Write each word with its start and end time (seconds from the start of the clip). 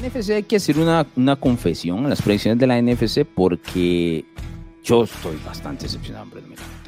NFC 0.00 0.30
hay 0.30 0.42
que 0.42 0.56
hacer 0.56 0.78
una, 0.78 1.06
una 1.16 1.36
confesión 1.36 1.98
en 1.98 2.10
las 2.10 2.22
predicciones 2.22 2.58
de 2.58 2.66
la 2.66 2.80
NFC 2.80 3.24
porque 3.24 4.24
yo 4.82 5.04
estoy 5.04 5.36
bastante 5.44 5.84
decepcionado, 5.84 6.26
Bruno 6.26 6.48
Milano. 6.48 6.80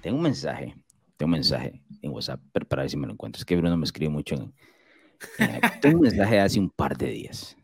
Tengo 0.00 0.16
un 0.16 0.22
mensaje, 0.22 0.74
tengo 1.16 1.26
un 1.26 1.32
mensaje 1.32 1.80
en 2.00 2.10
WhatsApp 2.10 2.40
para 2.68 2.82
ver 2.82 2.90
si 2.90 2.96
me 2.96 3.06
lo 3.06 3.12
encuentro. 3.12 3.38
Es 3.38 3.44
que 3.44 3.56
Bruno 3.56 3.76
me 3.76 3.84
escribe 3.84 4.10
mucho 4.10 4.34
en, 4.34 4.52
tengo 5.80 5.96
un 5.96 6.02
mensaje 6.02 6.40
hace 6.40 6.58
un 6.58 6.70
par 6.70 6.96
de 6.96 7.10
días. 7.10 7.56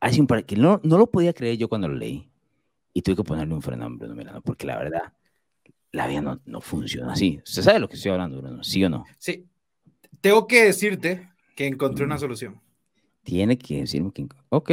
Hace 0.00 0.20
un 0.20 0.26
par 0.26 0.44
que 0.44 0.56
no, 0.56 0.80
no 0.82 0.98
lo 0.98 1.06
podía 1.06 1.32
creer 1.32 1.56
yo 1.56 1.68
cuando 1.68 1.88
lo 1.88 1.94
leí. 1.94 2.28
Y 2.92 3.02
tuve 3.02 3.16
que 3.16 3.24
ponerle 3.24 3.54
un 3.54 3.62
freno 3.62 3.84
a 3.84 3.88
Bruno 3.88 4.14
Milano, 4.14 4.40
porque 4.40 4.66
la 4.66 4.78
verdad, 4.78 5.12
la 5.92 6.06
vida 6.06 6.20
no, 6.20 6.40
no 6.44 6.60
funciona 6.60 7.12
así. 7.12 7.40
¿Usted 7.44 7.62
sabe 7.62 7.78
lo 7.78 7.88
que 7.88 7.96
estoy 7.96 8.10
hablando, 8.10 8.40
Bruno? 8.40 8.62
¿Sí 8.64 8.82
o 8.84 8.88
no? 8.88 9.04
Sí. 9.18 9.46
Tengo 10.20 10.46
que 10.46 10.64
decirte 10.64 11.28
que 11.54 11.66
encontré 11.66 12.04
una 12.04 12.18
solución. 12.18 12.60
Tiene 13.26 13.58
que 13.58 13.80
decirme 13.80 14.12
que... 14.12 14.28
Ok, 14.50 14.70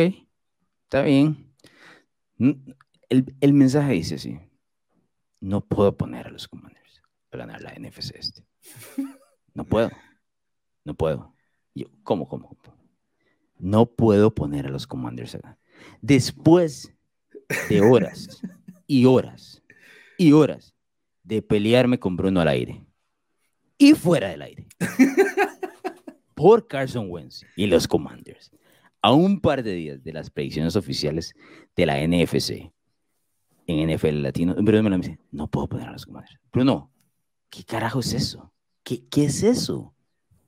está 0.84 1.02
bien. 1.02 1.52
El, 3.10 3.36
el 3.42 3.54
mensaje 3.54 3.94
dice 3.94 4.16
así. 4.16 4.40
No 5.42 5.66
puedo 5.66 5.98
poner 5.98 6.28
a 6.28 6.30
los 6.30 6.48
Commanders 6.48 7.02
a 7.32 7.38
ganar 7.38 7.64
la 7.64 7.74
NFC 7.74 8.16
este. 8.16 8.46
No 9.56 9.66
puedo. 9.66 9.90
No 10.86 10.94
puedo. 10.94 11.36
Yo, 11.74 11.88
¿cómo, 12.04 12.28
cómo? 12.28 12.56
No 13.58 13.88
puedo 13.88 14.34
poner 14.34 14.68
a 14.68 14.70
los 14.70 14.86
Commanders 14.86 15.34
a 15.34 15.40
ganar. 15.40 15.60
Después 16.02 16.94
de 17.70 17.82
horas 17.82 18.40
y 18.86 19.06
horas 19.06 19.64
y 20.18 20.32
horas 20.32 20.76
de 21.24 21.42
pelearme 21.42 22.00
con 22.00 22.16
Bruno 22.16 22.40
al 22.40 22.50
aire 22.50 22.86
y 23.80 23.94
fuera 23.94 24.30
del 24.30 24.44
aire 24.44 24.68
por 26.44 26.68
Carson 26.68 27.10
Wentz 27.10 27.46
y 27.56 27.68
los 27.68 27.88
Commanders 27.88 28.52
a 29.02 29.14
un 29.14 29.40
par 29.40 29.64
de 29.64 29.76
días 29.76 30.04
de 30.04 30.12
las 30.12 30.30
predicciones 30.30 30.76
oficiales 30.76 31.34
de 31.74 31.86
la 31.86 32.06
NFC 32.06 32.70
en 33.66 33.90
NFL 33.90 34.22
Latino, 34.22 34.54
Bruno 34.58 34.90
me 34.90 34.98
dice, 34.98 35.20
no 35.32 35.50
puedo 35.50 35.70
poner 35.70 35.88
a 35.88 35.94
los 35.94 36.06
Commanders. 36.06 36.38
Bruno, 36.52 36.92
¿qué 37.50 37.64
carajo 37.64 38.02
es 38.02 38.12
eso? 38.12 38.52
¿Qué, 38.84 39.06
¿Qué 39.08 39.24
es 39.24 39.42
eso? 39.42 39.96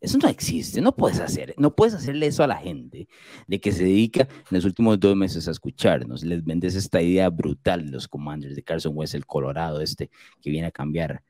Eso 0.01 0.17
no 0.17 0.27
existe, 0.27 0.81
no 0.81 0.93
puedes 0.93 1.21
hacer, 1.21 1.55
no 1.57 1.73
puedes 1.73 1.93
hacerle 1.93 2.27
eso 2.27 2.43
a 2.43 2.47
la 2.47 2.57
gente 2.57 3.07
de 3.47 3.61
que 3.61 3.71
se 3.71 3.85
dedica 3.85 4.23
en 4.23 4.49
los 4.51 4.65
últimos 4.65 4.99
dos 4.99 5.15
meses 5.15 5.47
a 5.47 5.51
escucharnos. 5.51 6.25
Les 6.25 6.43
vendes 6.43 6.75
esta 6.75 7.01
idea 7.01 7.29
brutal 7.29 7.85
de 7.85 7.91
los 7.91 8.09
Commanders 8.09 8.57
de 8.57 8.63
Carson 8.63 8.91
West, 8.97 9.15
el 9.15 9.25
Colorado 9.25 9.79
este, 9.79 10.09
que 10.41 10.49
viene 10.49 10.67
a 10.67 10.71
cambiar 10.71 11.23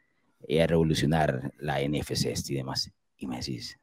y 0.48 0.58
a 0.58 0.66
revolucionar 0.66 1.54
la 1.60 1.88
NFC 1.88 2.26
este 2.26 2.54
y 2.54 2.56
demás. 2.56 2.92
Y 3.16 3.28
me 3.28 3.38
decís, 3.38 3.80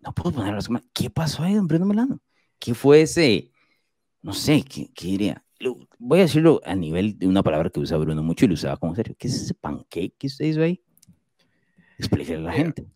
no 0.00 0.12
puedo 0.12 0.32
poner 0.32 0.54
los 0.54 0.66
Commanders. 0.66 0.90
¿Qué 0.94 1.10
pasó 1.10 1.42
ahí, 1.42 1.54
don 1.54 1.66
Bruno 1.66 1.86
Melano? 1.86 2.20
¿Qué 2.58 2.74
fue 2.74 3.02
ese? 3.02 3.50
No 4.22 4.32
sé, 4.32 4.62
¿qué, 4.62 4.90
qué 4.94 5.06
diría? 5.06 5.44
Voy 5.98 6.20
a 6.20 6.22
decirlo 6.22 6.60
a 6.64 6.74
nivel 6.74 7.18
de 7.18 7.26
una 7.26 7.42
palabra 7.42 7.70
que 7.70 7.80
usa 7.80 7.98
Bruno 7.98 8.22
mucho 8.22 8.44
y 8.44 8.48
lo 8.48 8.54
usaba 8.54 8.76
como 8.76 8.94
serio. 8.94 9.14
¿Qué 9.18 9.28
es 9.28 9.34
ese 9.34 9.54
pancake 9.54 10.14
que 10.18 10.26
usted 10.26 10.46
hizo 10.46 10.62
ahí? 10.62 10.82
Explíquele 11.98 12.38
a 12.38 12.42
la 12.42 12.52
gente. 12.52 12.86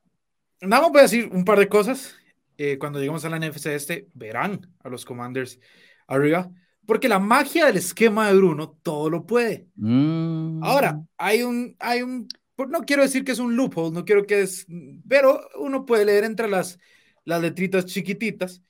Nada 0.62 0.83
más 0.83 0.92
voy 0.92 1.00
a 1.00 1.02
decir 1.02 1.28
un 1.30 1.44
par 1.44 1.58
de 1.58 1.69
cosas. 1.69 2.16
Eh, 2.56 2.78
cuando 2.78 2.98
lleguemos 2.98 3.24
a 3.24 3.28
la 3.28 3.39
NFC 3.39 3.66
este, 3.66 4.08
verán 4.14 4.72
a 4.83 4.89
los 4.89 5.05
Commanders 5.05 5.58
arriba, 6.06 6.50
porque 6.86 7.08
la 7.08 7.18
magia 7.18 7.66
del 7.66 7.77
esquema 7.77 8.28
de 8.28 8.36
Bruno 8.36 8.78
todo 8.83 9.11
lo 9.11 9.27
puede. 9.27 9.66
Mm. 9.77 10.62
Ahora, 10.62 11.02
hay 11.18 11.42
un, 11.42 11.77
hay 11.80 12.02
un, 12.02 12.28
no 12.56 12.83
quiero 12.83 13.02
decir 13.02 13.24
que 13.24 13.33
es 13.33 13.39
un 13.39 13.56
loophole, 13.56 13.92
no 13.92 14.05
quiero 14.05 14.24
que 14.24 14.42
es, 14.42 14.66
pero 15.08 15.40
uno 15.58 15.84
puede 15.84 16.05
leer 16.05 16.24
entre 16.24 16.48
las, 16.48 16.78
las 17.24 17.40
letritas 17.40 17.86
chiquititas 17.86 18.62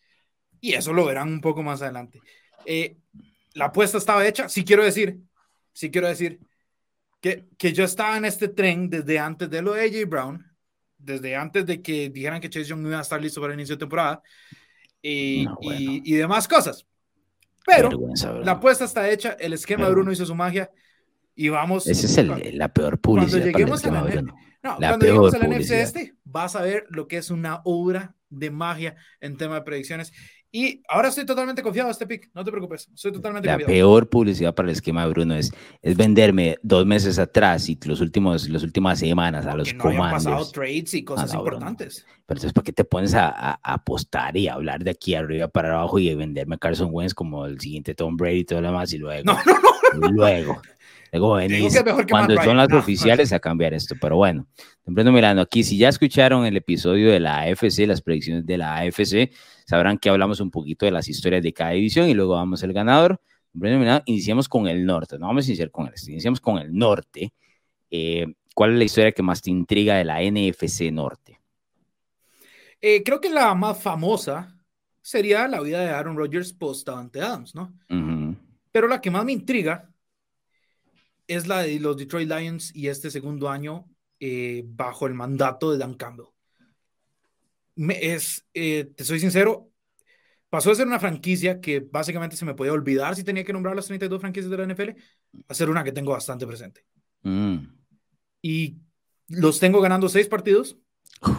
y 0.60 0.74
eso 0.74 0.92
lo 0.92 1.04
verán 1.06 1.28
un 1.28 1.40
poco 1.40 1.62
más 1.62 1.82
adelante. 1.82 2.20
Eh, 2.66 2.96
la 3.54 3.66
apuesta 3.66 3.98
estaba 3.98 4.26
hecha, 4.26 4.48
sí 4.48 4.64
quiero 4.64 4.84
decir, 4.84 5.20
sí 5.72 5.90
quiero 5.90 6.08
decir 6.08 6.40
que, 7.20 7.46
que 7.58 7.72
yo 7.72 7.84
estaba 7.84 8.16
en 8.16 8.24
este 8.24 8.48
tren 8.48 8.88
desde 8.88 9.18
antes 9.18 9.50
de 9.50 9.62
lo 9.62 9.74
de 9.74 9.82
AJ 9.82 10.08
Brown 10.08 10.54
desde 11.04 11.36
antes 11.36 11.66
de 11.66 11.82
que 11.82 12.10
dijeran 12.10 12.40
que 12.40 12.48
Chase 12.48 12.66
Young 12.66 12.86
iba 12.86 12.98
a 12.98 13.02
estar 13.02 13.20
listo 13.20 13.40
para 13.40 13.52
el 13.52 13.58
inicio 13.58 13.76
de 13.76 13.80
temporada 13.80 14.22
y, 15.02 15.46
y, 15.60 16.12
demás 16.14 16.48
cosas. 16.48 16.86
Pero 17.66 17.90
la 18.42 18.52
apuesta 18.52 18.84
está 18.84 19.08
hecha, 19.10 19.36
el 19.38 19.52
esquema 19.52 19.86
de 19.86 19.92
Bruno 19.92 20.12
hizo 20.12 20.24
su 20.24 20.34
magia 20.34 20.70
y 21.34 21.48
vamos. 21.50 21.86
Esa 21.86 22.06
es 22.06 22.18
el, 22.18 22.58
la 22.58 22.72
peor 22.72 22.98
publicidad. 22.98 23.40
Cuando 23.40 23.58
lleguemos 23.58 23.84
a 23.84 23.90
la, 23.90 24.22
no, 24.62 24.76
cuando 24.78 25.06
lleguemos 25.06 25.34
a 25.34 25.38
la 25.38 25.46
NFC 25.46 25.70
este, 25.72 26.14
vas 26.24 26.56
a 26.56 26.62
ver 26.62 26.86
lo 26.88 27.06
que 27.06 27.18
es 27.18 27.30
una 27.30 27.60
obra 27.64 28.14
de 28.38 28.50
magia 28.50 28.96
en 29.20 29.36
tema 29.36 29.56
de 29.56 29.62
predicciones. 29.62 30.12
Y 30.56 30.84
ahora 30.88 31.08
estoy 31.08 31.26
totalmente 31.26 31.62
confiado 31.62 31.90
este 31.90 32.06
pick, 32.06 32.30
no 32.32 32.44
te 32.44 32.52
preocupes, 32.52 32.88
estoy 32.94 33.10
totalmente 33.10 33.48
La 33.48 33.58
peor 33.58 34.08
publicidad 34.08 34.54
para 34.54 34.68
el 34.68 34.72
esquema 34.72 35.02
de 35.02 35.10
Bruno 35.10 35.34
es, 35.34 35.52
es 35.82 35.96
venderme 35.96 36.58
dos 36.62 36.86
meses 36.86 37.18
atrás 37.18 37.68
y 37.68 37.76
los 37.84 38.00
últimos, 38.00 38.48
las 38.48 38.62
últimas 38.62 39.00
semanas 39.00 39.46
a 39.46 39.56
los 39.56 39.74
no 39.74 39.82
comandos. 39.82 40.24
pasado 40.24 40.50
trades 40.52 40.94
y 40.94 41.02
cosas 41.02 41.34
importantes. 41.34 42.06
Pero 42.24 42.38
entonces, 42.38 42.52
¿para 42.52 42.64
qué 42.64 42.72
te 42.72 42.84
pones 42.84 43.14
a, 43.14 43.30
a, 43.30 43.58
apostar 43.64 44.36
y 44.36 44.46
hablar 44.46 44.84
de 44.84 44.92
aquí 44.92 45.16
arriba 45.16 45.48
para 45.48 45.74
abajo 45.74 45.98
y 45.98 46.14
venderme 46.14 46.54
a 46.54 46.58
Carson 46.58 46.90
Wentz 46.92 47.14
como 47.14 47.46
el 47.46 47.58
siguiente 47.58 47.96
Tom 47.96 48.16
Brady 48.16 48.38
y 48.38 48.44
todo 48.44 48.60
lo 48.60 48.68
demás 48.68 48.92
y 48.92 48.98
luego? 48.98 49.24
No, 49.24 49.32
no, 49.44 49.54
no. 49.60 49.73
Luego. 50.10 50.60
Luego 51.12 51.34
venís 51.34 51.80
cuando 52.10 52.34
son 52.42 52.56
las 52.56 52.72
oficiales 52.72 53.32
a 53.32 53.38
cambiar 53.38 53.72
esto, 53.72 53.94
pero 54.00 54.16
bueno, 54.16 54.48
temprano 54.84 55.12
mirando 55.12 55.42
aquí, 55.42 55.62
si 55.62 55.78
ya 55.78 55.88
escucharon 55.88 56.44
el 56.44 56.56
episodio 56.56 57.12
de 57.12 57.20
la 57.20 57.42
AFC, 57.42 57.86
las 57.86 58.02
predicciones 58.02 58.44
de 58.44 58.58
la 58.58 58.78
AFC, 58.78 59.30
sabrán 59.64 59.98
que 59.98 60.10
hablamos 60.10 60.40
un 60.40 60.50
poquito 60.50 60.86
de 60.86 60.92
las 60.92 61.08
historias 61.08 61.42
de 61.44 61.52
cada 61.52 61.70
división 61.70 62.08
y 62.08 62.14
luego 62.14 62.34
vamos 62.34 62.64
al 62.64 62.72
ganador. 62.72 63.20
Iniciamos 64.06 64.48
con 64.48 64.66
el 64.66 64.84
norte, 64.84 65.16
no 65.16 65.28
vamos 65.28 65.44
a 65.46 65.48
iniciar 65.50 65.70
con 65.70 65.86
el 65.86 65.94
este, 65.94 66.10
iniciamos 66.10 66.40
con 66.40 66.58
el 66.58 66.74
norte. 66.74 67.32
Eh, 67.90 68.26
¿Cuál 68.52 68.72
es 68.72 68.78
la 68.78 68.84
historia 68.84 69.12
que 69.12 69.22
más 69.22 69.40
te 69.40 69.50
intriga 69.50 69.96
de 69.96 70.04
la 70.04 70.20
NFC 70.20 70.92
Norte? 70.92 71.40
Eh, 72.80 73.02
creo 73.04 73.20
que 73.20 73.30
la 73.30 73.54
más 73.54 73.80
famosa 73.80 74.58
sería 75.00 75.46
la 75.46 75.60
vida 75.60 75.80
de 75.80 75.90
Aaron 75.90 76.16
Rodgers 76.16 76.52
post 76.52 76.86
Davante 76.86 77.20
Adams, 77.20 77.54
¿no? 77.54 77.72
Pero 78.74 78.88
la 78.88 79.00
que 79.00 79.12
más 79.12 79.24
me 79.24 79.30
intriga 79.30 79.88
es 81.28 81.46
la 81.46 81.62
de 81.62 81.78
los 81.78 81.96
Detroit 81.96 82.28
Lions 82.28 82.74
y 82.74 82.88
este 82.88 83.08
segundo 83.08 83.48
año 83.48 83.88
eh, 84.18 84.64
bajo 84.66 85.06
el 85.06 85.14
mandato 85.14 85.70
de 85.70 85.78
Dan 85.78 85.94
Campbell. 85.94 86.26
es, 87.76 88.44
eh, 88.52 88.90
te 88.96 89.04
soy 89.04 89.20
sincero, 89.20 89.70
pasó 90.50 90.70
de 90.70 90.74
ser 90.74 90.88
una 90.88 90.98
franquicia 90.98 91.60
que 91.60 91.86
básicamente 91.88 92.34
se 92.34 92.44
me 92.44 92.54
podía 92.54 92.72
olvidar 92.72 93.14
si 93.14 93.22
tenía 93.22 93.44
que 93.44 93.52
nombrar 93.52 93.76
las 93.76 93.86
32 93.86 94.20
franquicias 94.20 94.50
de 94.50 94.56
la 94.56 94.64
NFL, 94.64 94.90
a 95.46 95.54
ser 95.54 95.70
una 95.70 95.84
que 95.84 95.92
tengo 95.92 96.10
bastante 96.10 96.44
presente. 96.44 96.84
Mm. 97.22 97.58
Y 98.42 98.78
los 99.28 99.60
tengo 99.60 99.80
ganando 99.82 100.08
seis 100.08 100.26
partidos. 100.26 100.78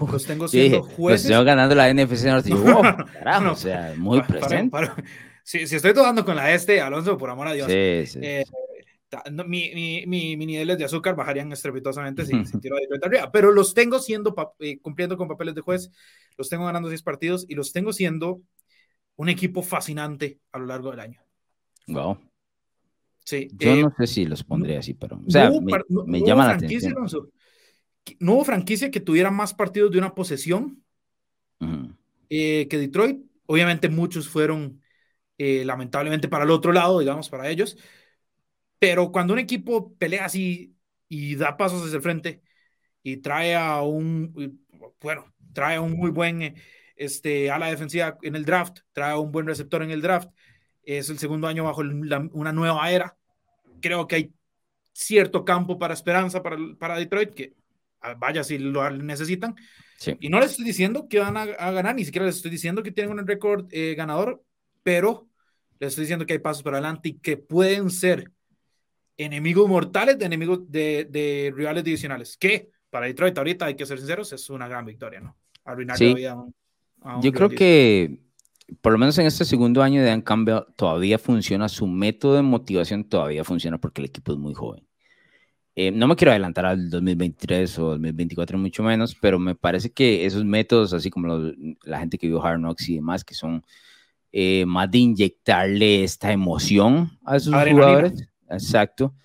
Los 0.09 0.25
tengo 0.25 0.47
siendo 0.47 0.83
jueces. 0.83 1.29
Los 1.29 1.43
ganando 1.43 1.75
la 1.75 1.93
NFC 1.93 2.27
Norte. 2.27 2.49
carajo, 3.19 3.51
o 3.51 3.55
sea, 3.57 3.93
muy 3.97 4.21
presente. 4.21 4.71
Si, 5.45 5.59
estoy 5.59 5.93
tomando 5.93 6.25
con 6.25 6.35
la 6.35 6.51
este, 6.53 6.81
Alonso, 6.81 7.17
por 7.17 7.29
amor 7.29 7.47
a 7.47 7.53
Dios. 7.53 7.67
Sí, 7.71 8.07
sí. 8.07 8.19
Eh, 8.21 8.43
mi, 9.45 9.71
mi, 10.07 10.35
mi, 10.35 10.45
niveles 10.45 10.77
de 10.79 10.85
azúcar 10.85 11.15
bajarían 11.15 11.51
estrepitosamente 11.51 12.25
si, 12.25 12.45
si 12.45 12.57
tiro 12.59 12.75
de 12.75 12.99
arriba, 13.01 13.31
pero 13.31 13.51
los 13.51 13.75
tengo 13.75 13.99
siendo, 13.99 14.35
eh, 14.59 14.79
cumpliendo 14.79 15.17
con 15.17 15.27
papeles 15.27 15.53
de 15.53 15.61
juez, 15.61 15.91
los 16.35 16.49
tengo 16.49 16.65
ganando 16.65 16.89
seis 16.89 17.03
partidos 17.03 17.45
y 17.47 17.53
los 17.53 17.71
tengo 17.71 17.93
siendo 17.93 18.41
un 19.17 19.29
equipo 19.29 19.61
fascinante 19.61 20.39
a 20.51 20.57
lo 20.57 20.65
largo 20.65 20.89
del 20.89 20.99
año. 20.99 21.21
Wow. 21.87 22.17
Sí, 23.23 23.47
Yo 23.53 23.69
eh, 23.69 23.81
no 23.83 23.93
sé 23.97 24.07
si 24.07 24.25
los 24.25 24.43
pondría 24.43 24.79
así, 24.79 24.95
pero 24.95 25.21
o 25.25 25.29
sea, 25.29 25.51
me, 26.07 26.21
llama 26.21 26.47
la 26.47 26.53
atención. 26.53 26.95
no 28.19 28.33
hubo 28.33 28.43
franquicia 28.43 28.89
que 28.89 28.99
tuviera 28.99 29.29
más 29.29 29.53
partidos 29.53 29.91
de 29.91 29.99
una 29.99 30.15
posesión 30.15 30.83
eh, 32.29 32.67
que 32.67 32.77
Detroit. 32.79 33.23
Obviamente 33.45 33.89
muchos 33.89 34.27
fueron 34.27 34.81
lamentablemente 35.37 36.27
para 36.27 36.45
el 36.45 36.51
otro 36.51 36.71
lado, 36.71 36.99
digamos, 36.99 37.29
para 37.29 37.49
ellos, 37.49 37.77
pero 38.79 39.11
cuando 39.11 39.33
un 39.33 39.39
equipo 39.39 39.95
pelea 39.97 40.25
así 40.25 40.75
y 41.07 41.35
da 41.35 41.57
pasos 41.57 41.83
hacia 41.83 41.97
el 41.97 42.01
frente 42.01 42.41
y 43.03 43.17
trae 43.17 43.55
a 43.55 43.81
un, 43.81 44.61
bueno, 45.01 45.33
trae 45.53 45.77
a 45.77 45.81
un 45.81 45.93
muy 45.93 46.11
buen 46.11 46.55
este, 46.95 47.51
ala 47.51 47.67
defensiva 47.67 48.17
en 48.21 48.35
el 48.35 48.45
draft, 48.45 48.79
trae 48.93 49.11
a 49.11 49.19
un 49.19 49.31
buen 49.31 49.47
receptor 49.47 49.83
en 49.83 49.91
el 49.91 50.01
draft, 50.01 50.29
es 50.83 51.09
el 51.09 51.19
segundo 51.19 51.47
año 51.47 51.63
bajo 51.63 51.81
una 51.81 52.51
nueva 52.51 52.91
era. 52.91 53.17
Creo 53.81 54.07
que 54.07 54.15
hay 54.15 54.33
cierto 54.93 55.43
campo 55.43 55.77
para 55.77 55.93
esperanza 55.93 56.41
para, 56.41 56.57
para 56.79 56.97
Detroit, 56.97 57.33
que 57.33 57.53
ah, 58.01 58.13
vaya 58.13 58.43
si 58.43 58.57
lo 58.57 58.89
necesitan. 58.91 59.55
Y 60.19 60.29
no 60.29 60.39
les 60.39 60.51
estoy 60.51 60.65
diciendo 60.65 61.07
que 61.09 61.19
van 61.19 61.37
a, 61.37 61.45
ganar, 61.45 61.95
ni 61.95 62.05
siquiera 62.05 62.25
les 62.25 62.35
estoy 62.35 62.51
diciendo 62.51 62.83
que 62.83 62.91
tienen 62.91 63.17
un 63.17 63.25
récord 63.25 63.67
eh, 63.71 63.95
ganador, 63.95 64.43
pero 64.85 65.27
les 65.79 65.89
estoy 65.89 66.03
diciendo 66.03 66.27
que 66.27 66.33
hay 66.33 66.39
pasos 66.39 66.61
para 66.61 66.77
adelante 66.77 67.09
y 67.09 67.13
que 67.13 67.37
pueden 67.37 67.89
ser 67.89 68.31
enemigos 69.17 69.67
mortales 69.67 70.19
de 70.19 70.25
enemigos 70.25 70.71
de, 70.71 71.07
de, 71.09 71.51
rivales 71.55 71.83
divisionales. 71.83 72.37
Que 72.37 72.69
para 72.91 73.07
Detroit 73.07 73.35
ahorita 73.35 73.65
hay 73.65 73.75
que 73.75 73.85
ser 73.87 73.97
sinceros, 73.97 74.31
es 74.31 74.47
una 74.51 74.67
gran 74.67 74.85
victoria, 74.85 75.21
¿no? 75.21 75.35
Arruinar 75.63 75.99
la 75.99 76.13
vida 76.13 76.31
a 77.01 77.15
un, 77.15 77.21
Yo 77.23 77.31
creo 77.31 77.49
que 77.49 78.19
por 78.81 78.91
lo 78.91 78.99
menos 78.99 79.17
en 79.17 79.25
este 79.25 79.43
segundo 79.43 79.81
año 79.81 80.01
de 80.01 80.07
Dan 80.07 80.21
Campbell, 80.21 80.65
todavía 80.75 81.17
funciona, 81.17 81.67
su 81.67 81.87
método 81.87 82.35
de 82.35 82.43
motivación 82.43 83.03
todavía 83.05 83.43
funciona 83.43 83.79
porque 83.79 84.01
el 84.01 84.05
equipo 84.05 84.33
es 84.33 84.37
muy 84.37 84.53
joven. 84.53 84.87
Eh, 85.75 85.91
no 85.91 86.07
me 86.07 86.15
quiero 86.15 86.31
adelantar 86.31 86.67
al 86.67 86.91
2023 86.91 87.79
o 87.79 87.85
2024, 87.89 88.57
mucho 88.59 88.83
menos, 88.83 89.15
pero 89.15 89.39
me 89.39 89.55
parece 89.55 89.91
que 89.91 90.25
esos 90.25 90.45
métodos, 90.45 90.93
así 90.93 91.09
como 91.09 91.51
la 91.83 91.99
gente 91.99 92.19
que 92.19 92.27
vio 92.27 92.43
Hard 92.43 92.59
Knocks 92.59 92.87
y 92.89 92.95
demás, 92.95 93.25
que 93.25 93.33
son 93.33 93.65
eh, 94.37 94.65
más 94.65 94.91
de 94.91 94.97
inyectarle 94.97 96.03
esta 96.03 96.29
emoción 96.33 97.17
a 97.23 97.39
sus 97.39 97.55
jugadores, 97.55 98.27
exacto, 98.49 99.15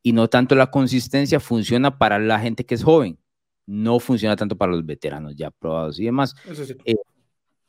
y 0.00 0.12
no 0.12 0.28
tanto 0.28 0.54
la 0.54 0.70
consistencia, 0.70 1.40
funciona 1.40 1.98
para 1.98 2.20
la 2.20 2.38
gente 2.38 2.64
que 2.64 2.76
es 2.76 2.84
joven, 2.84 3.18
no 3.66 3.98
funciona 3.98 4.36
tanto 4.36 4.56
para 4.56 4.70
los 4.70 4.86
veteranos 4.86 5.34
ya 5.34 5.50
probados 5.50 5.98
y 5.98 6.04
demás. 6.04 6.36
Eh, 6.84 6.94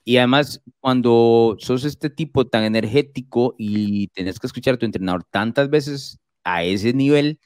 y 0.04 0.18
además, 0.18 0.62
cuando 0.80 1.56
sos 1.58 1.86
este 1.86 2.12
tipo 2.12 2.46
tan 2.46 2.66
energético 2.66 3.56
y 3.58 4.10
tenés 4.10 4.40
que 4.40 4.46
escuchar 4.46 4.76
a 4.76 4.78
tu 4.78 4.86
entrenador 4.86 5.24
tantas 5.24 5.72
veces 5.72 6.20
a 6.44 6.64
ese 6.64 6.94
nivel, 6.94 7.40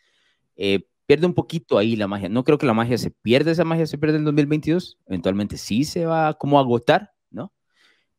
eh, 0.58 0.86
pierde 1.06 1.28
un 1.28 1.34
poquito 1.34 1.78
ahí 1.78 1.96
la 1.96 2.10
magia. 2.10 2.28
No 2.28 2.44
creo 2.44 2.58
que 2.58 2.66
la 2.66 2.74
magia 2.74 2.98
se 2.98 3.10
pierda, 3.10 3.52
esa 3.52 3.64
magia 3.64 3.88
se 3.88 3.98
pierde 3.98 4.18
en 4.18 4.26
2022. 4.26 5.00
Eventualmente 5.06 5.56
sí 5.56 5.86
se 5.86 6.06
va 6.06 6.34
como 6.34 6.58
a 6.58 6.62
agotar. 6.62 7.15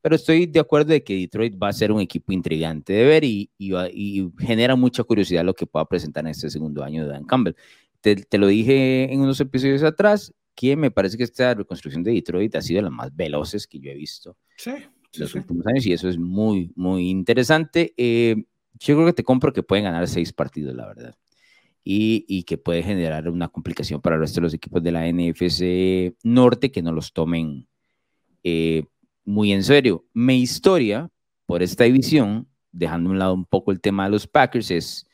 Pero 0.06 0.14
estoy 0.14 0.46
de 0.46 0.60
acuerdo 0.60 0.92
de 0.92 1.02
que 1.02 1.16
Detroit 1.16 1.60
va 1.60 1.66
a 1.66 1.72
ser 1.72 1.90
un 1.90 2.00
equipo 2.00 2.32
intrigante 2.32 2.92
de 2.92 3.04
ver 3.06 3.24
y, 3.24 3.50
y, 3.58 4.30
genera 4.38 4.76
mucha 4.76 5.02
curiosidad 5.02 5.44
lo 5.44 5.52
que 5.52 5.66
pueda 5.66 5.84
presentar 5.84 6.22
en 6.24 6.30
este 6.30 6.48
segundo 6.48 6.84
año 6.84 7.04
de 7.04 7.10
Dan 7.10 7.24
Campbell. 7.24 7.56
Te, 8.00 8.24
lo 8.38 8.46
dije 8.46 9.12
en 9.12 9.20
unos 9.20 9.40
episodios 9.40 9.82
atrás, 9.82 10.32
que 10.54 10.76
me 10.76 10.92
parece 10.92 11.16
que 11.16 11.24
esta 11.24 11.52
reconstrucción 11.54 12.04
de 12.04 12.12
Detroit 12.12 12.54
ha 12.54 12.62
sido 12.62 12.78
de 12.78 12.82
las 12.82 12.92
más 12.92 13.16
veloces 13.16 13.66
que 13.66 13.80
yo 13.80 13.90
he 13.90 13.96
visto 13.96 14.36
sí, 14.56 14.74
los 15.14 15.34
últimos 15.34 15.66
años 15.66 15.84
y 15.86 15.92
eso 15.92 16.08
es 16.08 16.18
muy, 16.18 16.70
muy 16.76 17.10
interesante. 17.10 17.92
Eh, 17.96 18.44
yo 18.78 18.94
creo 18.94 19.06
que 19.06 19.12
te 19.12 19.24
compro 19.24 19.52
que 19.52 19.64
pueden 19.64 19.86
ganar 19.86 20.06
seis 20.06 20.32
partidos, 20.32 20.76
la 20.76 20.86
verdad 20.86 21.16
y, 21.82 22.44
que 22.44 22.58
puede 22.58 22.84
generar 22.84 23.28
una 23.28 23.48
complicación 23.48 24.00
para 24.00 24.14
el 24.14 24.20
resto 24.20 24.36
de 24.36 24.44
los 24.44 24.54
equipos 24.54 24.84
de 24.84 24.92
la 24.92 25.08
NFC 25.08 26.16
Norte 26.22 26.70
que 26.70 26.82
no 26.82 26.92
los 26.92 27.12
tomen 27.12 27.66
eh, 28.44 28.84
muy 29.26 29.52
en 29.52 29.62
serio. 29.62 30.06
Mi 30.14 30.40
historia 30.40 31.10
por 31.44 31.62
esta 31.62 31.84
división, 31.84 32.48
dejando 32.72 33.10
a 33.10 33.12
un 33.12 33.18
lado 33.18 33.34
un 33.34 33.44
poco 33.44 33.72
el 33.72 33.80
tema 33.80 34.04
de 34.04 34.10
los 34.10 34.26
Packers, 34.26 34.70
es 34.70 35.06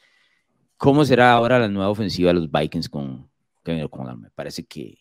cómo 0.77 1.05
será 1.05 1.33
ahora 1.33 1.59
la 1.59 1.69
nueva 1.69 1.91
ofensiva 1.91 2.29
de 2.29 2.35
los 2.35 2.51
Vikings 2.51 2.89
con. 2.89 3.31
Me 3.65 4.31
parece 4.35 4.65
que 4.65 4.99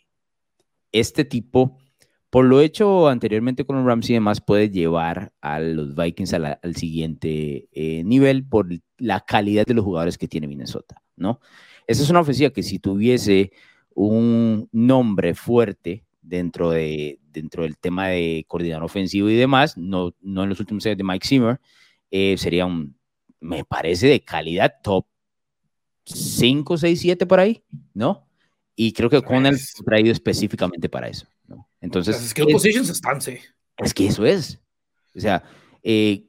este 0.91 1.25
tipo, 1.25 1.79
por 2.29 2.45
lo 2.45 2.61
hecho 2.61 3.07
anteriormente 3.07 3.65
con 3.65 3.75
los 3.77 3.85
Rams 3.85 4.07
y 4.09 4.13
demás, 4.13 4.39
puede 4.39 4.69
llevar 4.69 5.33
a 5.41 5.59
los 5.59 5.95
Vikings 5.95 6.33
al 6.33 6.75
siguiente 6.75 7.67
eh, 7.71 8.03
nivel 8.03 8.45
por 8.45 8.67
la 8.97 9.21
calidad 9.21 9.65
de 9.65 9.73
los 9.73 9.83
jugadores 9.83 10.19
que 10.19 10.27
tiene 10.27 10.47
Minnesota. 10.47 11.01
¿no? 11.15 11.39
Esa 11.87 12.03
es 12.03 12.09
una 12.11 12.19
ofensiva 12.19 12.51
que 12.51 12.61
si 12.61 12.77
tuviese 12.77 13.51
un 13.95 14.69
nombre 14.71 15.33
fuerte 15.33 16.05
dentro, 16.21 16.71
de, 16.71 17.19
dentro 17.31 17.63
del 17.63 17.77
tema 17.77 18.09
de 18.09 18.45
coordinador 18.47 18.83
ofensivo 18.83 19.29
y 19.29 19.35
demás, 19.35 19.77
no, 19.77 20.15
no 20.21 20.43
en 20.43 20.49
los 20.49 20.59
últimos 20.59 20.85
años 20.85 20.97
de 20.97 21.03
Mike 21.03 21.27
Zimmer, 21.27 21.59
eh, 22.11 22.35
sería 22.37 22.65
un, 22.65 22.95
me 23.39 23.63
parece, 23.65 24.07
de 24.07 24.23
calidad 24.23 24.75
top 24.83 25.05
5, 26.05 26.77
6, 26.77 26.99
7 26.99 27.25
por 27.25 27.39
ahí, 27.39 27.63
¿no? 27.93 28.27
Y 28.75 28.93
creo 28.93 29.09
que 29.09 29.21
con 29.21 29.45
el 29.45 29.57
traído 29.85 30.11
específicamente 30.11 30.89
para 30.89 31.07
eso, 31.07 31.27
¿no? 31.47 31.67
Entonces... 31.79 32.21
Es 32.21 32.33
que 32.33 32.45
positions 32.45 32.89
están, 32.89 33.21
sí. 33.21 33.37
Es 33.77 33.93
que 33.93 34.07
eso 34.07 34.25
es. 34.25 34.59
O 35.15 35.19
sea, 35.19 35.43
eh, 35.83 36.25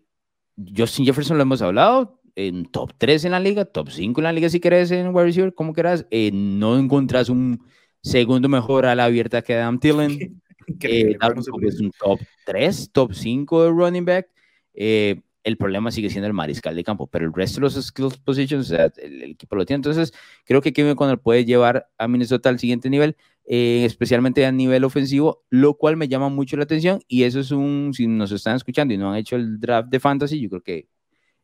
Justin 0.76 1.04
Jefferson 1.04 1.36
lo 1.36 1.42
hemos 1.42 1.62
hablado, 1.62 2.20
en 2.34 2.64
top 2.66 2.92
3 2.98 3.26
en 3.26 3.32
la 3.32 3.40
liga, 3.40 3.64
top 3.64 3.90
5 3.90 4.20
en 4.20 4.24
la 4.24 4.32
liga 4.32 4.48
si 4.48 4.60
querés 4.60 4.90
en 4.90 5.08
wide 5.08 5.24
receiver, 5.24 5.54
como 5.54 5.72
quieras, 5.72 6.06
eh, 6.10 6.30
no 6.32 6.78
encontrás 6.78 7.28
un 7.28 7.64
segundo 8.02 8.48
mejor 8.48 8.86
a 8.86 8.94
la 8.94 9.04
abierta 9.04 9.42
que 9.42 9.54
Adam 9.54 9.78
Tillen. 9.78 10.42
eh, 10.80 11.16
es 11.62 11.80
un 11.80 11.90
top 11.98 12.20
3, 12.44 12.90
top 12.92 13.14
5 13.14 13.64
de 13.64 13.70
running 13.70 14.04
back. 14.04 14.28
Eh, 14.74 15.20
el 15.44 15.56
problema 15.56 15.90
sigue 15.90 16.08
siendo 16.08 16.28
el 16.28 16.32
mariscal 16.32 16.76
de 16.76 16.84
campo, 16.84 17.08
pero 17.08 17.26
el 17.26 17.32
resto 17.32 17.56
de 17.56 17.62
los 17.62 17.74
skills 17.74 18.18
positions, 18.18 18.70
o 18.70 18.76
sea, 18.76 18.92
el, 18.96 19.22
equipo 19.22 19.56
lo 19.56 19.66
tiene. 19.66 19.78
Entonces, 19.78 20.12
creo 20.44 20.60
que 20.60 20.72
Kevin 20.72 20.94
Conner 20.94 21.18
puede 21.18 21.44
llevar 21.44 21.88
a 21.98 22.06
Minnesota 22.06 22.48
al 22.48 22.58
siguiente 22.58 22.88
nivel, 22.88 23.16
eh, 23.44 23.84
especialmente 23.84 24.46
a 24.46 24.52
nivel 24.52 24.84
ofensivo, 24.84 25.44
lo 25.50 25.74
cual 25.74 25.96
me 25.96 26.08
llama 26.08 26.28
mucho 26.28 26.56
la 26.56 26.62
atención. 26.62 27.00
Y 27.08 27.24
eso 27.24 27.40
es 27.40 27.50
un, 27.50 27.92
si 27.92 28.06
nos 28.06 28.30
están 28.30 28.56
escuchando 28.56 28.94
y 28.94 28.98
no 28.98 29.10
han 29.10 29.16
hecho 29.16 29.36
el 29.36 29.58
draft 29.58 29.88
de 29.88 30.00
fantasy, 30.00 30.40
yo 30.40 30.48
creo 30.48 30.62
que 30.62 30.88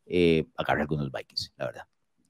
eh, 0.06 0.46
agarre 0.56 0.82
algunos 0.82 1.10
Vikings, 1.10 1.54
la 1.56 1.66
verdad. 1.66 1.84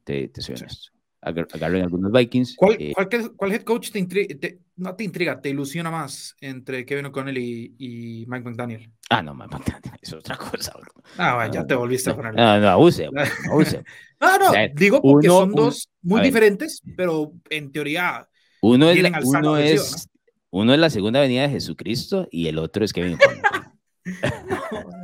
Te, 0.05 0.29
te 0.29 0.41
soy 0.41 0.55
honesto. 0.55 0.98
Agarren 1.21 1.83
algunos 1.83 2.13
Vikings. 2.13 2.55
¿Cuál, 2.57 2.77
eh, 2.79 2.95
cuál, 3.37 3.53
head 3.53 3.63
coach 3.63 3.91
te, 3.91 3.99
intriga, 3.99 4.37
no 4.77 4.95
te 4.95 5.03
intriga, 5.03 5.41
te 5.41 5.49
ilusiona 5.49 5.91
más 5.91 6.37
entre 6.41 6.87
Kevin 6.87 7.07
O'Connell 7.07 7.37
y, 7.39 7.75
y, 7.77 8.25
Mike 8.29 8.49
McDaniel? 8.49 8.93
Ah, 9.11 9.21
no, 9.21 9.35
Mike 9.35 9.57
McDaniel 9.57 9.99
es 10.03 10.13
otra 10.13 10.37
cosa. 10.37 10.75
Ah, 11.17 11.49
ya 11.53 11.67
te 11.67 11.75
volviste 11.75 12.11
a 12.11 12.17
poner. 12.17 12.35
No, 12.35 12.61
no, 12.61 12.69
abuse, 12.69 13.09
abuse. 13.51 13.83
no, 14.21 14.39
no, 14.39 14.53
digo 14.75 15.03
porque 15.03 15.27
son 15.27 15.53
dos 15.53 15.89
muy 16.03 16.21
diferentes, 16.21 16.83
pero 16.97 17.33
en 17.51 17.73
teoría. 17.73 18.29
Uno 18.61 18.91
es, 18.91 19.25
uno, 19.25 19.57
es, 19.57 20.09
uno 20.51 20.73
es 20.73 20.79
la 20.79 20.91
segunda 20.91 21.21
venida 21.21 21.43
de 21.43 21.51
Jesucristo 21.51 22.29
y 22.31 22.47
el 22.47 22.59
otro 22.59 22.85
es 22.85 22.93
Kevin 22.93 23.15
O'Connell. 23.15 23.43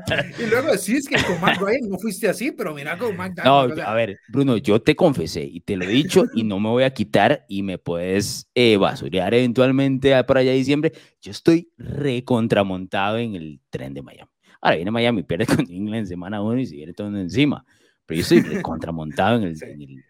y 0.38 0.46
luego 0.46 0.72
decís 0.72 1.08
que 1.08 1.16
con 1.22 1.40
Matt 1.40 1.58
Ryan 1.58 1.88
no 1.88 1.98
fuiste 1.98 2.28
así, 2.28 2.52
pero 2.52 2.74
mira 2.74 2.96
con 2.98 3.16
Matt 3.16 3.38
No, 3.44 3.60
a 3.60 3.94
ver, 3.94 4.18
Bruno, 4.28 4.56
yo 4.56 4.80
te 4.80 4.96
confesé 4.96 5.44
y 5.44 5.60
te 5.60 5.76
lo 5.76 5.84
he 5.84 5.88
dicho 5.88 6.24
y 6.34 6.44
no 6.44 6.58
me 6.60 6.68
voy 6.68 6.84
a 6.84 6.92
quitar 6.92 7.44
y 7.48 7.62
me 7.62 7.78
puedes 7.78 8.48
eh, 8.54 8.76
basurear 8.76 9.34
eventualmente 9.34 10.22
para 10.24 10.40
allá 10.40 10.50
de 10.50 10.58
diciembre. 10.58 10.92
Yo 11.20 11.30
estoy 11.30 11.70
recontramontado 11.78 13.18
en 13.18 13.34
el 13.34 13.60
tren 13.70 13.94
de 13.94 14.02
Miami. 14.02 14.30
Ahora 14.60 14.76
viene 14.76 14.90
Miami, 14.90 15.22
pierde 15.22 15.46
con 15.46 15.60
England 15.60 15.94
en 15.96 16.06
semana 16.06 16.40
1 16.40 16.60
y 16.60 16.66
se 16.66 16.76
viene 16.76 16.92
todo 16.94 17.08
encima. 17.08 17.64
Pero 18.06 18.16
yo 18.18 18.22
estoy 18.22 18.40
recontramontado 18.62 19.36
en 19.36 19.42
el, 19.44 19.62
en 19.62 19.82
el, 19.82 20.04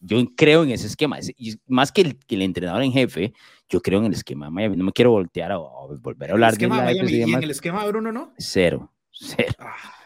yo 0.00 0.24
creo 0.36 0.62
en 0.62 0.70
ese 0.70 0.86
esquema. 0.86 1.18
más 1.66 1.92
que 1.92 2.02
el, 2.02 2.18
que 2.18 2.34
el, 2.34 2.42
entrenador 2.42 2.82
en 2.82 2.92
jefe, 2.92 3.32
yo 3.68 3.80
creo 3.80 4.00
en 4.00 4.06
el 4.06 4.12
esquema 4.12 4.46
de 4.46 4.52
Miami. 4.52 4.76
No 4.76 4.84
me 4.84 4.92
quiero 4.92 5.10
voltear 5.10 5.52
a, 5.52 5.58
volver 5.58 6.30
a 6.30 6.32
hablar 6.34 6.56
de 6.56 6.68
la 6.68 6.74
Miami, 6.74 7.10
¿Y 7.10 7.22
en 7.22 7.42
el 7.42 7.50
esquema 7.50 7.82
de 7.82 7.88
Bruno 7.88 8.12
no? 8.12 8.32
Cero, 8.38 8.92
cero. 9.18 9.54
Ah. 9.58 9.98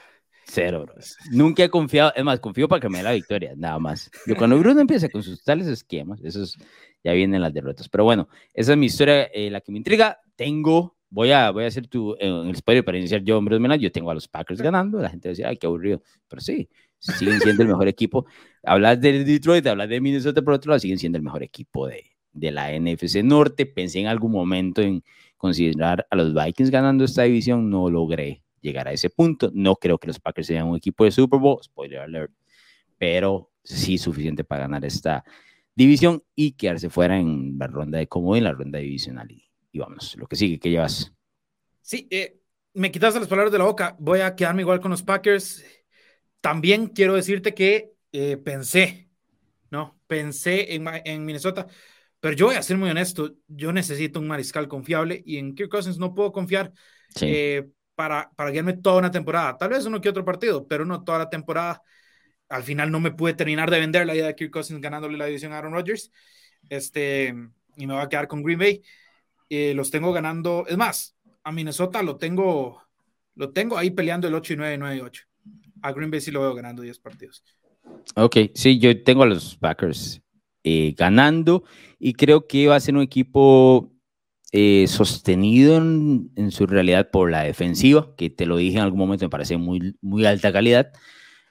Cero, 0.54 0.83
bro. 0.83 0.95
Nunca 1.31 1.64
he 1.64 1.71
confiado, 1.71 2.12
es 2.14 2.23
más, 2.23 2.38
confío 2.38 2.69
para 2.69 2.78
que 2.78 2.90
me 2.90 2.99
dé 2.99 3.04
la 3.04 3.12
victoria, 3.12 3.54
nada 3.57 3.78
más. 3.78 4.11
Yo 4.26 4.37
cuando 4.37 4.59
Bruno 4.59 4.83
empieza 4.83 5.09
con 5.09 5.23
sus 5.23 5.42
tales 5.42 5.66
esquemas, 5.66 6.21
esos 6.23 6.59
ya 7.02 7.12
vienen 7.12 7.40
las 7.40 7.54
derrotas. 7.54 7.88
Pero 7.88 8.04
bueno, 8.04 8.28
esa 8.52 8.73
es 8.73 8.78
mi 8.78 8.87
historia, 8.87 9.25
eh, 9.33 9.50
la 9.50 9.62
que 9.62 9.73
me 9.73 9.78
intriga. 9.78 10.21
Tengo, 10.37 10.99
voy 11.09 11.31
a, 11.33 11.50
voy 11.52 11.64
a 11.64 11.69
hacer 11.69 11.87
tu, 11.87 12.16
en 12.21 12.49
el 12.49 12.57
spoiler 12.57 12.85
para 12.85 12.99
iniciar 12.99 13.23
yo, 13.23 13.38
hombre, 13.38 13.59
yo 13.78 13.90
tengo 13.90 14.11
a 14.11 14.14
los 14.14 14.28
Packers 14.28 14.61
ganando, 14.61 15.00
la 15.00 15.09
gente 15.09 15.31
decía, 15.31 15.49
ay, 15.49 15.57
qué 15.57 15.66
aburrido. 15.66 16.02
Pero 16.28 16.42
sí, 16.42 16.69
siguen 16.99 17.40
siendo 17.40 17.62
el 17.62 17.71
mejor 17.71 17.88
equipo. 17.88 18.26
Hablas 18.62 19.00
de 19.00 19.25
Detroit, 19.25 19.66
hablas 19.66 19.88
de 19.88 20.02
Minnesota, 20.02 20.42
por 20.42 20.52
otro 20.52 20.71
lado, 20.71 20.81
siguen 20.81 20.99
siendo 20.99 21.16
el 21.16 21.25
mejor 21.25 21.42
equipo 21.42 21.87
de, 21.87 22.11
de 22.31 22.50
la 22.50 22.78
NFC 22.78 23.23
Norte. 23.25 23.64
Pensé 23.64 24.00
en 24.00 24.07
algún 24.07 24.33
momento 24.33 24.83
en 24.83 25.02
considerar 25.38 26.07
a 26.11 26.16
los 26.16 26.35
Vikings 26.35 26.71
ganando 26.71 27.04
esta 27.04 27.23
división, 27.23 27.71
no 27.71 27.88
logré 27.88 28.42
llegar 28.62 28.88
a 28.88 28.92
ese 28.92 29.11
punto. 29.11 29.50
No 29.52 29.76
creo 29.76 29.99
que 29.99 30.07
los 30.07 30.19
Packers 30.19 30.47
sean 30.47 30.69
un 30.69 30.76
equipo 30.76 31.04
de 31.04 31.11
Super 31.11 31.38
Bowl, 31.38 31.62
spoiler 31.62 32.00
alert, 32.00 32.33
pero 32.97 33.50
sí 33.62 33.99
suficiente 33.99 34.45
para 34.45 34.62
ganar 34.62 34.85
esta 34.85 35.25
división 35.75 36.23
y 36.35 36.52
quedarse 36.52 36.88
fuera 36.90 37.19
en 37.19 37.57
la 37.59 37.66
ronda 37.66 37.99
de 37.99 38.09
en 38.11 38.45
la 38.45 38.52
ronda 38.52 38.78
divisional. 38.78 39.31
Y, 39.31 39.45
y 39.73 39.78
vamos, 39.78 40.16
lo 40.16 40.26
que 40.26 40.37
sigue, 40.37 40.59
¿qué 40.59 40.71
llevas? 40.71 41.12
Sí, 41.83 42.07
eh, 42.11 42.38
me 42.75 42.90
quitaste 42.90 43.21
las 43.21 43.28
palabras 43.28 43.52
de 43.52 43.59
la 43.59 43.64
boca. 43.64 43.97
Voy 43.99 44.21
a 44.21 44.35
quedarme 44.35 44.62
igual 44.62 44.81
con 44.81 44.90
los 44.90 45.02
Packers. 45.02 45.64
También 46.40 46.87
quiero 46.88 47.14
decirte 47.14 47.54
que 47.54 47.92
eh, 48.12 48.37
pensé, 48.37 49.11
¿no? 49.71 49.99
Pensé 50.07 50.75
en, 50.75 50.87
en, 51.04 51.25
Minnesota, 51.25 51.66
pero 52.21 52.35
yo 52.35 52.47
voy 52.47 52.57
a 52.57 52.62
ser 52.62 52.76
muy 52.76 52.90
honesto, 52.90 53.35
yo 53.49 53.73
necesito 53.73 54.21
un 54.21 54.28
mariscal 54.28 54.69
confiable 54.69 55.23
y 55.25 55.38
en 55.38 55.54
Kirk 55.54 55.71
Cousins 55.71 55.99
no 55.99 56.14
puedo 56.14 56.31
confiar 56.31 56.73
eh, 57.21 57.69
para, 57.95 58.31
para 58.37 58.51
guiarme 58.51 58.75
toda 58.75 58.99
una 58.99 59.11
temporada. 59.11 59.57
Tal 59.57 59.71
vez 59.71 59.85
uno 59.87 60.01
que 60.01 60.09
otro 60.09 60.25
partido, 60.25 60.67
pero 60.67 60.85
no 60.85 61.05
toda 61.05 61.19
la 61.19 61.31
temporada. 61.31 61.83
Al 62.49 62.63
final 62.63 62.91
no 62.91 63.01
me 63.01 63.13
pude 63.13 63.35
terminar 63.35 63.71
de 63.71 63.81
vender 63.81 64.07
la 64.07 64.15
idea 64.15 64.27
de 64.27 64.35
Kirk 64.35 64.53
Cousins 64.53 64.81
ganándole 64.81 65.17
la 65.17 65.27
división 65.27 65.53
a 65.53 65.59
Aaron 65.59 65.73
Rodgers. 65.73 66.11
Este, 66.69 67.35
y 67.77 67.87
me 67.87 67.95
voy 67.95 68.03
a 68.03 68.09
quedar 68.09 68.29
con 68.29 68.43
Green 68.43 68.59
Bay. 68.59 68.83
Eh, 69.49 69.75
los 69.75 69.91
tengo 69.91 70.13
ganando, 70.13 70.65
es 70.67 70.77
más, 70.77 71.17
a 71.45 71.53
Minnesota 71.53 72.03
lo 72.03 72.17
tengo, 72.17 72.83
lo 73.35 73.53
tengo 73.53 73.77
ahí 73.77 73.91
peleando 73.91 74.27
el 74.27 74.35
8 74.35 74.55
y 74.55 74.57
9, 74.57 74.79
9 74.79 74.97
y 74.97 75.01
8 75.01 75.25
a 75.83 75.93
Green 75.93 76.11
Bay 76.11 76.21
sí 76.21 76.31
lo 76.31 76.41
veo 76.41 76.55
ganando 76.55 76.83
10 76.83 76.99
partidos. 77.01 77.45
Ok, 78.15 78.37
sí, 78.55 78.79
yo 78.79 79.03
tengo 79.03 79.25
a 79.25 79.27
los 79.27 79.57
Packers 79.57 80.23
eh, 80.65 80.95
ganando 80.97 81.65
y 81.99 82.15
creo 82.15 82.47
que 82.47 82.69
va 82.69 82.77
a 82.77 82.81
ser 82.81 82.95
un 82.95 83.03
equipo 83.03 83.92
eh, 84.52 84.87
sostenido 84.87 85.78
en, 85.78 86.50
su 86.50 86.66
realidad 86.66 87.11
por 87.11 87.30
la 87.30 87.42
defensiva, 87.42 88.14
que 88.16 88.28
te 88.28 88.44
lo 88.44 88.59
dije 88.59 88.76
en 88.76 88.85
algún 88.85 88.99
momento, 88.99 89.25
me 89.25 89.30
parece 89.30 89.56
muy, 89.56 89.97
muy 90.02 90.26
alta 90.26 90.52
calidad. 90.52 90.92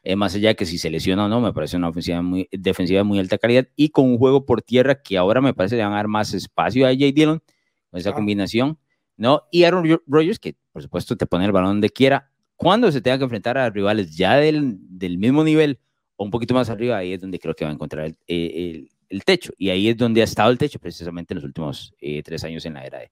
Eh, 0.04 0.16
más 0.16 0.36
allá 0.36 0.50
de 0.50 0.56
que 0.56 0.66
si 0.66 0.78
se 0.78 0.90
lesiona 0.90 1.26
o 1.26 1.28
no, 1.28 1.42
me 1.42 1.52
parece 1.52 1.78
una 1.78 1.90
ofensiva 1.90 2.22
muy, 2.22 2.48
defensiva 2.52 3.00
de 3.00 3.04
muy 3.04 3.20
alta 3.20 3.40
calidad. 3.40 3.68
Y 3.76 3.90
con 3.90 4.06
un 4.06 4.18
juego 4.18 4.46
por 4.46 4.62
tierra 4.62 5.02
que 5.02 5.18
ahora 5.18 5.42
me 5.42 5.54
parece 5.54 5.78
le 5.78 5.84
van 5.84 5.94
a 5.94 5.98
dar 5.98 6.08
más 6.08 6.34
espacio 6.34 6.86
a 6.86 6.90
Jay 6.90 7.12
Dillon, 7.12 7.42
con 7.90 8.00
esa 8.00 8.14
combinación, 8.14 8.78
¿no? 9.18 9.44
Y 9.52 9.64
Aaron 9.64 10.00
Rodgers, 10.08 10.40
que 10.40 10.56
por 10.72 10.84
supuesto 10.84 11.18
te 11.18 11.26
pone 11.26 11.46
el 11.46 11.52
balón 11.52 11.72
donde 11.72 11.90
quiera. 11.90 12.32
Cuando 12.56 12.92
se 12.92 13.02
tenga 13.02 13.18
que 13.18 13.24
enfrentar 13.24 13.58
a 13.58 13.70
rivales 13.72 14.16
ya 14.16 14.36
del, 14.36 14.78
del 14.80 15.18
mismo 15.18 15.44
nivel 15.44 15.80
o 16.16 16.24
un 16.24 16.32
poquito 16.32 16.54
más 16.54 16.70
arriba, 16.70 16.98
ahí 16.98 17.14
es 17.14 17.22
donde 17.22 17.40
creo 17.40 17.56
que 17.56 17.66
va 17.66 17.72
a 17.72 17.74
encontrar 17.74 18.06
el, 18.06 18.18
el, 18.28 18.90
el 19.12 19.24
techo. 19.24 19.54
Y 19.58 19.70
ahí 19.70 19.90
es 19.90 19.98
donde 19.98 20.22
ha 20.22 20.24
estado 20.24 20.52
el 20.52 20.58
techo 20.58 20.80
precisamente 20.80 21.34
en 21.34 21.36
los 21.36 21.44
últimos 21.44 21.94
eh, 22.00 22.24
tres 22.24 22.44
años 22.44 22.66
en 22.66 22.74
la 22.74 22.86
era 22.86 23.00
de, 23.00 23.12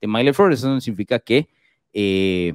de 0.00 0.06
Miley 0.06 0.30
Eso 0.30 0.68
no 0.68 0.80
significa 0.80 1.18
que 1.18 1.48
eh, 1.92 2.52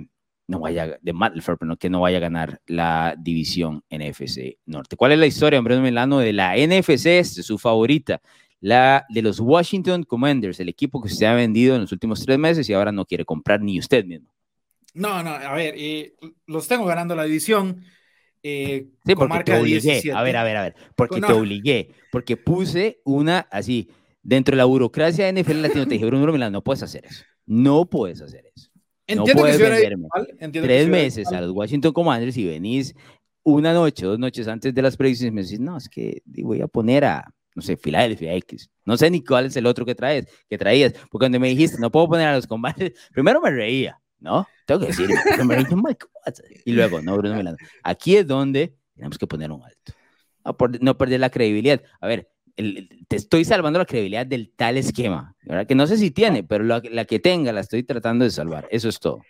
no 0.48 0.60
vaya, 0.60 0.98
de 1.02 1.14
Matt 1.14 1.34
pero 1.60 1.76
que 1.78 1.90
no 1.90 2.02
vaya 2.02 2.18
a 2.18 2.22
ganar 2.22 2.62
la 2.68 3.16
división 3.18 3.84
NFC 3.90 4.58
Norte. 4.66 4.96
¿Cuál 4.96 5.14
es 5.14 5.20
la 5.20 5.26
historia, 5.26 5.60
hombre 5.60 5.80
Milano, 5.80 6.20
de 6.20 6.34
la 6.34 6.56
NFC? 6.56 7.24
Su 7.24 7.58
favorita, 7.58 8.22
la 8.62 9.06
de 9.10 9.22
los 9.22 9.40
Washington 9.40 10.04
Commanders, 10.04 10.60
el 10.60 10.70
equipo 10.70 11.02
que 11.02 11.10
se 11.10 11.28
ha 11.28 11.34
vendido 11.34 11.76
en 11.76 11.82
los 11.82 11.92
últimos 11.92 12.24
tres 12.26 12.38
meses 12.38 12.70
y 12.70 12.74
ahora 12.74 12.92
no 12.92 13.06
quiere 13.06 13.26
comprar 13.26 13.62
ni 13.62 13.80
usted 13.80 14.06
mismo. 14.06 14.30
No, 14.94 15.22
no, 15.22 15.32
a 15.32 15.54
ver, 15.54 15.74
eh, 15.78 16.16
los 16.48 16.68
tengo 16.68 16.86
ganando 16.86 17.16
la 17.16 17.26
división. 17.26 17.84
Eh, 18.48 18.86
sí, 19.04 19.16
porque 19.16 19.44
te 19.44 19.60
obligué. 19.60 20.04
A 20.14 20.22
ver, 20.22 20.38
a 20.38 20.44
ver, 20.44 20.58
a 20.58 20.62
ver. 20.62 20.76
Porque 20.96 21.20
te 21.20 21.34
obligué. 21.34 21.90
Porque 22.12 22.38
puse 22.38 23.02
una 23.04 23.40
así. 23.50 23.90
Dentro 24.22 24.54
de 24.54 24.58
la 24.58 24.66
burocracia 24.66 25.26
de 25.26 25.42
NFL 25.42 25.64
Latino 25.64 25.88
te 25.88 25.96
dije, 25.96 26.06
Bruno 26.06 26.32
Milán, 26.32 26.54
no 26.54 26.64
puedes 26.64 26.84
hacer 26.84 27.06
eso. 27.06 27.24
No 27.48 27.90
puedes 27.90 28.22
hacer 28.22 28.46
eso. 28.56 28.70
Entiendo 29.08 29.34
no 29.34 29.40
puedes 29.40 29.58
que 29.58 29.64
venderme 29.64 30.08
tres 30.52 30.88
meses 30.88 31.28
a 31.32 31.42
los 31.42 31.52
Washington 31.52 31.92
Commanders 31.92 32.38
y 32.38 32.46
venís 32.46 32.96
una 33.44 33.74
noche, 33.74 34.06
dos 34.06 34.20
noches 34.20 34.48
antes 34.48 34.74
de 34.74 34.82
las 34.82 34.96
predicciones 34.96 35.32
y 35.32 35.36
me 35.36 35.42
decís, 35.42 35.60
no, 35.60 35.78
es 35.78 35.90
que 35.90 36.22
voy 36.26 36.62
a 36.62 36.68
poner 36.68 37.06
a, 37.06 37.34
no 37.56 37.64
sé, 37.64 37.78
Filadelfia 37.78 38.34
X. 38.36 38.70
No 38.84 38.96
sé 38.96 39.10
ni 39.10 39.24
cuál 39.24 39.48
es 39.48 39.56
el 39.58 39.66
otro 39.66 39.86
que 39.86 39.96
traes, 39.96 40.28
que 40.48 40.58
traías. 40.58 40.94
Porque 40.94 41.24
cuando 41.24 41.40
me 41.40 41.50
dijiste, 41.50 41.78
no 41.80 41.92
puedo 41.92 42.08
poner 42.08 42.28
a 42.28 42.36
los 42.36 42.46
Commanders, 42.46 42.96
primero 43.12 43.42
me 43.42 43.50
reía. 43.50 44.00
¿No? 44.20 44.48
Tengo 44.66 44.82
que 44.82 44.88
decir, 44.88 45.10
y 46.66 46.72
luego, 46.74 47.02
no, 47.02 47.18
Bruno 47.18 47.36
Milano. 47.36 47.58
Aquí 47.84 48.18
es 48.18 48.28
donde 48.28 48.76
tenemos 48.96 49.18
que 49.18 49.28
poner 49.28 49.52
un 49.52 49.62
alto. 49.64 49.94
No, 50.82 50.98
perder 50.98 51.20
la 51.20 51.30
credibilidad. 51.30 51.82
A 52.00 52.08
ver, 52.08 52.30
te 52.56 53.16
estoy 53.16 53.46
salvando 53.46 53.80
la 53.80 53.86
credibilidad 53.86 54.26
del 54.26 54.52
tal 54.56 54.78
esquema, 54.78 55.36
¿verdad? 55.44 55.68
Que 55.68 55.76
no 55.76 55.88
sé 55.88 55.98
si 55.98 56.12
tiene, 56.12 56.44
pero 56.44 56.64
la, 56.64 56.82
que 57.06 57.20
tenga 57.20 57.52
la 57.52 57.62
estoy 57.62 57.84
tratando 57.84 58.26
de 58.26 58.32
salvar. 58.32 58.68
Eso 58.72 58.90
es 58.90 59.00
todo. 59.00 59.22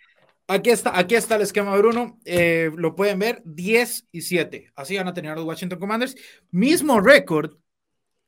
Aquí 0.48 0.70
está, 0.70 0.96
aquí 0.96 1.16
está 1.16 1.34
el 1.36 1.42
esquema, 1.42 1.76
Bruno. 1.76 2.18
Eh, 2.24 2.70
lo 2.76 2.94
pueden 2.94 3.18
ver, 3.18 3.42
10 3.44 4.06
y 4.12 4.20
7. 4.20 4.72
Así 4.76 4.96
van 4.96 5.08
a 5.08 5.14
tener 5.14 5.34
los 5.34 5.44
Washington 5.44 5.80
Commanders. 5.80 6.14
Mismo 6.50 7.00
récord 7.00 7.56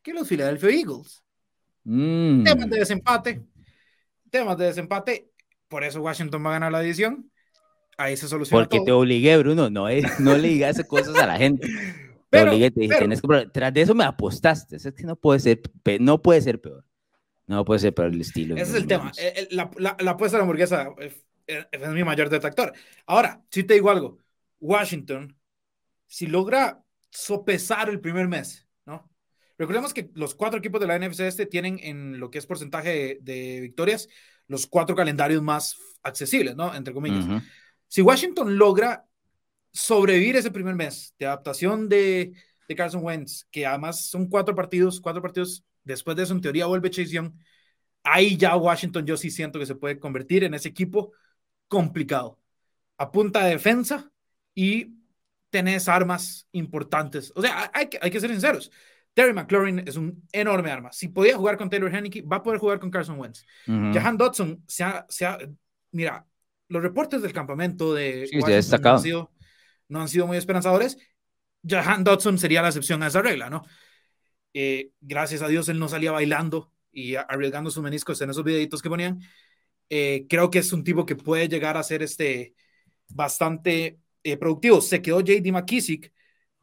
que 0.03 0.13
los 0.13 0.27
Philadelphia 0.27 0.71
Eagles. 0.71 1.23
Mm. 1.85 2.43
Temas 2.43 2.71
de 2.71 2.79
desempate. 2.79 3.43
Temas 4.31 4.59
de 4.59 4.65
desempate. 4.67 5.31
Por 5.69 5.85
eso 5.85 6.01
Washington 6.01 6.45
va 6.45 6.51
a 6.51 6.53
ganar 6.55 6.73
la 6.73 6.81
división. 6.81 7.31
Ahí 7.97 8.17
se 8.17 8.29
soluciona. 8.29 8.65
Porque 8.65 8.81
te 8.85 8.93
obligué, 8.93 9.37
Bruno. 9.39 9.71
No, 9.71 9.87
no 10.19 10.37
le 10.37 10.49
digas 10.49 10.83
cosas 10.85 11.17
a 11.17 11.27
la 11.27 11.37
gente. 11.37 11.69
Te 12.31 12.43
obligué, 12.43 12.71
te 12.71 12.81
dije, 12.81 12.99
que, 12.99 13.47
tras 13.51 13.73
de 13.73 13.81
eso 13.81 13.95
me 13.95 14.05
apostaste. 14.05 14.77
Es 14.77 14.93
que 14.93 15.05
no 15.05 15.17
puede 15.17 15.41
ser, 15.41 15.63
no 15.99 16.21
puede 16.21 16.43
ser 16.43 16.61
peor. 16.61 16.85
No 17.47 17.65
puede 17.65 17.81
ser 17.81 17.95
peor 17.95 18.09
el 18.09 18.21
estilo. 18.21 18.55
Ese 18.55 18.65
es 18.65 18.75
el 18.75 18.87
tema. 18.87 19.11
La, 19.51 19.71
la, 19.79 19.97
la, 19.99 20.11
apuesta 20.11 20.37
de 20.37 20.41
la 20.41 20.43
hamburguesa 20.43 20.91
es, 20.99 21.25
es, 21.47 21.89
mi 21.89 22.05
mayor 22.05 22.29
detractor. 22.29 22.75
Ahora, 23.07 23.43
si 23.51 23.65
te 23.65 23.73
digo 23.73 23.89
algo, 23.89 24.19
Washington, 24.61 25.35
si 26.07 26.27
logra 26.27 26.85
sopesar 27.09 27.89
el 27.89 28.01
primer 28.01 28.29
mes, 28.29 28.69
¿no? 28.85 29.11
Recordemos 29.57 29.95
que 29.95 30.11
los 30.13 30.35
cuatro 30.35 30.59
equipos 30.59 30.83
de 30.83 30.87
la 30.87 30.99
NFC 30.99 31.21
este 31.21 31.47
tienen 31.47 31.81
en 31.83 32.21
lo 32.21 32.31
que 32.31 32.37
es 32.37 32.47
porcentaje 32.47 33.19
de 33.23 33.61
victorias 33.63 34.11
los 34.49 34.67
cuatro 34.67 34.97
calendarios 34.97 35.43
más 35.43 35.77
accesibles, 36.03 36.57
¿no? 36.57 36.75
Entre 36.75 36.93
comillas. 36.93 37.43
Si 37.87 38.03
Washington 38.03 38.59
logra 38.59 39.07
sobrevivir 39.73 40.37
ese 40.37 40.51
primer 40.51 40.75
mes 40.75 41.15
de 41.19 41.27
adaptación 41.27 41.89
de, 41.89 42.33
de, 42.67 42.75
Carson 42.75 43.05
Wentz, 43.05 43.47
que 43.51 43.67
además 43.67 44.07
son 44.07 44.27
cuatro 44.27 44.55
partidos, 44.55 45.01
cuatro 45.01 45.23
partidos, 45.23 45.65
después 45.85 46.17
de 46.17 46.25
eso 46.25 46.33
en 46.33 46.41
teoría 46.41 46.67
vuelve 46.67 46.91
Chase 46.91 47.11
Young, 47.11 47.33
ahí 48.03 48.37
ya 48.37 48.57
Washington 48.57 49.07
yo 49.07 49.17
sí 49.17 49.31
siento 49.31 49.59
que 49.59 49.67
se 49.67 49.75
puede 49.75 49.99
convertir 49.99 50.45
en 50.45 50.55
ese 50.55 50.69
equipo 50.69 51.13
complicado. 51.69 52.39
A 52.97 53.13
punta 53.13 53.45
de 53.45 53.51
defensa 53.51 54.11
y 54.55 54.99
tenés 55.51 55.89
armas 55.89 56.49
importantes. 56.53 57.33
O 57.37 57.43
sea, 57.43 57.71
hay 57.73 57.89
que, 57.89 57.99
hay 58.03 58.11
que 58.11 58.21
ser 58.21 58.31
sinceros. 58.31 58.71
Terry 59.19 59.33
McLaurin 59.33 59.83
es 59.85 59.97
un 59.97 60.23
enorme 60.31 60.71
arma. 60.71 60.93
Si 60.93 61.09
podía 61.09 61.37
jugar 61.37 61.57
con 61.57 61.69
Taylor 61.69 61.93
Henneke, 61.93 62.23
va 62.23 62.37
a 62.37 62.43
poder 62.45 62.61
jugar 62.61 62.79
con 62.79 62.89
Carson 62.89 63.19
Wentz. 63.19 63.45
Jahan 63.67 64.17
Dodson 64.17 64.63
se 64.69 64.85
ha, 64.85 65.05
se 65.09 65.27
ha, 65.27 65.37
Mira, 65.91 66.25
los 66.69 66.81
reportes 66.81 67.21
del 67.21 67.33
campamento 67.33 67.93
de 67.93 68.31
Washington 68.33 68.81
no 68.81 68.91
han, 68.91 69.01
sido, 69.01 69.33
no 69.89 70.01
han, 70.03 70.09
sido, 70.09 70.29
muy 70.29 70.37
esperanzadores. 70.37 70.99
Jahan 71.67 72.05
Dodson 72.05 72.39
sería 72.39 72.63
la 72.63 72.69
excepción 72.69 73.03
a 73.03 73.09
esa 73.09 73.21
regla, 73.21 73.51
¿no? 73.51 73.65
Eh, 74.55 74.93
gracias 75.01 75.43
a 75.43 75.49
Dios 75.49 75.69
él 75.69 75.81
no 75.81 75.89
salía 75.89 76.13
bailando 76.13 76.73
y 76.93 77.17
arriesgando 77.17 77.73
sus 77.73 77.83
meniscos 77.83 78.21
en 78.21 78.31
esos 78.31 78.45
videitos 78.45 78.81
que 78.81 78.89
ponían. 78.89 79.19
Eh, 79.91 80.27
creo 80.29 80.49
que 80.49 80.61
es 80.61 80.73
un 80.73 80.85
tipo 80.85 81.05
que 81.05 81.17
puede 81.17 81.49
llegar 81.49 81.77
a 81.77 81.83
ser 81.83 82.05
este 82.05 82.55
bastante 83.09 83.99
eh, 84.23 84.37
productivo. 84.37 84.81
Se 84.81 85.03
quedó 85.03 85.19
JD 85.23 85.51
McKissick, 85.51 86.13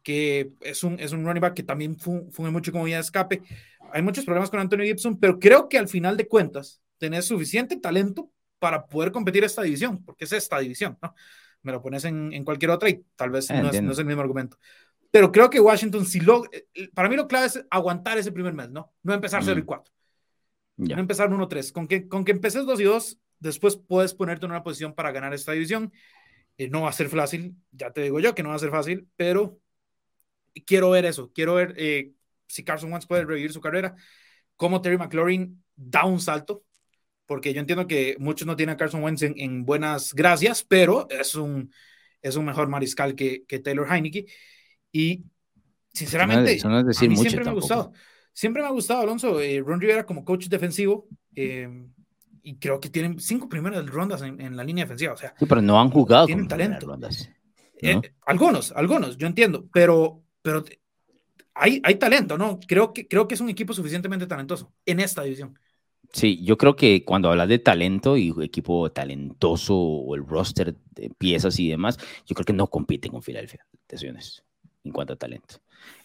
que 0.06 0.52
es 0.60 0.84
un, 0.84 1.00
es 1.00 1.10
un 1.10 1.24
running 1.24 1.40
back 1.40 1.54
que 1.54 1.64
también 1.64 1.98
funge 1.98 2.52
mucho 2.52 2.70
como 2.70 2.84
vía 2.84 2.94
de 2.94 3.00
escape. 3.00 3.42
Hay 3.92 4.02
muchos 4.02 4.24
problemas 4.24 4.50
con 4.50 4.60
Antonio 4.60 4.86
Gibson, 4.86 5.18
pero 5.18 5.36
creo 5.40 5.68
que 5.68 5.78
al 5.78 5.88
final 5.88 6.16
de 6.16 6.28
cuentas 6.28 6.80
tenés 6.96 7.24
suficiente 7.24 7.76
talento 7.76 8.30
para 8.60 8.86
poder 8.86 9.10
competir 9.10 9.42
esta 9.42 9.62
división, 9.62 10.04
porque 10.04 10.24
es 10.24 10.32
esta 10.32 10.60
división, 10.60 10.96
¿no? 11.02 11.12
Me 11.62 11.72
lo 11.72 11.82
pones 11.82 12.04
en, 12.04 12.32
en 12.32 12.44
cualquier 12.44 12.70
otra 12.70 12.88
y 12.88 13.04
tal 13.16 13.30
vez 13.30 13.50
no 13.50 13.68
es, 13.68 13.82
no 13.82 13.90
es, 13.90 13.98
el 13.98 14.04
mismo 14.04 14.22
argumento. 14.22 14.58
Pero 15.10 15.32
creo 15.32 15.50
que 15.50 15.58
Washington, 15.58 16.06
si 16.06 16.20
lo, 16.20 16.44
eh, 16.52 16.88
para 16.94 17.08
mí 17.08 17.16
lo 17.16 17.26
clave 17.26 17.46
es 17.46 17.66
aguantar 17.68 18.16
ese 18.16 18.30
primer 18.30 18.52
mes, 18.52 18.70
¿no? 18.70 18.94
No 19.02 19.12
empezar 19.12 19.42
0 19.42 19.58
y 19.58 19.64
4. 19.64 19.92
No 20.76 21.00
empezar 21.00 21.28
1-3. 21.30 21.72
Con 21.72 21.88
que, 21.88 22.06
con 22.06 22.24
que 22.24 22.30
empeces 22.30 22.64
2 22.64 22.78
y 22.78 22.84
2, 22.84 23.18
después 23.40 23.76
puedes 23.76 24.14
ponerte 24.14 24.46
en 24.46 24.52
una 24.52 24.62
posición 24.62 24.94
para 24.94 25.10
ganar 25.10 25.34
esta 25.34 25.50
división. 25.50 25.92
Eh, 26.58 26.68
no 26.68 26.82
va 26.82 26.90
a 26.90 26.92
ser 26.92 27.08
fácil, 27.08 27.56
ya 27.72 27.90
te 27.90 28.02
digo 28.02 28.20
yo 28.20 28.36
que 28.36 28.44
no 28.44 28.50
va 28.50 28.54
a 28.54 28.60
ser 28.60 28.70
fácil, 28.70 29.08
pero 29.16 29.58
quiero 30.64 30.90
ver 30.90 31.04
eso, 31.04 31.30
quiero 31.32 31.54
ver 31.54 31.74
eh, 31.76 32.12
si 32.46 32.64
Carson 32.64 32.92
Wentz 32.92 33.06
puede 33.06 33.24
revivir 33.24 33.52
su 33.52 33.60
carrera, 33.60 33.94
cómo 34.56 34.80
Terry 34.80 34.98
McLaurin 34.98 35.62
da 35.74 36.04
un 36.04 36.20
salto, 36.20 36.64
porque 37.26 37.52
yo 37.52 37.60
entiendo 37.60 37.86
que 37.86 38.16
muchos 38.18 38.46
no 38.46 38.56
tienen 38.56 38.74
a 38.74 38.76
Carson 38.76 39.02
Wentz 39.02 39.22
en, 39.22 39.64
buenas 39.64 40.14
gracias, 40.14 40.64
pero 40.64 41.08
es 41.10 41.34
un, 41.34 41.72
es 42.22 42.36
un 42.36 42.44
mejor 42.44 42.68
mariscal 42.68 43.14
que, 43.14 43.44
que 43.46 43.58
Taylor 43.58 43.86
Heineke. 43.92 44.26
Y 44.92 45.24
sinceramente, 45.92 46.58
a 46.62 46.68
mí 46.68 47.16
siempre 47.16 47.44
me 47.44 47.50
ha 47.50 47.54
gustado. 47.54 47.92
Siempre 48.32 48.62
me 48.62 48.68
ha 48.68 48.72
gustado 48.72 49.00
Alonso, 49.00 49.40
eh, 49.40 49.62
Ron 49.64 49.80
Rivera 49.80 50.04
como 50.04 50.24
coach 50.24 50.46
defensivo. 50.46 51.08
Eh, 51.34 51.68
y 52.42 52.56
creo 52.58 52.78
que 52.78 52.90
tienen 52.90 53.18
cinco 53.18 53.48
primeras 53.48 53.84
rondas 53.86 54.22
en, 54.22 54.56
la 54.56 54.62
línea 54.62 54.84
defensiva. 54.84 55.14
O 55.14 55.16
sea, 55.16 55.34
sí, 55.36 55.46
pero 55.46 55.60
no 55.60 55.80
han 55.80 55.90
jugado. 55.90 56.26
Tienen 56.26 56.46
talento. 56.46 56.86
Rondas, 56.86 57.28
algunos, 58.24 58.72
algunos, 58.72 59.16
yo 59.16 59.26
entiendo, 59.26 59.68
pero 59.72 60.22
pero 60.46 60.64
hay, 61.54 61.80
hay 61.82 61.96
talento, 61.96 62.38
¿no? 62.38 62.60
Creo 62.68 62.92
que, 62.92 63.08
creo 63.08 63.26
que 63.26 63.34
es 63.34 63.40
un 63.40 63.48
equipo 63.48 63.72
suficientemente 63.72 64.28
talentoso 64.28 64.72
en 64.84 65.00
esta 65.00 65.24
división. 65.24 65.58
Sí, 66.12 66.40
yo 66.44 66.56
creo 66.56 66.76
que 66.76 67.04
cuando 67.04 67.28
hablas 67.28 67.48
de 67.48 67.58
talento 67.58 68.16
y 68.16 68.32
equipo 68.42 68.92
talentoso 68.92 69.76
o 69.76 70.14
el 70.14 70.24
roster 70.24 70.76
de 70.92 71.10
piezas 71.10 71.58
y 71.58 71.68
demás, 71.68 71.98
yo 72.26 72.36
creo 72.36 72.44
que 72.44 72.52
no 72.52 72.68
compiten 72.68 73.10
con 73.10 73.24
Filadelfia, 73.24 73.66
en 73.90 74.92
cuanto 74.92 75.14
a 75.14 75.16
talento. 75.16 75.56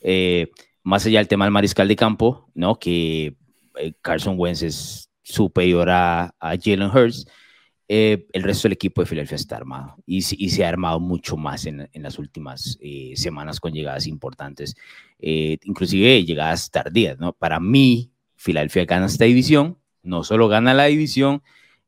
Eh, 0.01 0.49
más 0.81 1.05
allá 1.05 1.19
del 1.19 1.27
tema 1.27 1.45
del 1.45 1.51
mariscal 1.51 1.87
de 1.87 1.95
campo, 1.95 2.49
¿no? 2.55 2.79
Que 2.79 3.35
eh, 3.75 3.93
Carson 4.01 4.39
Wentz 4.39 4.63
es 4.63 5.11
superior 5.21 5.87
a, 5.91 6.33
a 6.39 6.55
Jalen 6.59 6.89
Hurts, 6.89 7.27
eh, 7.93 8.25
el 8.31 8.43
resto 8.43 8.69
del 8.69 8.75
equipo 8.75 9.01
de 9.01 9.05
Filadelfia 9.05 9.35
está 9.35 9.57
armado 9.57 9.97
y, 10.05 10.21
se 10.21 10.63
ha 10.63 10.69
armado 10.69 11.01
mucho 11.01 11.35
más 11.35 11.65
en, 11.65 11.89
las 11.95 12.19
últimas 12.19 12.77
eh, 12.79 13.11
semanas 13.17 13.59
con 13.59 13.73
llegadas 13.73 14.07
importantes, 14.07 14.77
eh, 15.19 15.57
inclusive 15.63 16.23
llegadas 16.23 16.71
tardías. 16.71 17.19
¿no? 17.19 17.33
Para 17.33 17.59
mí, 17.59 18.13
Filadelfia 18.37 18.85
gana 18.85 19.07
esta 19.07 19.25
división, 19.25 19.77
no 20.03 20.23
solo 20.23 20.47
gana 20.47 20.73
la 20.73 20.85
división, 20.85 21.43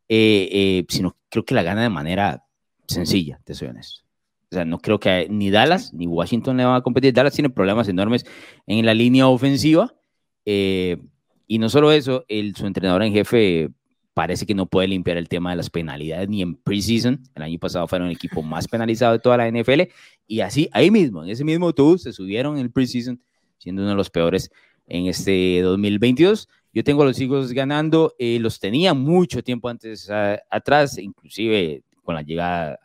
sino 0.10 1.15
creo 1.29 1.45
que 1.45 1.55
la 1.55 1.63
gana 1.63 1.83
de 1.83 1.89
manera 1.89 2.43
sencilla, 2.86 3.39
te 3.45 3.53
soy 3.53 3.69
honesto. 3.69 4.03
O 4.51 4.55
sea, 4.55 4.65
no 4.65 4.79
creo 4.79 5.00
que 5.00 5.27
ni 5.29 5.51
Dallas 5.51 5.93
ni 5.93 6.05
Washington 6.05 6.57
le 6.57 6.65
van 6.65 6.75
a 6.75 6.81
competir. 6.81 7.13
Dallas 7.13 7.33
tiene 7.33 7.50
problemas 7.50 7.88
enormes 7.88 8.25
en 8.67 8.86
la 8.86 8.93
línea 8.93 9.29
ofensiva. 9.29 9.95
y 10.43 11.60
no 11.60 11.69
solo 11.69 11.93
eso, 11.93 12.25
el, 12.27 12.57
su 12.57 12.67
entrenador 12.67 13.03
en 13.03 13.13
jefe 13.13 13.72
parece 14.13 14.46
que 14.46 14.53
no 14.53 14.65
puede 14.65 14.88
limpiar 14.88 15.17
el 15.17 15.27
tema 15.27 15.51
de 15.51 15.58
las 15.58 15.70
penalidades 15.70 16.29
ni 16.29 16.41
en 16.41 16.55
preseason. 16.55 17.22
El 17.36 17.43
año 17.43 17.60
pasado 17.60 17.88
fueron 17.88 18.10
el 18.10 18.15
equipo 18.15 18.41
más 18.41 18.67
penalizado 18.67 19.13
de 19.13 19.20
toda 19.20 19.38
la 19.38 19.50
NFL 19.50 19.82
y 20.27 20.41
así, 20.41 20.70
ahí 20.72 20.91
mismo, 20.91 21.24
en 21.24 21.29
ese 21.29 21.43
mismo 21.43 21.67
autobús 21.67 22.03
se 22.03 22.13
subieron 22.13 22.58
en 22.58 22.62
el 22.63 22.72
preseason, 22.72 23.22
siendo 23.58 23.82
uno 23.82 23.91
de 23.91 23.98
los 23.98 24.10
peores 24.10 24.51
en 24.88 25.08
este 25.08 25.62
2022. 25.62 26.48
Yo 26.74 26.84
tengo 26.84 27.03
a 27.03 27.05
los 27.05 27.20
Eagles 27.20 27.51
ganando, 27.51 28.15
eh, 28.17 28.39
los 28.39 28.60
tenía 28.60 28.93
mucho 28.93 29.43
tiempo 29.43 29.70
antes 29.70 30.10
atrás, 30.50 30.98
inclusive 30.98 31.84
con 32.01 32.15
la 32.15 32.24
llegada, 32.24 32.79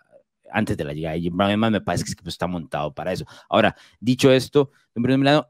antes 0.50 0.76
de 0.76 0.84
la 0.84 0.92
llegada 0.92 1.14
de 1.14 1.22
Jim 1.22 1.36
Brown, 1.36 1.58
me 1.58 1.80
parece 1.80 2.04
que 2.04 2.12
equipo 2.12 2.28
está 2.28 2.46
montado 2.46 2.92
para 2.92 3.12
eso. 3.12 3.24
Ahora, 3.48 3.74
dicho 4.00 4.30
esto, 4.30 4.70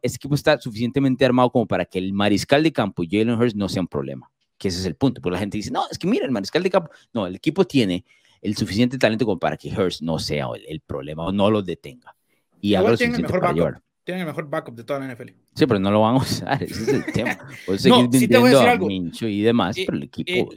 este 0.02 0.16
equipo 0.16 0.34
está 0.34 0.60
suficientemente 0.60 1.24
armado 1.24 1.50
como 1.50 1.66
para 1.66 1.84
que 1.84 1.98
el 1.98 2.12
mariscal 2.12 2.62
de 2.62 2.72
campo 2.72 3.02
Jalen 3.08 3.30
Hurts 3.30 3.56
no 3.56 3.68
sea 3.68 3.82
un 3.82 3.88
problema, 3.88 4.30
que 4.58 4.68
ese 4.68 4.80
es 4.80 4.86
el 4.86 4.96
punto, 4.96 5.20
porque 5.20 5.34
la 5.34 5.38
gente 5.38 5.56
dice, 5.56 5.70
no, 5.70 5.84
es 5.90 5.98
que 5.98 6.06
mira, 6.06 6.26
el 6.26 6.32
mariscal 6.32 6.62
de 6.62 6.70
campo, 6.70 6.90
no, 7.12 7.26
el 7.26 7.36
equipo 7.36 7.64
tiene 7.64 8.04
el 8.42 8.56
suficiente 8.56 8.98
talento 8.98 9.24
como 9.24 9.38
para 9.38 9.56
que 9.56 9.68
Hurts 9.70 10.02
no 10.02 10.18
sea 10.18 10.48
el, 10.66 10.80
problema 10.80 11.24
o 11.26 11.32
no 11.32 11.50
lo 11.50 11.62
detenga. 11.62 12.14
Y 12.60 12.74
ahora 12.74 12.96
tienen 12.96 13.16
el 13.16 13.22
mejor 13.22 13.40
backup. 13.40 13.82
Tienen 14.04 14.22
el 14.22 14.26
mejor 14.26 14.48
backup 14.48 14.74
de 14.74 14.84
toda 14.84 15.00
la 15.00 15.14
NFL. 15.14 15.28
Sí, 15.54 15.66
pero 15.66 15.78
no 15.78 15.90
lo 15.90 16.00
van 16.00 16.14
a 16.16 16.18
usar, 16.18 16.62
ese 16.62 16.82
es 16.82 16.88
el 16.88 17.12
tema. 17.12 17.38
Puedes 17.66 17.82
seguir 17.82 18.30
no, 18.30 18.46
a, 18.46 18.72
a 18.72 18.78
Mincho 18.78 19.28
y 19.28 19.42
demás, 19.42 19.76
pero 19.76 19.96
el 19.96 20.04
equipo 20.04 20.50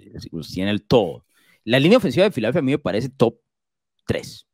tiene 0.51 0.71
el 0.71 0.83
todo. 0.83 1.25
La 1.63 1.79
línea 1.79 1.97
ofensiva 1.97 2.25
de 2.25 2.31
Filadelfia 2.31 2.59
a 2.59 2.63
mí 2.63 2.71
me 2.71 2.79
parece 2.79 3.09
top 3.09 3.35
3 4.07 4.47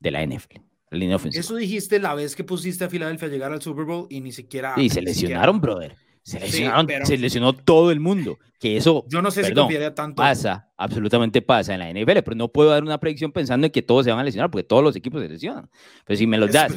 de 0.00 0.10
la 0.10 0.26
NFL. 0.26 0.60
La 0.90 0.98
línea 0.98 1.16
ofensiva. 1.16 1.40
Eso 1.40 1.56
dijiste 1.56 1.98
la 1.98 2.14
vez 2.14 2.36
que 2.36 2.44
pusiste 2.44 2.84
a 2.84 2.90
Filadelfia 2.90 3.28
a 3.28 3.30
llegar 3.30 3.52
al 3.52 3.62
Super 3.62 3.84
Bowl 3.84 4.06
y 4.10 4.20
ni 4.20 4.32
siquiera. 4.32 4.74
Sí, 4.76 4.90
se 4.90 5.00
lesionaron, 5.00 5.60
brother. 5.60 5.96
Se 6.24 6.40
lesionaron, 6.40 6.88
se 7.04 7.18
lesionó 7.18 7.52
todo 7.52 7.90
el 7.90 8.00
mundo. 8.00 8.38
Que 8.58 8.78
eso. 8.78 9.04
Yo 9.08 9.20
no 9.20 9.30
sé 9.30 9.44
si 9.44 9.52
confiaría 9.52 9.94
tanto. 9.94 10.16
Pasa, 10.16 10.70
absolutamente 10.78 11.42
pasa 11.42 11.74
en 11.74 11.80
la 11.80 11.90
NFL, 11.90 12.22
pero 12.24 12.34
no 12.34 12.48
puedo 12.48 12.70
dar 12.70 12.82
una 12.82 12.98
predicción 12.98 13.30
pensando 13.30 13.66
en 13.66 13.72
que 13.72 13.82
todos 13.82 14.06
se 14.06 14.10
van 14.10 14.20
a 14.20 14.24
lesionar, 14.24 14.50
porque 14.50 14.64
todos 14.64 14.82
los 14.82 14.96
equipos 14.96 15.20
se 15.20 15.28
lesionan. 15.28 15.68
Pero 16.06 16.16
si 16.16 16.26
me 16.26 16.38
los 16.38 16.50
das, 16.50 16.72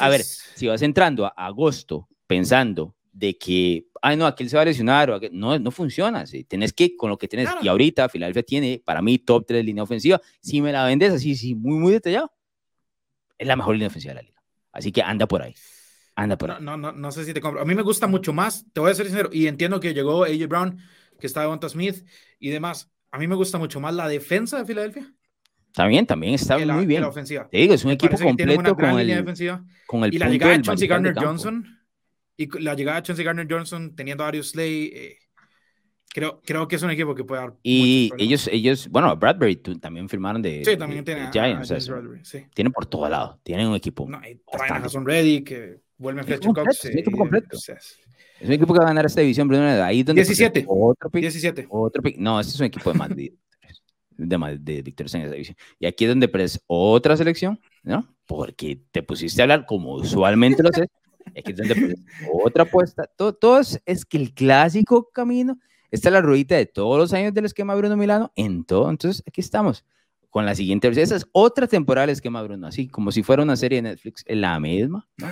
a 0.00 0.08
ver, 0.08 0.22
si 0.22 0.66
vas 0.66 0.80
entrando 0.80 1.26
a 1.26 1.28
agosto 1.28 2.08
pensando 2.26 2.96
de 3.12 3.36
que, 3.36 3.86
ay, 4.00 4.16
no, 4.16 4.24
aquel 4.24 4.48
se 4.48 4.56
va 4.56 4.62
a 4.62 4.64
lesionar, 4.64 5.10
o 5.10 5.20
no, 5.30 5.58
no 5.58 5.70
funciona. 5.70 6.24
¿sí? 6.24 6.44
Tienes 6.44 6.72
que, 6.72 6.96
con 6.96 7.10
lo 7.10 7.18
que 7.18 7.28
tienes, 7.28 7.50
y 7.60 7.68
ahorita 7.68 8.08
Filadelfia 8.08 8.42
tiene, 8.42 8.82
para 8.82 9.02
mí, 9.02 9.18
top 9.18 9.44
3 9.46 9.62
línea 9.62 9.82
ofensiva. 9.82 10.22
Si 10.40 10.62
me 10.62 10.72
la 10.72 10.86
vendes 10.86 11.12
así, 11.12 11.36
sí, 11.36 11.54
muy, 11.54 11.76
muy 11.76 11.92
detallado, 11.92 12.32
es 13.36 13.46
la 13.46 13.56
mejor 13.56 13.74
línea 13.74 13.88
ofensiva 13.88 14.14
de 14.14 14.22
la 14.22 14.22
liga. 14.22 14.42
Así 14.72 14.90
que 14.90 15.02
anda 15.02 15.26
por 15.26 15.42
ahí. 15.42 15.54
Anda 16.16 16.36
ahí. 16.40 16.56
No, 16.60 16.76
no, 16.76 16.92
no, 16.92 17.12
sé 17.12 17.24
si 17.24 17.32
te 17.32 17.40
compro. 17.40 17.62
A 17.62 17.64
mí 17.64 17.74
me 17.74 17.82
gusta 17.82 18.06
mucho 18.06 18.32
más, 18.32 18.66
te 18.72 18.80
voy 18.80 18.90
a 18.90 18.94
ser 18.94 19.06
sincero, 19.06 19.30
y 19.32 19.46
entiendo 19.46 19.80
que 19.80 19.94
llegó 19.94 20.24
AJ 20.24 20.46
Brown, 20.48 20.78
que 21.18 21.26
está 21.26 21.42
Devonta 21.42 21.68
Smith 21.68 22.06
y 22.38 22.50
demás. 22.50 22.90
A 23.10 23.18
mí 23.18 23.26
me 23.26 23.34
gusta 23.34 23.58
mucho 23.58 23.80
más 23.80 23.94
la 23.94 24.08
defensa 24.08 24.58
de 24.58 24.64
Filadelfia. 24.64 25.12
También, 25.72 26.06
también 26.06 26.34
está 26.34 26.58
muy 26.58 26.86
bien. 26.86 27.02
La 27.02 27.08
ofensiva. 27.08 27.48
Te 27.48 27.58
digo, 27.58 27.74
es 27.74 27.84
un 27.84 27.92
equipo 27.92 28.18
completo 28.18 28.74
con 28.74 28.98
el, 28.98 29.24
con 29.86 30.04
el, 30.04 30.14
y 30.14 30.18
la 30.18 30.28
llegada 30.28 30.56
de 30.56 30.62
Chauncey 30.62 30.88
Gardner 30.88 31.14
Johnson 31.16 31.64
y 32.36 32.48
la 32.60 32.74
llegada 32.74 33.00
de 33.00 33.02
Chauncey 33.06 33.24
Gardner 33.24 33.46
Johnson 33.48 33.94
teniendo 33.94 34.24
a 34.24 34.26
Darius 34.26 34.50
Slay, 34.50 34.90
eh, 34.94 35.18
creo, 36.08 36.40
creo 36.44 36.66
que 36.66 36.76
es 36.76 36.82
un 36.82 36.90
equipo 36.90 37.14
que 37.14 37.22
puede 37.22 37.42
dar. 37.42 37.54
Y 37.62 38.10
ellos, 38.18 38.48
ellos, 38.50 38.88
bueno, 38.88 39.14
Bradbury 39.16 39.56
también 39.56 40.08
firmaron 40.08 40.40
de, 40.42 40.64
sí, 40.64 40.76
también 40.76 41.04
tiene 41.04 41.30
Giants. 41.30 41.72
Tienen 42.54 42.72
por 42.72 42.86
todo 42.86 43.08
lado, 43.08 43.38
tienen 43.42 43.68
un 43.68 43.76
equipo. 43.76 44.08
No, 44.08 44.20
traen 44.50 44.72
a 44.72 44.80
Jason 44.80 45.04
Reddy, 45.04 45.44
que 45.44 45.80
vuelven 46.00 46.24
Fletcher 46.24 46.52
Cox. 46.52 46.84
Es 46.84 46.92
un 46.92 46.98
equipo 46.98 47.18
completo. 47.18 47.56
es 47.56 47.96
un 48.42 48.52
equipo 48.52 48.72
que 48.72 48.78
va 48.78 48.86
a 48.86 48.88
ganar 48.88 49.06
esta 49.06 49.20
división. 49.20 49.52
Ahí 49.54 50.02
donde 50.02 50.22
17. 50.22 50.64
Otro 50.66 51.10
pick, 51.10 51.22
17. 51.22 51.66
Otro 51.70 52.02
pick. 52.02 52.16
No, 52.18 52.40
este 52.40 52.54
es 52.54 52.60
un 52.60 52.66
equipo 52.66 52.92
de 52.92 52.98
más 52.98 53.08
de, 53.10 53.34
de, 54.16 54.58
de 54.58 54.82
victorias 54.82 55.14
en 55.14 55.30
división. 55.30 55.56
Y 55.78 55.86
aquí 55.86 56.04
es 56.04 56.10
donde 56.10 56.28
pres 56.28 56.60
otra 56.66 57.16
selección, 57.16 57.60
¿no? 57.82 58.08
Porque 58.26 58.82
te 58.90 59.02
pusiste 59.02 59.42
a 59.42 59.44
hablar 59.44 59.66
como 59.66 59.94
usualmente 59.94 60.62
lo 60.62 60.70
haces 60.70 60.88
es 61.34 61.44
que 61.44 61.52
donde 61.52 61.96
otra 62.32 62.64
apuesta. 62.64 63.08
Todo, 63.16 63.34
todo 63.34 63.60
es, 63.60 64.04
que 64.04 64.16
el 64.16 64.34
clásico 64.34 65.10
camino, 65.12 65.58
esta 65.90 66.08
es 66.08 66.12
la 66.12 66.20
ruedita 66.20 66.56
de 66.56 66.66
todos 66.66 66.98
los 66.98 67.12
años 67.12 67.34
del 67.34 67.44
esquema 67.44 67.74
Bruno 67.74 67.96
Milano, 67.96 68.32
en 68.36 68.64
todo. 68.64 68.90
Entonces, 68.90 69.22
aquí 69.26 69.40
estamos 69.40 69.84
con 70.30 70.46
la 70.46 70.54
siguiente 70.54 70.88
versión. 70.88 71.04
Esa 71.04 71.16
es 71.16 71.26
otra 71.32 71.66
temporada 71.66 72.06
del 72.06 72.14
esquema 72.14 72.42
Bruno, 72.42 72.66
así 72.66 72.88
como 72.88 73.12
si 73.12 73.22
fuera 73.22 73.42
una 73.42 73.56
serie 73.56 73.82
de 73.82 73.90
Netflix, 73.90 74.24
la 74.26 74.58
misma, 74.58 75.06
¿no? 75.18 75.28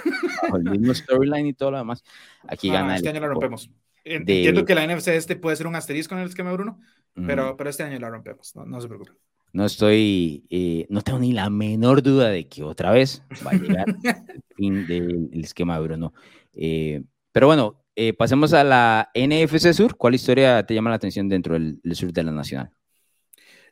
el 0.57 0.65
mismo 0.65 0.93
storyline 0.93 1.47
y 1.47 1.55
todo 1.55 1.71
lo 1.71 1.79
demás. 1.79 2.03
Aquí 2.47 2.69
gana. 2.69 2.97
Este 2.97 3.09
año 3.09 3.21
la 3.21 3.29
rompemos. 3.29 3.71
Entiendo 4.05 4.65
que 4.65 4.75
la 4.75 4.87
NFC 4.87 5.09
este 5.09 5.37
puede 5.37 5.57
ser 5.57 5.67
un 5.67 5.77
asterisco 5.77 6.15
en 6.15 6.21
el 6.21 6.29
esquema 6.29 6.53
Bruno, 6.53 6.81
pero, 7.15 7.57
pero 7.57 7.71
este 7.71 7.83
año 7.83 7.99
la 7.99 8.11
rompemos, 8.11 8.55
no, 8.57 8.65
no 8.65 8.81
se 8.81 8.89
preocupen. 8.89 9.15
No 9.53 9.65
estoy, 9.65 10.45
eh, 10.51 10.87
no 10.91 11.01
tengo 11.03 11.19
ni 11.19 11.33
la 11.33 11.49
menor 11.49 12.03
duda 12.03 12.29
de 12.29 12.49
que 12.49 12.63
otra 12.63 12.91
vez 12.91 13.23
va 13.47 13.53
a 13.53 13.55
llegar 13.55 13.87
el 14.05 14.43
fin 14.57 14.87
del 14.87 15.31
esquema 15.43 15.79
de 15.79 15.83
Bruno. 15.83 16.13
Eh, 16.53 17.03
pero 17.33 17.47
bueno, 17.47 17.83
eh, 17.97 18.13
pasemos 18.13 18.53
a 18.53 18.63
la 18.63 19.11
NFC 19.15 19.73
Sur. 19.73 19.97
¿Cuál 19.97 20.15
historia 20.15 20.65
te 20.65 20.75
llama 20.75 20.91
la 20.91 20.97
atención 20.97 21.29
dentro 21.29 21.55
del, 21.55 21.81
sur 21.93 22.13
de 22.13 22.23
la 22.23 22.33
Nacional? 22.33 22.71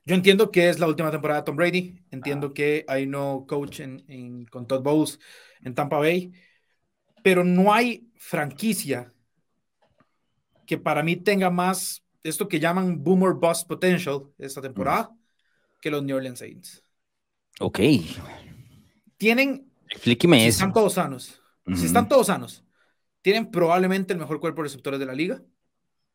Yo 0.07 0.15
entiendo 0.15 0.53
que 0.53 0.69
es 0.69 0.79
la 0.79 0.87
última 0.87 1.11
temporada 1.11 1.41
de 1.41 1.45
Tom 1.45 1.57
Brady. 1.57 2.01
Entiendo 2.13 2.55
que 2.55 2.85
hay 2.87 3.07
no 3.07 3.45
coach 3.47 3.81
en, 3.81 4.47
con 4.47 4.67
Todd 4.67 4.83
Bowles 4.83 5.19
en 5.63 5.75
Tampa 5.75 5.99
Bay. 5.99 6.33
Pero 7.25 7.43
no 7.43 7.75
hay 7.75 8.09
franquicia 8.15 9.13
que 10.65 10.79
para 10.79 11.03
mí 11.03 11.17
tenga 11.17 11.51
más 11.51 12.05
esto 12.23 12.47
que 12.47 12.61
llaman 12.61 13.03
boomer 13.03 13.35
bust 13.35 13.67
potential 13.67 14.29
esta 14.39 14.63
temporada 14.63 15.11
que 15.81 15.91
los 15.91 16.05
New 16.05 16.17
Orleans 16.17 16.39
Saints. 16.39 16.85
Ok. 17.59 17.81
Tienen. 19.17 19.71
Explíqueme 19.91 20.41
si 20.41 20.47
eso. 20.47 20.59
Están 20.59 20.73
todos 20.73 20.95
sanos. 20.95 21.43
Si 21.75 21.87
están 21.87 22.09
todos 22.09 22.29
sanos, 22.29 22.65
tienen 23.23 23.51
probablemente 23.51 24.13
el 24.13 24.21
mejor 24.21 24.39
cuerpo 24.39 24.63
de 24.63 24.69
receptores 24.69 25.01
de 25.01 25.07
la 25.07 25.15
liga. 25.15 25.43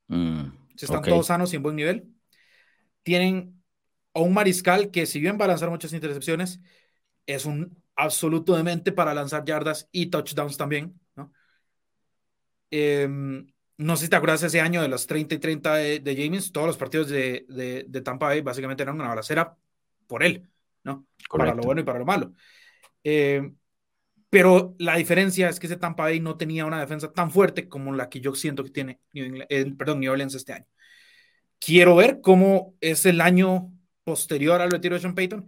Mm, 0.07 0.43
si 0.77 0.85
están 0.85 1.01
todos 1.01 1.27
sanos 1.27 1.51
y 1.51 1.57
en 1.57 1.63
buen 1.63 1.75
nivel. 1.75 2.07
Tienen 3.03 3.60
a 4.13 4.19
un 4.19 4.33
mariscal 4.33 4.91
que, 4.91 5.05
si 5.05 5.19
bien 5.19 5.37
va 5.39 5.45
a 5.45 5.49
lanzar 5.49 5.69
muchas 5.69 5.93
intercepciones, 5.93 6.59
es 7.25 7.45
un 7.45 7.81
absoluto 7.95 8.55
demente 8.55 8.91
para 8.91 9.13
lanzar 9.13 9.45
yardas 9.45 9.87
y 9.91 10.07
touchdowns 10.07 10.57
también. 10.57 10.99
¿no? 11.15 11.31
Em, 12.69 13.47
no 13.77 13.95
sé 13.95 14.05
si 14.05 14.09
te 14.09 14.15
acuerdas 14.15 14.43
ese 14.43 14.61
año 14.61 14.81
de 14.81 14.87
los 14.87 15.07
30 15.07 15.35
y 15.35 15.39
30 15.39 15.75
de, 15.75 15.99
de 15.99 16.15
James, 16.15 16.51
todos 16.51 16.67
los 16.67 16.77
partidos 16.77 17.09
de, 17.09 17.45
de, 17.47 18.01
Tampa 18.01 18.27
Bay 18.27 18.41
básicamente 18.41 18.83
eran 18.83 18.95
una 18.95 19.09
balacera 19.09 19.57
por 20.07 20.23
él, 20.23 20.49
¿no? 20.83 21.07
Para 21.29 21.53
lo 21.53 21.63
bueno 21.63 21.81
y 21.81 21.83
para 21.83 21.99
lo 21.99 22.05
malo. 22.05 22.33
Eh, 23.03 23.51
pero 24.29 24.75
la 24.79 24.95
diferencia 24.95 25.49
es 25.49 25.59
que 25.59 25.67
ese 25.67 25.77
Tampa 25.77 26.03
Bay 26.03 26.19
no 26.19 26.37
tenía 26.37 26.65
una 26.65 26.79
defensa 26.79 27.11
tan 27.11 27.31
fuerte 27.31 27.67
como 27.67 27.93
la 27.93 28.09
que 28.09 28.21
yo 28.21 28.33
siento 28.33 28.63
que 28.63 28.69
tiene 28.69 29.01
New, 29.13 29.45
eh, 29.49 29.73
perdón, 29.77 29.99
New 29.99 30.11
Orleans 30.11 30.35
este 30.35 30.53
año. 30.53 30.67
Quiero 31.59 31.95
ver 31.95 32.21
cómo 32.21 32.75
es 32.81 33.05
el 33.05 33.19
año 33.19 33.71
posterior 34.11 34.59
al 34.59 34.71
retiro 34.71 34.95
de 34.95 35.01
Sean 35.01 35.15
Payton. 35.15 35.47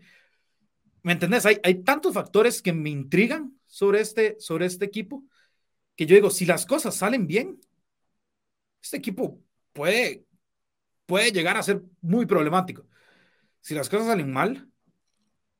¿Me 1.02 1.12
entendés? 1.12 1.45
Hay, 1.45 1.60
hay 1.63 1.84
tantos 1.84 2.13
factores 2.13 2.62
que 2.62 2.71
me 2.71 2.89
intrigan 2.89 3.60
sobre 3.67 3.99
este, 3.99 4.38
sobre 4.39 4.67
este 4.67 4.86
equipo 4.86 5.26
que 5.95 6.06
yo 6.06 6.15
digo, 6.15 6.30
si 6.30 6.45
las 6.45 6.65
cosas 6.65 6.95
salen 6.95 7.28
bien, 7.28 7.60
este 8.82 8.97
equipo 8.97 9.41
puede, 9.73 10.26
puede 11.06 11.32
llegar 11.32 11.58
a 11.58 11.63
ser 11.63 11.84
muy 12.02 12.26
problemático. 12.26 12.88
Si 13.62 13.76
las 13.76 13.89
cosas 13.89 14.08
salen 14.08 14.32
mal, 14.32 14.69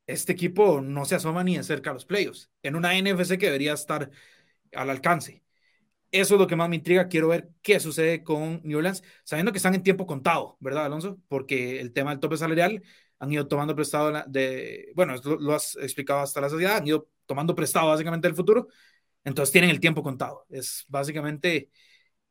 este 0.08 0.32
equipo 0.34 0.82
no 0.82 1.06
se 1.06 1.16
asoma 1.16 1.44
ni 1.44 1.58
de 1.58 1.63
cerca 1.63 1.92
a 1.92 1.94
los 1.94 2.06
playoffs, 2.06 2.50
en 2.63 2.76
una 2.76 2.98
NFC 2.98 3.38
que 3.38 3.48
debería 3.48 3.74
estar 3.74 4.10
al 4.74 4.89
alcance. 4.89 5.42
Eso 6.13 6.36
es 6.36 6.39
lo 6.39 6.45
que 6.47 6.56
más 6.56 6.69
me 6.69 6.76
intriga. 6.76 7.08
Quiero 7.08 7.30
ver 7.30 7.49
qué 7.63 7.80
sucede 7.80 8.23
con 8.23 8.62
New 8.63 8.78
Orleans, 8.78 9.04
sabiendo 9.23 9.52
que 9.52 9.58
están 9.58 9.73
en 9.73 9.82
tiempo 9.82 10.06
contado, 10.06 10.58
¿verdad, 10.60 10.86
Alonso? 10.86 11.19
Porque 11.28 11.80
el 11.82 11.91
tema 11.91 12.12
del 12.12 12.19
tope 12.19 12.38
salarial 12.38 12.84
han 13.17 13.32
ido 13.32 13.47
tomando 13.47 13.76
prestado 13.76 14.12
de, 14.28 14.91
bueno, 14.95 15.15
lo, 15.39 15.56
has 15.56 15.76
explicado 15.78 16.19
hasta 16.19 16.39
la 16.39 16.49
sociedad, 16.49 16.78
han 16.78 16.88
ido 16.88 17.10
tomando 17.26 17.56
prestado 17.56 17.88
básicamente 17.88 18.28
del 18.28 18.36
futuro, 18.36 18.67
entonces 19.23 19.52
tienen 19.52 19.71
el 19.71 19.80
tiempo 19.80 20.04
contado. 20.04 20.45
Es 20.49 20.86
básicamente 20.88 21.71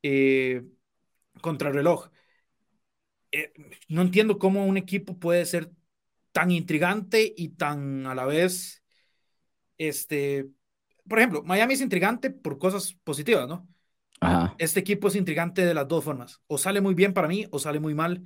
eh, 0.02 0.62
contrarreloj. 1.40 2.08
Eh, 3.32 3.52
no 3.88 4.02
entiendo 4.02 4.38
cómo 4.38 4.64
un 4.66 4.76
equipo 4.76 5.18
puede 5.18 5.44
ser 5.44 5.72
tan 6.32 6.52
intrigante 6.52 7.34
y 7.36 7.50
tan 7.50 8.06
a 8.06 8.14
la 8.14 8.26
vez, 8.26 8.84
este, 9.78 10.48
por 11.08 11.18
ejemplo, 11.18 11.42
Miami 11.42 11.74
es 11.74 11.80
intrigante 11.80 12.30
por 12.30 12.58
cosas 12.58 12.94
positivas, 13.04 13.48
¿no? 13.48 13.71
Este 14.58 14.80
equipo 14.80 15.08
es 15.08 15.16
intrigante 15.16 15.64
de 15.64 15.74
las 15.74 15.88
dos 15.88 16.04
formas. 16.04 16.40
O 16.46 16.58
sale 16.58 16.80
muy 16.80 16.94
bien 16.94 17.12
para 17.12 17.28
mí 17.28 17.46
o 17.50 17.58
sale 17.58 17.80
muy 17.80 17.94
mal. 17.94 18.24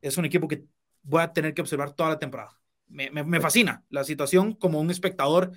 Es 0.00 0.16
un 0.16 0.24
equipo 0.24 0.48
que 0.48 0.64
voy 1.02 1.22
a 1.22 1.32
tener 1.32 1.54
que 1.54 1.62
observar 1.62 1.92
toda 1.92 2.10
la 2.10 2.18
temporada. 2.18 2.58
Me, 2.86 3.10
me, 3.10 3.40
fascina 3.40 3.84
la 3.88 4.04
situación 4.04 4.52
como 4.52 4.80
un 4.80 4.90
espectador 4.90 5.52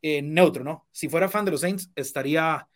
eh, 0.00 0.22
neutro, 0.22 0.64
¿no? 0.64 0.88
Si 0.90 1.08
fuera 1.08 1.28
fan 1.28 1.44
de 1.44 1.50
los 1.50 1.60
Saints, 1.60 1.92
estaría 1.94 2.66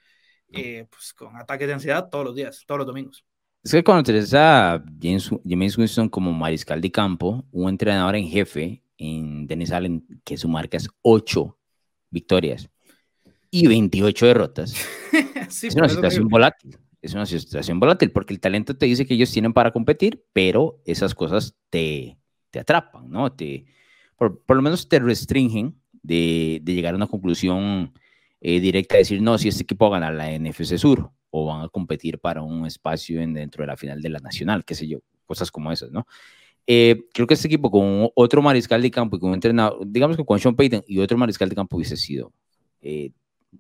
eh, 0.53 0.87
pues, 0.91 1.13
con 1.13 1.35
ataques 1.37 1.67
de 1.67 1.75
ansiedad 1.75 2.09
todos 2.09 2.25
los 2.25 2.35
días, 2.35 2.63
todos 2.67 2.79
los 2.79 2.87
domingos. 2.87 3.25
Es 3.65 3.73
que 3.73 3.83
cuando 3.83 4.05
tenés 4.05 4.33
a 4.35 4.81
James, 5.01 5.31
James 5.45 5.77
Winston 5.77 6.09
como 6.09 6.33
mariscal 6.33 6.81
de 6.81 6.93
campo, 6.93 7.45
un 7.51 7.69
entrenador 7.69 8.15
en 8.15 8.29
jefe 8.29 8.83
en 8.97 9.47
Dennis 9.47 9.73
Allen, 9.73 10.07
que 10.25 10.37
su 10.37 10.49
marca 10.49 10.77
es 10.77 10.89
8 11.03 11.59
victorias 12.11 12.71
y 13.63 13.67
28 13.67 14.27
derrotas, 14.27 14.75
es 15.63 15.75
una 15.75 15.89
situación 15.89 16.29
volátil. 16.29 16.77
Es 17.01 17.15
una 17.15 17.25
situación 17.25 17.79
volátil 17.79 18.11
porque 18.11 18.35
el 18.35 18.41
talento 18.41 18.77
te 18.77 18.87
dice 18.87 19.07
que 19.07 19.15
ellos 19.15 19.31
tienen 19.31 19.53
para 19.53 19.71
competir, 19.71 20.25
pero 20.33 20.81
esas 20.85 21.15
cosas 21.15 21.55
te, 21.71 22.19
te 22.51 22.59
atrapan, 22.59 23.09
¿no? 23.09 23.33
Te, 23.33 23.65
por, 24.17 24.43
por, 24.43 24.57
lo 24.57 24.63
menos 24.63 24.89
te 24.89 24.99
restringen 24.99 25.81
de, 26.03 26.61
de 26.63 26.75
llegar 26.75 26.95
a 26.95 26.97
una 26.97 27.07
conclusión 27.07 27.93
eh, 28.41 28.61
directa, 28.61 28.95
de 28.95 29.01
decir, 29.01 29.23
no, 29.23 29.39
si 29.39 29.49
este 29.49 29.63
equipo 29.63 29.89
va 29.89 29.97
a 29.97 30.01
ganar 30.01 30.15
la 30.15 30.37
NFC 30.37 30.77
Sur 30.77 31.11
o 31.31 31.47
van 31.47 31.63
a 31.63 31.69
competir 31.69 32.19
para 32.19 32.43
un 32.43 32.67
espacio 32.67 33.21
en, 33.21 33.35
dentro 33.35 33.63
de 33.63 33.69
la 33.69 33.77
final 33.77 34.03
de 34.03 34.09
la 34.09 34.19
Nacional, 34.19 34.65
qué 34.65 34.75
sé 34.75 34.89
yo, 34.89 34.99
cosas 35.27 35.51
como 35.51 35.71
esas, 35.71 35.93
¿no? 35.93 36.07
Eh, 36.67 37.05
creo 37.15 37.29
que 37.29 37.35
este 37.35 37.47
equipo 37.47 37.71
con 37.71 38.11
otro 38.15 38.43
mariscal 38.43 38.83
de 38.83 38.91
campo 38.91 39.17
y 39.17 39.21
con 39.21 39.29
un 39.29 39.35
entrenador, 39.35 39.81
digamos 39.87 40.17
que 40.17 40.25
con 40.25 40.41
Sean 40.41 40.57
Payton 40.57 40.83
y 40.89 40.99
otro 40.99 41.17
mariscal 41.17 41.49
de 41.49 41.55
campo 41.55 41.77
hubiese 41.77 41.97
sido 41.97 42.33
eh, 42.81 43.13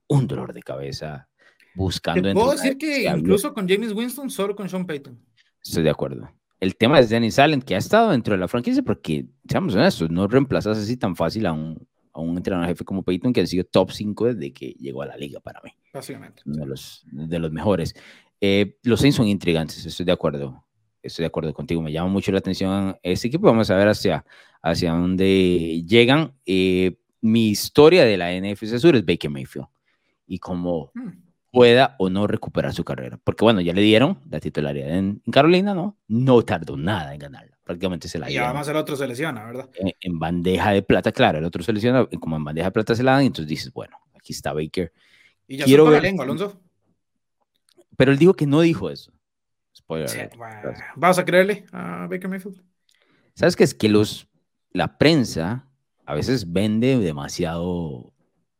un 0.08 0.26
dolor 0.26 0.52
de 0.52 0.62
cabeza 0.62 1.28
buscando. 1.74 2.22
Te 2.22 2.34
puedo 2.34 2.52
decir 2.52 2.78
que 2.78 3.04
incluso 3.04 3.52
con 3.52 3.68
James 3.68 3.92
Winston, 3.92 4.30
solo 4.30 4.56
con 4.56 4.68
Sean 4.68 4.86
Payton. 4.86 5.18
Estoy 5.62 5.82
de 5.82 5.90
acuerdo. 5.90 6.30
El 6.58 6.76
tema 6.76 6.98
es 6.98 7.10
Dennis 7.10 7.38
Allen, 7.38 7.60
que 7.60 7.74
ha 7.74 7.78
estado 7.78 8.10
dentro 8.10 8.32
de 8.32 8.38
la 8.38 8.48
franquicia, 8.48 8.82
porque, 8.82 9.26
seamos 9.48 9.74
honestos, 9.74 10.10
no 10.10 10.26
reemplazas 10.26 10.78
así 10.78 10.96
tan 10.96 11.14
fácil 11.14 11.44
a 11.46 11.52
un, 11.52 11.86
a 12.12 12.20
un 12.20 12.36
entrenador 12.36 12.68
jefe 12.68 12.84
como 12.84 13.02
Peyton, 13.02 13.32
que 13.32 13.42
ha 13.42 13.46
sido 13.46 13.64
top 13.64 13.90
5 13.90 14.34
desde 14.34 14.52
que 14.52 14.70
llegó 14.78 15.02
a 15.02 15.06
la 15.06 15.16
liga 15.16 15.38
para 15.40 15.60
mí. 15.62 15.70
Básicamente. 15.92 16.42
Uno 16.46 16.56
de 16.60 16.66
los, 16.66 17.04
de 17.10 17.38
los 17.38 17.52
mejores. 17.52 17.94
Eh, 18.40 18.78
los 18.84 19.00
Saints 19.00 19.16
son 19.16 19.28
intrigantes, 19.28 19.84
estoy 19.84 20.06
de 20.06 20.12
acuerdo. 20.12 20.64
Estoy 21.02 21.22
de 21.24 21.26
acuerdo 21.26 21.52
contigo. 21.52 21.82
Me 21.82 21.92
llama 21.92 22.08
mucho 22.08 22.32
la 22.32 22.38
atención 22.38 22.96
este 23.02 23.28
equipo. 23.28 23.46
Vamos 23.46 23.70
a 23.70 23.76
ver 23.76 23.88
hacia, 23.88 24.24
hacia 24.60 24.92
dónde 24.92 25.84
llegan. 25.86 26.32
Eh, 26.46 26.98
mi 27.20 27.50
historia 27.50 28.04
de 28.04 28.16
la 28.16 28.32
NFC 28.32 28.78
Sur 28.78 28.96
es 28.96 29.04
Baker 29.04 29.30
Mayfield. 29.30 29.68
Y 30.26 30.38
cómo 30.38 30.90
hmm. 30.94 31.10
pueda 31.52 31.96
o 31.98 32.10
no 32.10 32.26
recuperar 32.26 32.72
su 32.72 32.84
carrera. 32.84 33.18
Porque 33.22 33.44
bueno, 33.44 33.60
ya 33.60 33.72
le 33.72 33.82
dieron 33.82 34.18
la 34.30 34.40
titularidad 34.40 34.90
en, 34.90 35.22
en 35.24 35.32
Carolina, 35.32 35.74
¿no? 35.74 35.96
No 36.08 36.42
tardó 36.42 36.76
nada 36.76 37.14
en 37.14 37.20
ganarla 37.20 37.56
prácticamente 37.66 38.06
se 38.08 38.20
la 38.20 38.30
Y 38.30 38.36
además 38.36 38.68
el 38.68 38.76
otro 38.76 38.94
se 38.94 39.08
lesiona, 39.08 39.44
¿verdad? 39.44 39.68
En, 40.00 40.18
bandeja 40.20 40.70
de 40.70 40.82
plata, 40.82 41.10
claro, 41.10 41.38
el 41.38 41.44
otro 41.44 41.64
se 41.64 41.72
lesiona, 41.72 42.06
como 42.20 42.36
en 42.36 42.44
bandeja 42.44 42.68
de 42.68 42.72
plata 42.72 42.94
se 42.94 43.02
la 43.02 43.12
dan, 43.12 43.24
y 43.24 43.26
entonces 43.26 43.48
dices, 43.48 43.72
bueno, 43.72 43.98
aquí 44.14 44.32
está 44.32 44.52
Baker. 44.52 44.92
Y 45.48 45.56
ya 45.56 45.64
Quiero 45.64 45.84
ver... 45.84 45.94
la 45.94 46.00
lengua, 46.00 46.24
Alonso. 46.24 46.60
Pero 47.96 48.12
él 48.12 48.18
dijo 48.18 48.34
que 48.34 48.46
no 48.46 48.60
dijo 48.60 48.88
eso. 48.88 49.12
Spoiler. 49.76 50.30
¿Vas 50.94 51.18
a 51.18 51.24
creerle 51.24 51.64
a 51.72 52.06
Baker 52.08 52.28
Mayfield? 52.28 52.62
¿Sabes 53.34 53.56
qué? 53.56 53.64
Es 53.64 53.74
que 53.74 53.88
los, 53.88 54.28
la 54.70 54.96
prensa 54.96 55.68
a 56.04 56.14
veces 56.14 56.52
vende 56.52 56.96
demasiado 56.98 58.12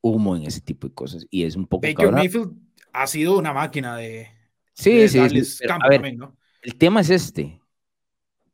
humo 0.08 0.36
en 0.36 0.44
ese 0.44 0.60
tipo 0.60 0.88
de 0.88 0.94
cosas 0.94 1.26
y 1.30 1.44
es 1.44 1.56
un 1.56 1.66
poco 1.66 1.86
Baker 1.86 2.12
Mayfield 2.12 2.52
ha 2.92 3.06
sido 3.06 3.38
una 3.38 3.52
máquina 3.52 3.96
de, 3.96 4.28
sí, 4.72 5.08
sí, 5.08 5.44
sí 5.44 5.64
a 5.68 5.88
ver, 5.88 6.16
¿no? 6.16 6.36
El 6.62 6.76
tema 6.76 7.00
es 7.00 7.10
este. 7.10 7.60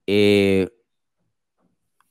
Eh, 0.07 0.69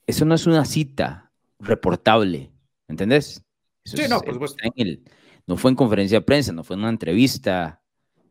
eso 0.07 0.25
no 0.25 0.33
es 0.33 0.47
una 0.47 0.65
cita 0.65 1.31
reportable, 1.59 2.51
¿entendés? 2.87 3.43
sí, 3.83 4.01
no, 4.09 4.19
por 4.21 4.33
supuesto. 4.33 4.63
no 5.45 5.57
fue 5.57 5.71
en 5.71 5.75
conferencia 5.75 6.19
de 6.19 6.25
prensa, 6.25 6.51
no 6.53 6.63
fue 6.63 6.75
en 6.75 6.81
una 6.81 6.89
entrevista. 6.89 7.83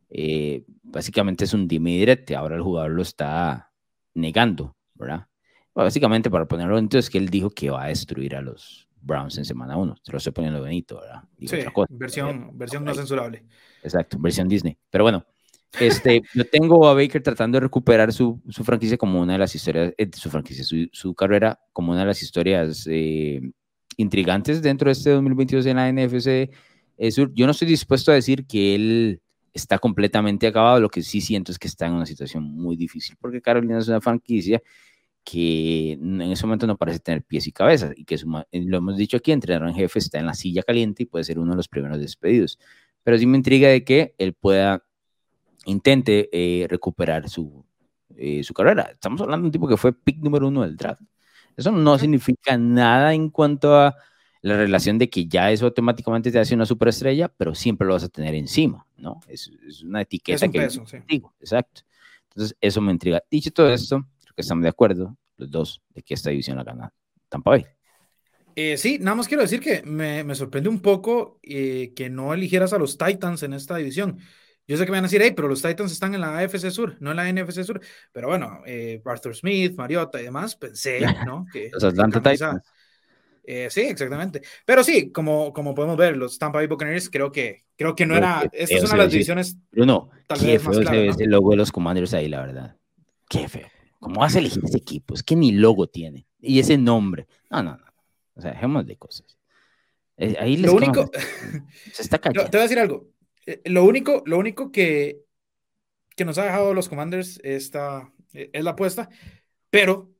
Eh, 0.08 0.64
básicamente 0.82 1.44
es 1.44 1.54
un 1.54 1.68
dime 1.68 1.90
direte. 1.92 2.34
Ahora 2.34 2.56
el 2.56 2.62
jugador 2.62 2.90
lo 2.90 3.02
está 3.02 3.72
negando, 4.14 4.76
¿verdad? 4.94 5.28
básicamente, 5.72 6.28
para 6.28 6.46
ponerlo 6.46 6.78
entonces, 6.78 7.08
que 7.08 7.18
él 7.18 7.28
dijo 7.28 7.50
que 7.50 7.70
va 7.70 7.84
a 7.84 7.88
destruir 7.88 8.34
a 8.34 8.42
los 8.42 8.89
Browns 9.02 9.38
en 9.38 9.44
semana 9.44 9.76
1. 9.76 9.96
Se 10.02 10.12
lo 10.12 10.18
estoy 10.18 10.32
poniendo 10.32 10.60
bonito, 10.60 11.00
¿verdad? 11.00 11.22
sí, 11.38 11.56
versión, 11.90 12.50
versión 12.56 12.84
no 12.84 12.94
censurable. 12.94 13.44
Exacto, 13.82 14.18
versión 14.20 14.48
Disney. 14.48 14.76
Pero 14.90 15.04
bueno, 15.04 15.24
este, 15.78 16.22
yo 16.34 16.44
tengo 16.44 16.86
a 16.88 16.94
Baker 16.94 17.22
tratando 17.22 17.56
de 17.56 17.60
recuperar 17.60 18.12
su, 18.12 18.40
su 18.48 18.64
franquicia 18.64 18.96
como 18.96 19.20
una 19.20 19.34
de 19.34 19.38
las 19.38 19.54
historias, 19.54 19.92
eh, 19.96 20.10
su 20.12 20.30
franquicia, 20.30 20.64
su, 20.64 20.88
su, 20.92 21.14
carrera 21.14 21.58
como 21.72 21.92
una 21.92 22.00
de 22.00 22.06
las 22.06 22.22
historias 22.22 22.86
eh, 22.90 23.40
intrigantes 23.96 24.62
dentro 24.62 24.88
de 24.88 24.92
este 24.92 25.10
2022 25.10 25.66
en 25.66 25.76
la 25.76 25.92
NFC 25.92 26.50
eh, 26.96 27.10
Sur. 27.10 27.32
Yo 27.34 27.46
no 27.46 27.52
estoy 27.52 27.68
dispuesto 27.68 28.10
a 28.10 28.14
decir 28.14 28.46
que 28.46 28.74
él 28.74 29.22
está 29.52 29.78
completamente 29.78 30.46
acabado, 30.46 30.80
lo 30.80 30.88
que 30.88 31.02
sí 31.02 31.20
siento 31.20 31.50
es 31.50 31.58
que 31.58 31.66
está 31.66 31.86
en 31.86 31.94
una 31.94 32.06
situación 32.06 32.44
muy 32.44 32.76
difícil, 32.76 33.16
porque 33.20 33.42
Carolina 33.42 33.78
es 33.78 33.88
una 33.88 34.00
franquicia 34.00 34.62
que 35.24 35.92
en 35.92 36.20
ese 36.22 36.46
momento 36.46 36.66
no 36.66 36.76
parece 36.76 36.98
tener 36.98 37.22
pies 37.22 37.46
y 37.46 37.52
cabezas, 37.52 37.92
y 37.96 38.04
que 38.04 38.18
lo 38.24 38.78
hemos 38.78 38.96
dicho 38.96 39.16
aquí, 39.16 39.32
entrenador 39.32 39.68
en 39.68 39.74
jefe 39.74 39.98
está 39.98 40.18
en 40.18 40.26
la 40.26 40.34
silla 40.34 40.62
caliente 40.62 41.02
y 41.02 41.06
puede 41.06 41.24
ser 41.24 41.38
uno 41.38 41.52
de 41.52 41.56
los 41.56 41.68
primeros 41.68 41.98
despedidos. 42.00 42.58
Pero 43.02 43.18
sí 43.18 43.26
me 43.26 43.36
intriga 43.36 43.68
de 43.68 43.84
que 43.84 44.14
él 44.18 44.34
pueda 44.34 44.84
intente 45.66 46.28
eh, 46.32 46.66
recuperar 46.68 47.28
su, 47.28 47.64
eh, 48.16 48.42
su 48.42 48.54
carrera. 48.54 48.90
Estamos 48.92 49.20
hablando 49.20 49.44
de 49.44 49.48
un 49.48 49.52
tipo 49.52 49.68
que 49.68 49.76
fue 49.76 49.92
pick 49.92 50.18
número 50.18 50.48
uno 50.48 50.62
del 50.62 50.76
draft. 50.76 51.02
Eso 51.56 51.70
no 51.70 51.98
significa 51.98 52.56
nada 52.56 53.12
en 53.14 53.30
cuanto 53.30 53.76
a 53.78 53.94
la 54.42 54.56
relación 54.56 54.98
de 54.98 55.10
que 55.10 55.26
ya 55.26 55.50
eso 55.50 55.66
automáticamente 55.66 56.30
te 56.32 56.38
hace 56.38 56.54
una 56.54 56.64
superestrella, 56.64 57.28
pero 57.28 57.54
siempre 57.54 57.86
lo 57.86 57.94
vas 57.94 58.04
a 58.04 58.08
tener 58.08 58.34
encima, 58.34 58.86
¿no? 58.96 59.20
Es, 59.28 59.50
es 59.66 59.82
una 59.82 60.00
etiqueta 60.00 60.46
es 60.46 60.50
que 60.50 60.60
peso, 60.60 60.86
sí. 60.86 61.22
exacto. 61.40 61.82
Entonces, 62.30 62.56
eso 62.60 62.80
me 62.80 62.92
intriga. 62.92 63.22
Dicho 63.30 63.50
todo 63.50 63.70
esto, 63.70 64.06
que 64.40 64.42
estamos 64.42 64.62
de 64.62 64.68
acuerdo 64.68 65.16
los 65.36 65.50
dos 65.50 65.82
de 65.90 66.02
que 66.02 66.14
esta 66.14 66.30
división 66.30 66.56
la 66.56 66.64
gana 66.64 66.92
Tampa 67.28 67.50
Bay. 67.50 67.66
Eh, 68.56 68.76
sí, 68.76 68.98
nada 69.00 69.14
más 69.14 69.28
quiero 69.28 69.42
decir 69.42 69.60
que 69.60 69.82
me, 69.82 70.24
me 70.24 70.34
sorprende 70.34 70.68
un 70.68 70.80
poco 70.80 71.38
eh, 71.42 71.92
que 71.94 72.10
no 72.10 72.34
eligieras 72.34 72.72
a 72.72 72.78
los 72.78 72.98
Titans 72.98 73.42
en 73.42 73.54
esta 73.54 73.76
división. 73.76 74.18
Yo 74.66 74.76
sé 74.76 74.84
que 74.84 74.92
me 74.92 74.98
van 74.98 75.04
a 75.04 75.08
decir, 75.08 75.20
hey, 75.22 75.32
pero 75.34 75.48
los 75.48 75.62
Titans 75.62 75.90
están 75.90 76.14
en 76.14 76.20
la 76.20 76.38
AFC 76.38 76.70
Sur, 76.70 76.96
no 77.00 77.10
en 77.10 77.16
la 77.16 77.32
NFC 77.32 77.64
Sur. 77.64 77.80
Pero 78.12 78.28
bueno, 78.28 78.60
eh, 78.66 79.02
Arthur 79.04 79.34
Smith, 79.34 79.74
Mariota 79.76 80.20
y 80.20 80.24
demás, 80.24 80.54
pensé, 80.56 81.00
¿no? 81.26 81.46
Que 81.52 81.70
los 81.72 81.82
Atlanta 81.82 82.22
Titans. 82.22 82.62
Eh, 83.42 83.68
sí, 83.68 83.80
exactamente. 83.80 84.42
Pero 84.64 84.84
sí, 84.84 85.10
como, 85.10 85.52
como 85.52 85.74
podemos 85.74 85.96
ver, 85.96 86.16
los 86.16 86.38
Tampa 86.38 86.58
Bay 86.58 86.68
Buccaneers 86.68 87.10
creo 87.10 87.32
que, 87.32 87.64
creo 87.76 87.96
que 87.96 88.06
no 88.06 88.16
era. 88.16 88.48
Esta 88.52 88.76
es 88.76 88.84
una 88.84 88.92
de 88.92 88.98
las 88.98 89.12
divisiones. 89.12 89.56
No, 89.72 90.10
tal 90.28 90.38
qué 90.38 90.52
vez 90.52 90.62
feo 90.62 90.72
más 90.72 90.80
clara, 90.80 90.96
¿no? 90.96 91.10
ese 91.10 91.26
logo 91.26 91.50
de 91.50 91.56
los 91.56 91.72
Commanders 91.72 92.14
ahí, 92.14 92.28
la 92.28 92.40
verdad. 92.46 92.76
Qué 93.28 93.48
feo. 93.48 93.66
¿Cómo 94.00 94.20
vas 94.20 94.34
a 94.34 94.38
elegir 94.38 94.64
ese 94.64 94.78
equipo? 94.78 95.14
Es 95.14 95.22
que 95.22 95.36
ni 95.36 95.52
logo 95.52 95.86
tiene. 95.86 96.26
Y 96.40 96.58
ese 96.58 96.78
nombre. 96.78 97.28
No, 97.50 97.62
no, 97.62 97.76
no. 97.76 97.84
O 98.34 98.40
sea, 98.40 98.52
dejemos 98.52 98.86
de 98.86 98.96
cosas. 98.96 99.36
Eh, 100.16 100.36
ahí 100.40 100.56
les 100.56 100.70
Lo 100.70 100.76
único. 100.76 101.10
Se 101.92 102.02
está 102.02 102.18
cayendo. 102.18 102.50
Te 102.50 102.56
voy 102.56 102.60
a 102.60 102.68
decir 102.68 102.78
algo. 102.78 103.08
Eh, 103.46 103.60
lo 103.66 103.84
único, 103.84 104.22
lo 104.24 104.38
único 104.38 104.72
que, 104.72 105.20
que 106.16 106.24
nos 106.24 106.38
ha 106.38 106.44
dejado 106.44 106.72
los 106.72 106.88
Commanders 106.88 107.40
esta, 107.44 108.10
eh, 108.32 108.50
es 108.52 108.64
la 108.64 108.70
apuesta, 108.70 109.10
pero 109.68 110.12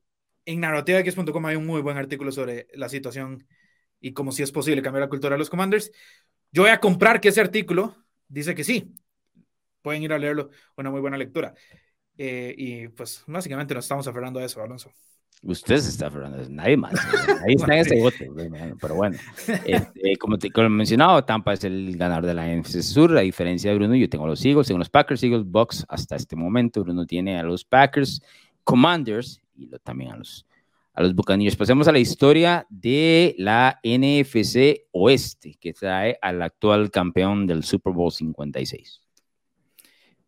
en 0.45 0.59
narrativax.com 0.59 1.45
hay 1.45 1.55
un 1.55 1.65
muy 1.65 1.81
buen 1.81 1.97
artículo 1.97 2.31
sobre 2.31 2.67
la 2.73 2.89
situación 2.89 3.47
y 3.99 4.13
cómo 4.13 4.31
si 4.31 4.43
es 4.43 4.51
posible 4.51 4.81
cambiar 4.81 5.01
la 5.01 5.09
cultura 5.09 5.35
de 5.35 5.39
los 5.39 5.49
Commanders. 5.49 5.91
Yo 6.51 6.63
voy 6.63 6.71
a 6.71 6.79
comprar 6.79 7.21
que 7.21 7.29
ese 7.29 7.41
artículo 7.41 7.95
dice 8.27 8.55
que 8.55 8.63
sí. 8.63 8.93
Pueden 9.81 10.03
ir 10.03 10.13
a 10.13 10.19
leerlo, 10.19 10.49
una 10.75 10.91
muy 10.91 11.01
buena 11.01 11.17
lectura. 11.17 11.55
Eh, 12.17 12.53
y 12.57 12.87
pues 12.89 13.23
básicamente 13.27 13.73
nos 13.73 13.85
estamos 13.85 14.07
aferrando 14.07 14.39
a 14.39 14.45
eso, 14.45 14.61
Alonso. 14.61 14.91
Usted 15.43 15.77
se 15.77 15.89
está 15.89 16.07
aferrando, 16.07 16.37
nadie 16.49 16.77
más. 16.77 16.93
Ahí 17.45 17.55
está 17.55 17.73
en 17.73 17.79
ese 17.79 17.99
bote, 17.99 18.29
pero 18.79 18.95
bueno. 18.95 19.17
Este, 19.65 20.15
como, 20.17 20.37
te, 20.37 20.51
como 20.51 20.69
mencionado, 20.69 21.23
Tampa 21.23 21.53
es 21.53 21.63
el 21.63 21.97
ganador 21.97 22.27
de 22.27 22.35
la 22.35 22.47
NFC 22.47 22.81
Sur. 22.81 23.17
A 23.17 23.21
diferencia 23.21 23.71
de 23.71 23.77
Bruno, 23.77 23.95
yo 23.95 24.07
tengo 24.07 24.27
los 24.27 24.45
Eagles, 24.45 24.67
tengo 24.67 24.77
los 24.77 24.89
Packers, 24.89 25.23
Eagles, 25.23 25.43
Bucks 25.45 25.83
hasta 25.89 26.15
este 26.15 26.35
momento. 26.35 26.83
Bruno 26.83 27.07
tiene 27.07 27.39
a 27.39 27.43
los 27.43 27.65
Packers, 27.65 28.21
Commanders 28.63 29.41
y 29.55 29.65
lo, 29.65 29.79
también 29.79 30.11
a 30.11 30.17
los, 30.17 30.45
a 30.93 31.01
los 31.01 31.15
Buccaneers. 31.15 31.55
Pasemos 31.55 31.87
a 31.87 31.91
la 31.91 31.99
historia 31.99 32.67
de 32.69 33.33
la 33.39 33.79
NFC 33.83 34.83
Oeste, 34.91 35.57
que 35.59 35.73
trae 35.73 36.19
al 36.21 36.39
actual 36.43 36.91
campeón 36.91 37.47
del 37.47 37.63
Super 37.63 37.93
Bowl 37.93 38.11
56. 38.11 39.01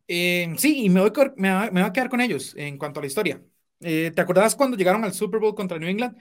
Eh, 0.07 0.53
sí, 0.57 0.85
y 0.85 0.89
me, 0.89 1.01
voy, 1.01 1.11
me, 1.37 1.49
va, 1.49 1.69
me 1.71 1.81
va 1.81 1.87
a 1.87 1.93
quedar 1.93 2.09
con 2.09 2.21
ellos 2.21 2.53
en 2.57 2.77
cuanto 2.77 2.99
a 2.99 3.03
la 3.03 3.07
historia. 3.07 3.41
Eh, 3.79 4.11
¿Te 4.15 4.21
acordás 4.21 4.55
cuando 4.55 4.77
llegaron 4.77 5.03
al 5.03 5.13
Super 5.13 5.39
Bowl 5.39 5.55
contra 5.55 5.77
New 5.77 5.89
England? 5.89 6.17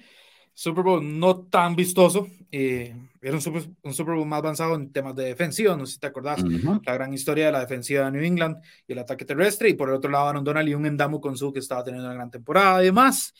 Super 0.55 0.85
Bowl 0.85 1.19
no 1.19 1.47
tan 1.47 1.75
vistoso, 1.75 2.29
eh, 2.51 2.95
era 3.23 3.35
un 3.35 3.41
super, 3.41 3.63
un 3.83 3.95
super, 3.95 4.15
Bowl 4.15 4.27
más 4.27 4.41
avanzado 4.41 4.75
en 4.75 4.93
temas 4.93 5.17
de 5.17 5.25
defensiva, 5.25 5.75
no 5.77 5.87
sé 5.87 5.95
si 5.95 6.01
te 6.01 6.07
acordás, 6.07 6.43
uh 6.43 6.47
-huh. 6.47 6.81
la 6.85 6.93
gran 6.93 7.15
historia 7.15 7.47
de 7.47 7.53
la 7.53 7.61
defensiva 7.61 8.05
de 8.05 8.11
New 8.11 8.23
England 8.23 8.59
y 8.87 8.93
el 8.93 8.99
ataque 8.99 9.25
terrestre, 9.25 9.71
y 9.71 9.75
por 9.75 9.89
el 9.89 9.95
otro 9.95 10.11
lado 10.11 10.29
Aaron 10.29 10.45
Donald 10.45 10.69
y 10.69 10.75
un 10.75 10.85
Endamu 10.85 11.21
con 11.21 11.37
su 11.37 11.53
que 11.53 11.61
estaba 11.61 11.83
teniendo 11.83 12.07
una 12.07 12.15
gran 12.15 12.31
temporada 12.31 12.83
y 12.83 12.87
demás. 12.87 13.33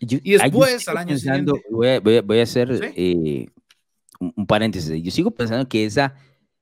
Yo, 0.00 0.18
y 0.22 0.32
después, 0.32 0.88
al 0.88 0.96
año 0.96 1.08
pensando, 1.08 1.52
siguiente... 1.52 1.68
Voy 1.70 1.88
a, 1.88 2.00
voy 2.00 2.16
a, 2.16 2.22
voy 2.22 2.40
a 2.40 2.42
hacer 2.44 2.78
¿Sí? 2.78 2.84
eh, 2.96 3.46
un, 4.20 4.32
un, 4.34 4.46
paréntesis, 4.46 5.02
yo 5.02 5.10
sigo 5.10 5.30
pensando 5.32 5.68
que 5.68 5.84
esa, 5.84 6.14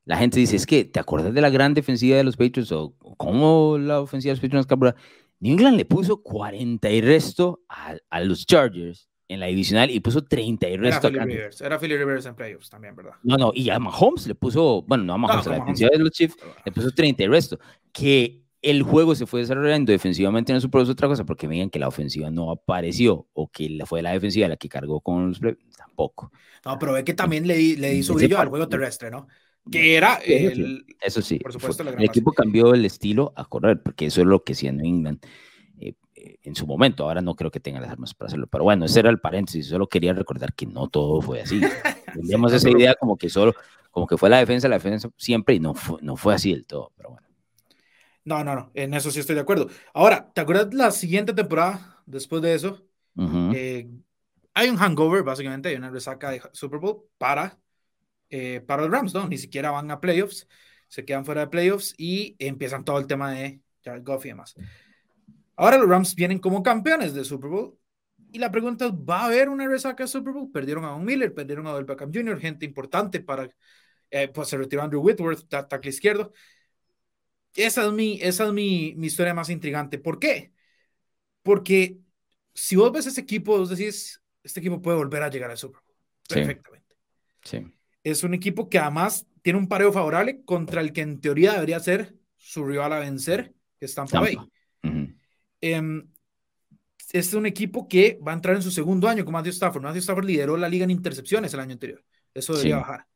la 0.05 0.17
gente 0.17 0.39
dice, 0.39 0.57
es 0.57 0.67
que, 0.67 0.85
¿te 0.85 1.01
acuerdas 1.01 1.33
de 1.33 1.41
la 1.41 1.51
gran 1.51 1.75
defensiva 1.75 2.17
de 2.17 2.25
los 2.25 2.37
Patriots 2.37 2.73
o 2.73 2.95
cómo 3.17 3.79
la 3.79 4.01
ofensiva 4.01 4.35
de 4.35 4.49
los 4.49 4.67
Patriots 4.67 4.97
New 5.41 5.55
England 5.55 5.77
le 5.77 5.85
puso 5.85 6.23
40 6.23 6.89
y 6.91 7.01
resto 7.01 7.63
a, 7.69 7.97
a 8.11 8.21
los 8.21 8.47
Chargers 8.47 9.09
en 9.27 9.41
la 9.41 9.47
divisional 9.47 9.91
y 9.91 9.99
puso 10.01 10.23
30 10.23 10.69
y 10.69 10.77
resto. 10.77 11.09
Era 11.09 11.25
Philly 11.25 11.35
Rivers, 11.35 11.61
era 11.61 11.79
Philly 11.79 11.97
Rivers 11.97 12.27
en 12.27 12.35
playoffs 12.35 12.71
también, 12.71 12.95
¿verdad? 12.95 13.15
No, 13.23 13.37
no, 13.37 13.53
y 13.55 13.71
a 13.71 13.79
Mahomes 13.79 14.27
le 14.27 14.35
puso, 14.35 14.83
bueno, 14.83 15.05
no 15.05 15.15
a 15.15 15.19
Mahomes, 15.19 15.47
a 15.47 15.51
la 15.51 15.59
defensiva 15.59 15.91
de 15.93 15.99
los 15.99 16.11
Chiefs 16.11 16.37
le 16.65 16.71
puso 16.71 16.91
30 16.93 17.25
y 17.25 17.27
resto. 17.27 17.59
Que 17.93 18.43
el 18.61 18.83
juego 18.83 19.15
se 19.17 19.27
fue 19.27 19.41
desarrollando 19.41 19.91
defensivamente 19.91 20.53
en 20.53 20.57
el 20.57 20.63
Super 20.63 20.83
Bowl 20.83 20.91
otra 20.91 21.09
cosa, 21.09 21.25
porque 21.25 21.49
veían 21.49 21.71
que 21.71 21.81
la 21.81 21.89
ofensiva 21.89 22.31
no 22.31 22.51
apareció 22.53 23.27
o 23.33 23.51
que 23.51 23.81
fue 23.85 24.03
la 24.03 24.13
defensiva 24.13 24.47
la 24.47 24.57
que 24.57 24.69
cargó 24.69 25.01
con 25.01 25.29
los 25.29 25.41
tampoco. 25.77 26.31
No, 26.65 26.79
pero 26.79 26.93
ve 26.93 27.03
que 27.03 27.15
también 27.15 27.49
le, 27.49 27.77
le 27.77 27.95
hizo 27.95 28.15
brillo 28.15 28.39
al 28.39 28.49
juego 28.49 28.69
terrestre, 28.69 29.11
¿no? 29.11 29.27
Que 29.71 29.97
era 29.97 30.17
el, 30.17 30.85
eso 31.01 31.23
sí, 31.23 31.39
por 31.39 31.53
supuesto, 31.53 31.83
el 31.89 32.05
equipo 32.05 32.33
cambió 32.33 32.75
el 32.75 32.85
estilo 32.85 33.33
a 33.37 33.45
correr, 33.45 33.81
porque 33.81 34.07
eso 34.07 34.21
es 34.21 34.27
lo 34.27 34.43
que 34.43 34.55
hacía 34.55 34.71
en 34.71 34.85
England 34.85 35.25
eh, 35.79 35.95
eh, 36.17 36.37
en 36.43 36.57
su 36.57 36.67
momento. 36.67 37.05
Ahora 37.05 37.21
no 37.21 37.37
creo 37.37 37.51
que 37.51 37.61
tenga 37.61 37.81
las 37.81 37.91
armas 37.91 38.13
para 38.13 38.27
hacerlo, 38.27 38.49
pero 38.49 38.65
bueno, 38.65 38.87
ese 38.87 39.01
era 39.01 39.11
el 39.11 39.21
paréntesis. 39.21 39.69
Solo 39.69 39.89
quería 39.89 40.13
recordar 40.15 40.53
que 40.55 40.67
no 40.67 40.89
todo 40.89 41.21
fue 41.23 41.43
así. 41.43 41.61
Teníamos 42.15 42.53
esa 42.53 42.71
idea 42.71 42.95
como 42.97 43.17
que 43.17 43.29
solo, 43.29 43.55
como 43.93 44.07
que 44.07 44.17
fue 44.17 44.29
la 44.31 44.39
defensa, 44.39 44.69
la 44.69 44.77
defensa 44.77 45.09
siempre, 45.17 45.55
y 45.55 45.61
no 45.61 45.75
fue, 45.75 45.99
no 46.03 46.17
fue 46.17 46.35
así 46.35 46.53
del 46.53 46.67
todo, 46.67 46.93
pero 46.97 47.11
bueno. 47.11 47.27
No, 48.25 48.45
no, 48.45 48.55
no, 48.55 48.71
en 48.75 48.95
eso 48.95 49.11
sí 49.11 49.21
estoy 49.21 49.35
de 49.35 49.43
acuerdo. 49.43 49.69
Ahora, 49.95 50.33
¿te 50.33 50.41
acuerdas 50.41 50.73
la 50.75 50.91
siguiente 50.91 51.33
temporada 51.35 52.03
después 52.07 52.43
de 52.43 52.55
eso? 52.55 52.85
Eh, 53.55 53.89
hay 54.55 54.69
un 54.69 54.77
hangover, 54.77 55.23
básicamente, 55.23 55.69
hay 55.69 55.77
una 55.77 55.91
resaca 55.91 56.31
de 56.31 56.43
Super 56.53 56.79
Bowl 56.79 57.05
para 57.19 57.59
eh, 58.33 58.63
para 58.67 58.83
los 58.83 58.91
Rams, 58.91 59.13
¿no? 59.13 59.29
Ni 59.29 59.37
siquiera 59.37 59.71
van 59.71 59.91
a 59.91 60.01
playoffs, 60.01 60.49
se 60.89 61.05
quedan 61.05 61.27
fuera 61.27 61.43
de 61.43 61.47
playoffs 61.49 61.95
y 61.99 62.35
empiezan 62.39 62.83
todo 62.83 62.99
el 62.99 63.07
tema 63.07 63.31
de 63.31 63.61
Jared 63.85 64.03
Goff 64.03 64.25
y 64.25 64.31
demás. 64.31 64.55
Ahora 65.55 65.77
los 65.77 65.87
Rams 65.87 66.15
vienen 66.15 66.39
como 66.39 66.63
campeones 66.63 67.13
de 67.13 67.27
Super 67.27 67.51
Bowl 67.51 67.79
y 68.33 68.39
la 68.39 68.51
pregunta 68.51 68.87
es, 68.87 68.93
¿va 68.93 69.21
a 69.21 69.27
haber 69.27 69.51
una 69.51 69.69
resaca 69.69 70.05
de 70.05 70.09
Super 70.09 70.33
Bowl? 70.33 70.51
Perdieron 70.51 70.83
a 70.87 70.93
Von 70.93 71.05
Miller, 71.05 71.35
perdieron 71.35 71.67
a 71.67 71.75
Odell 71.75 71.85
Beckham 71.85 72.11
Jr., 72.11 72.41
gente 72.41 72.65
importante 72.65 73.21
para, 73.21 73.51
eh, 74.11 74.29
pues 74.29 74.49
se 74.49 74.57
retiró 74.57 74.81
Andrew 74.81 75.03
Whitworth, 75.03 75.47
tackle 75.47 75.91
izquierdo. 75.91 76.33
Esa 77.55 77.85
es, 77.85 77.93
mi, 77.93 78.19
esa 78.23 78.47
es 78.47 78.53
mi, 78.55 78.95
mi 78.97 79.09
historia 79.09 79.35
más 79.35 79.51
intrigante. 79.51 79.99
¿Por 79.99 80.19
qué? 80.19 80.55
Porque 81.43 81.99
si 82.55 82.77
vos 82.77 82.91
ves 82.93 83.05
ese 83.05 83.21
equipo, 83.21 83.59
vos 83.59 83.69
decís, 83.69 84.23
este 84.43 84.61
equipo 84.61 84.81
puede 84.81 84.97
volver 84.97 85.23
a 85.23 85.29
llegar 85.29 85.51
al 85.51 85.59
Super 85.59 85.83
Bowl. 85.83 85.97
Perfectamente. 86.27 86.97
Sí 87.45 87.63
es 88.05 88.25
un 88.25 88.35
equipo 88.35 88.69
que 88.69 88.79
además 88.79 89.27
tiene 89.43 89.59
un 89.59 89.69
pareo 89.69 89.93
favorable 89.93 90.43
contra 90.45 90.81
el 90.81 90.93
que 90.93 91.03
en 91.03 91.21
teoría 91.21 91.53
debería 91.53 91.81
ser 91.81 92.15
su 92.37 92.65
rival 92.65 92.93
a 92.93 92.99
vencer, 92.99 93.55
que 93.79 93.87
es 93.87 93.95
Tampa, 93.95 94.21
Bay. 94.21 94.37
Em, 95.61 96.09
es 97.13 97.35
un 97.35 97.47
equipo 97.47 97.87
que 97.87 98.19
va 98.27 98.33
a 98.33 98.35
entrar 98.35 98.57
en 98.57 98.63
su 98.63 98.71
segundo 98.71 99.09
año 99.09 99.25
con 99.25 99.33
Matthew 99.33 99.53
Stafford. 99.53 99.83
Matthew 99.83 100.01
Stafford 100.01 100.25
lideró 100.25 100.57
la 100.57 100.69
liga 100.69 100.85
en 100.85 100.91
intercepciones 100.91 101.53
el 101.55 101.61
año 101.61 101.73
anterior. 101.73 102.03
Eso 102.35 102.55
debería 102.55 102.79
bajar. 102.79 103.07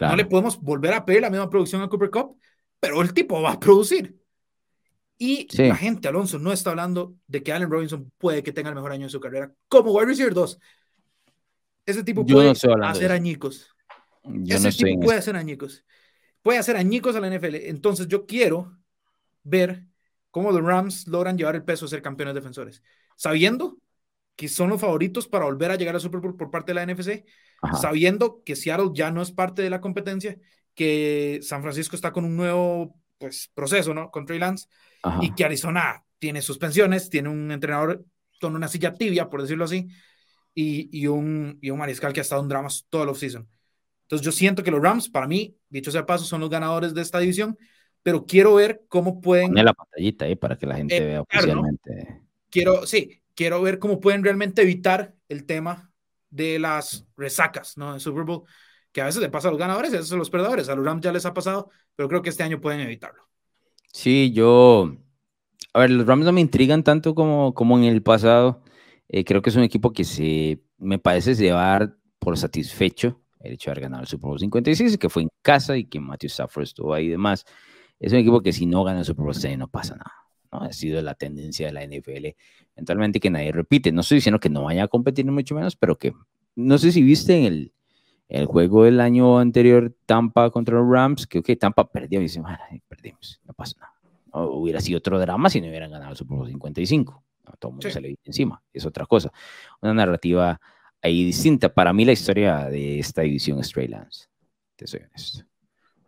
No 0.00 0.16
le 0.16 0.26
podemos 0.26 0.60
volver 0.60 0.92
a 0.92 1.04
pedir 1.04 1.22
la 1.22 1.30
misma 1.30 1.48
producción 1.48 1.82
a 1.82 1.88
Cooper 1.88 2.10
Cup, 2.10 2.38
pero 2.78 3.00
el 3.00 3.14
tipo 3.14 3.40
va 3.40 3.52
a 3.52 3.60
producir. 3.60 4.16
Y 5.18 5.48
la 5.56 5.74
gente, 5.74 6.08
Alonso, 6.08 6.38
no 6.38 6.52
está 6.52 6.70
hablando 6.70 7.14
de 7.26 7.42
que 7.42 7.52
Allen 7.52 7.70
Robinson 7.70 8.12
puede 8.18 8.42
que 8.42 8.52
tenga 8.52 8.68
el 8.68 8.74
mejor 8.74 8.92
año 8.92 9.04
de 9.06 9.10
su 9.10 9.18
carrera 9.18 9.50
como 9.68 9.92
wide 9.92 10.06
receiver 10.06 10.34
2. 10.34 10.58
Ese 11.86 12.04
tipo 12.04 12.26
puede 12.26 12.50
hacer 12.50 13.12
añicos. 13.12 13.74
Yo 14.28 14.56
Ese 14.56 14.72
tipo 14.72 15.00
puede 15.00 15.18
hacer 15.18 15.36
añicos. 15.36 15.84
Puede 16.42 16.58
hacer 16.58 16.76
añicos 16.76 17.16
a 17.16 17.20
la 17.20 17.28
NFL. 17.28 17.68
Entonces 17.68 18.08
yo 18.08 18.26
quiero 18.26 18.76
ver 19.42 19.84
cómo 20.30 20.52
los 20.52 20.62
Rams 20.62 21.08
logran 21.08 21.38
llevar 21.38 21.54
el 21.54 21.64
peso 21.64 21.86
de 21.86 21.90
ser 21.90 22.02
campeones 22.02 22.34
defensores. 22.34 22.82
Sabiendo 23.16 23.78
que 24.36 24.48
son 24.48 24.68
los 24.68 24.80
favoritos 24.80 25.26
para 25.26 25.46
volver 25.46 25.70
a 25.70 25.76
llegar 25.76 25.96
a 25.96 26.00
Super 26.00 26.20
Bowl 26.20 26.36
por 26.36 26.50
parte 26.50 26.72
de 26.72 26.74
la 26.74 26.82
NFC, 26.82 27.24
sabiendo 27.80 28.42
que 28.44 28.54
Seattle 28.54 28.90
ya 28.92 29.10
no 29.10 29.22
es 29.22 29.32
parte 29.32 29.62
de 29.62 29.70
la 29.70 29.80
competencia, 29.80 30.38
que 30.74 31.40
San 31.42 31.62
Francisco 31.62 31.96
está 31.96 32.12
con 32.12 32.26
un 32.26 32.36
nuevo 32.36 33.00
pues, 33.18 33.50
proceso, 33.54 33.94
¿no? 33.94 34.10
Con 34.10 34.26
Trey 34.26 34.38
Lance, 34.38 34.68
y 35.22 35.34
que 35.34 35.44
Arizona 35.44 36.04
tiene 36.18 36.42
suspensiones, 36.42 37.08
tiene 37.08 37.30
un 37.30 37.50
entrenador 37.50 38.04
con 38.40 38.54
una 38.54 38.68
silla 38.68 38.92
tibia, 38.92 39.30
por 39.30 39.40
decirlo 39.40 39.64
así, 39.64 39.88
y, 40.54 40.90
y, 40.92 41.06
un, 41.06 41.58
y 41.62 41.70
un 41.70 41.78
mariscal 41.78 42.12
que 42.12 42.20
ha 42.20 42.22
estado 42.22 42.42
en 42.42 42.48
dramas 42.48 42.86
todo 42.90 43.04
el 43.04 43.08
offseason. 43.08 43.48
Entonces 44.06 44.24
yo 44.24 44.30
siento 44.30 44.62
que 44.62 44.70
los 44.70 44.80
Rams, 44.80 45.08
para 45.08 45.26
mí, 45.26 45.56
dicho 45.68 45.90
sea 45.90 46.06
paso, 46.06 46.24
son 46.24 46.40
los 46.40 46.48
ganadores 46.48 46.94
de 46.94 47.02
esta 47.02 47.18
división, 47.18 47.58
pero 48.04 48.24
quiero 48.24 48.54
ver 48.54 48.84
cómo 48.88 49.20
pueden... 49.20 49.48
Poner 49.48 49.64
la 49.64 49.74
pantallita 49.74 50.26
ahí 50.26 50.36
para 50.36 50.56
que 50.56 50.64
la 50.64 50.76
gente 50.76 50.96
eh, 50.96 51.04
vea 51.04 51.22
oficialmente. 51.22 52.22
Quiero, 52.48 52.86
sí, 52.86 53.20
quiero 53.34 53.60
ver 53.62 53.80
cómo 53.80 53.98
pueden 53.98 54.22
realmente 54.22 54.62
evitar 54.62 55.12
el 55.28 55.44
tema 55.44 55.90
de 56.30 56.60
las 56.60 57.04
resacas, 57.16 57.76
¿no? 57.76 57.94
En 57.94 57.98
Super 57.98 58.22
Bowl, 58.22 58.44
que 58.92 59.00
a 59.00 59.06
veces 59.06 59.20
le 59.20 59.28
pasa 59.28 59.48
a 59.48 59.50
los 59.50 59.58
ganadores 59.58 59.90
y 59.90 59.96
a 59.96 59.98
veces 59.98 60.12
a 60.12 60.16
los 60.16 60.30
perdedores. 60.30 60.68
A 60.68 60.76
los 60.76 60.84
Rams 60.84 61.02
ya 61.02 61.10
les 61.10 61.26
ha 61.26 61.34
pasado, 61.34 61.70
pero 61.96 62.08
creo 62.08 62.22
que 62.22 62.30
este 62.30 62.44
año 62.44 62.60
pueden 62.60 62.80
evitarlo. 62.80 63.28
Sí, 63.92 64.30
yo... 64.32 64.96
A 65.72 65.80
ver, 65.80 65.90
los 65.90 66.06
Rams 66.06 66.26
no 66.26 66.32
me 66.32 66.40
intrigan 66.40 66.84
tanto 66.84 67.12
como, 67.16 67.54
como 67.54 67.76
en 67.76 67.84
el 67.84 68.04
pasado. 68.04 68.62
Eh, 69.08 69.24
creo 69.24 69.42
que 69.42 69.50
es 69.50 69.56
un 69.56 69.64
equipo 69.64 69.92
que 69.92 70.04
se, 70.04 70.62
me 70.78 71.00
parece 71.00 71.34
llevar 71.34 71.96
por 72.20 72.38
satisfecho 72.38 73.20
el 73.46 73.54
hecho 73.54 73.70
de 73.70 73.72
haber 73.72 73.82
ganado 73.82 74.02
el 74.02 74.08
Super 74.08 74.28
Bowl 74.28 74.38
56, 74.38 74.98
que 74.98 75.08
fue 75.08 75.22
en 75.22 75.28
casa 75.42 75.76
y 75.76 75.84
que 75.84 76.00
Matthew 76.00 76.28
Stafford 76.28 76.64
estuvo 76.64 76.94
ahí 76.94 77.06
y 77.06 77.10
demás. 77.10 77.44
Es 77.98 78.12
un 78.12 78.18
equipo 78.18 78.42
que 78.42 78.52
si 78.52 78.66
no 78.66 78.84
gana 78.84 79.00
el 79.00 79.04
Super 79.04 79.24
Bowl 79.24 79.32
este 79.32 79.56
no 79.56 79.68
pasa 79.68 79.96
nada. 79.96 80.12
¿no? 80.52 80.60
Ha 80.60 80.72
sido 80.72 81.00
la 81.02 81.14
tendencia 81.14 81.66
de 81.66 81.72
la 81.72 81.84
NFL 81.84 82.36
eventualmente 82.76 83.20
que 83.20 83.30
nadie 83.30 83.52
repite. 83.52 83.90
No 83.90 84.02
estoy 84.02 84.16
diciendo 84.16 84.38
que 84.38 84.50
no 84.50 84.64
vaya 84.64 84.84
a 84.84 84.88
competir 84.88 85.24
mucho 85.26 85.54
menos, 85.54 85.76
pero 85.76 85.96
que 85.96 86.12
no 86.54 86.78
sé 86.78 86.92
si 86.92 87.02
viste 87.02 87.38
en 87.38 87.44
el, 87.44 87.72
el 88.28 88.46
juego 88.46 88.84
del 88.84 89.00
año 89.00 89.38
anterior 89.38 89.94
Tampa 90.04 90.50
contra 90.50 90.76
los 90.76 90.88
Rams, 90.88 91.26
que 91.26 91.38
okay, 91.38 91.56
Tampa 91.56 91.90
perdió 91.90 92.20
y 92.20 92.24
dice, 92.24 92.42
perdimos, 92.88 93.40
no 93.44 93.54
pasa 93.54 93.76
nada. 93.80 94.46
hubiera 94.46 94.80
sido 94.80 94.98
otro 94.98 95.18
drama 95.18 95.48
si 95.48 95.60
no 95.60 95.68
hubieran 95.68 95.90
ganado 95.90 96.10
el 96.12 96.16
Super 96.16 96.36
Bowl 96.36 96.48
55. 96.48 97.22
Todo 97.58 97.70
el 97.70 97.74
mundo 97.74 97.90
se 97.90 98.00
le 98.00 98.18
encima, 98.24 98.62
es 98.72 98.84
otra 98.84 99.06
cosa. 99.06 99.32
Una 99.80 99.94
narrativa 99.94 100.60
ahí 101.06 101.24
distinta. 101.24 101.72
Para 101.72 101.92
mí 101.92 102.04
la 102.04 102.12
historia 102.12 102.66
de 102.66 102.98
esta 102.98 103.22
división 103.22 103.58
es 103.60 103.70
Trey 103.70 103.88
Lance, 103.88 104.26
te 104.76 104.86
soy 104.86 105.00
honesto. 105.00 105.44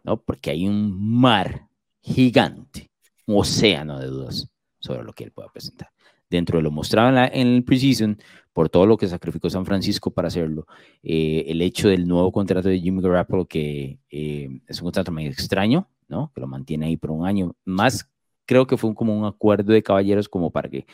¿no? 0.04 0.20
Porque 0.20 0.50
hay 0.50 0.66
un 0.66 1.18
mar 1.18 1.68
gigante, 2.00 2.90
un 3.26 3.40
océano 3.40 3.98
de 3.98 4.06
dudas 4.06 4.48
sobre 4.78 5.02
lo 5.02 5.12
que 5.12 5.24
él 5.24 5.32
pueda 5.32 5.48
presentar. 5.48 5.88
Dentro 6.30 6.58
de 6.58 6.62
lo 6.62 6.70
mostrado 6.70 7.08
en, 7.08 7.46
el 7.46 7.64
preseason, 7.64 8.18
por 8.52 8.68
todo 8.68 8.86
lo 8.86 8.98
que 8.98 9.08
sacrificó 9.08 9.48
San 9.48 9.64
Francisco 9.64 10.10
para 10.10 10.28
hacerlo, 10.28 10.66
eh, 11.02 11.44
el 11.48 11.62
hecho 11.62 11.88
del 11.88 12.06
nuevo 12.06 12.30
contrato 12.32 12.68
de 12.68 12.80
Jimmy 12.80 13.00
Garoppolo, 13.00 13.46
que 13.46 13.98
eh, 14.10 14.48
es 14.66 14.80
un 14.80 14.86
contrato 14.86 15.10
medio 15.10 15.30
extraño, 15.30 15.88
¿no? 16.06 16.30
Que 16.34 16.40
lo 16.42 16.46
mantiene 16.46 16.86
ahí 16.86 16.96
por 16.98 17.10
un 17.12 17.24
año. 17.24 17.54
Más 17.64 18.10
creo 18.44 18.66
que 18.66 18.76
fue 18.76 18.94
como 18.94 19.16
un 19.16 19.24
acuerdo 19.24 19.72
de 19.72 19.82
caballeros 19.82 20.28
como 20.28 20.50
para 20.50 20.68
que 20.68 20.86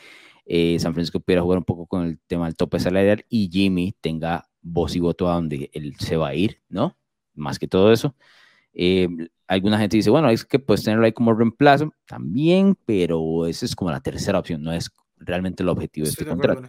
eh, 0.45 0.77
San 0.79 0.93
Francisco 0.93 1.19
pudiera 1.19 1.41
jugar 1.41 1.57
un 1.57 1.63
poco 1.63 1.87
con 1.87 2.05
el 2.05 2.19
tema 2.27 2.45
del 2.45 2.55
tope 2.55 2.79
salarial 2.79 3.25
y 3.29 3.49
Jimmy 3.51 3.95
tenga 3.99 4.47
voz 4.61 4.95
y 4.95 4.99
voto 4.99 5.29
a 5.29 5.35
donde 5.35 5.71
él 5.73 5.95
se 5.99 6.17
va 6.17 6.29
a 6.29 6.35
ir, 6.35 6.61
¿no? 6.69 6.97
Más 7.33 7.57
que 7.57 7.67
todo 7.67 7.91
eso. 7.91 8.15
Eh, 8.73 9.07
alguna 9.47 9.79
gente 9.79 9.97
dice, 9.97 10.09
bueno, 10.09 10.29
es 10.29 10.45
que 10.45 10.59
puedes 10.59 10.83
tenerlo 10.83 11.05
ahí 11.05 11.13
como 11.13 11.33
reemplazo, 11.33 11.91
también, 12.05 12.77
pero 12.85 13.47
esa 13.47 13.65
es 13.65 13.75
como 13.75 13.91
la 13.91 14.01
tercera 14.01 14.39
opción, 14.39 14.61
no 14.61 14.71
es 14.71 14.91
realmente 15.17 15.63
el 15.63 15.69
objetivo 15.69 16.05
de 16.05 16.11
este 16.11 16.25
contrato. 16.25 16.67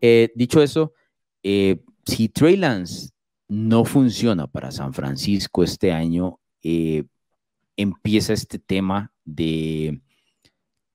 Eh, 0.00 0.32
dicho 0.34 0.62
eso, 0.62 0.94
si 1.42 2.28
Trey 2.28 2.56
Lance 2.56 3.10
no 3.48 3.84
funciona 3.84 4.46
para 4.46 4.70
San 4.70 4.92
Francisco 4.94 5.62
este 5.62 5.92
año, 5.92 6.40
empieza 7.76 8.32
este 8.32 8.58
tema 8.58 9.12
de 9.24 10.00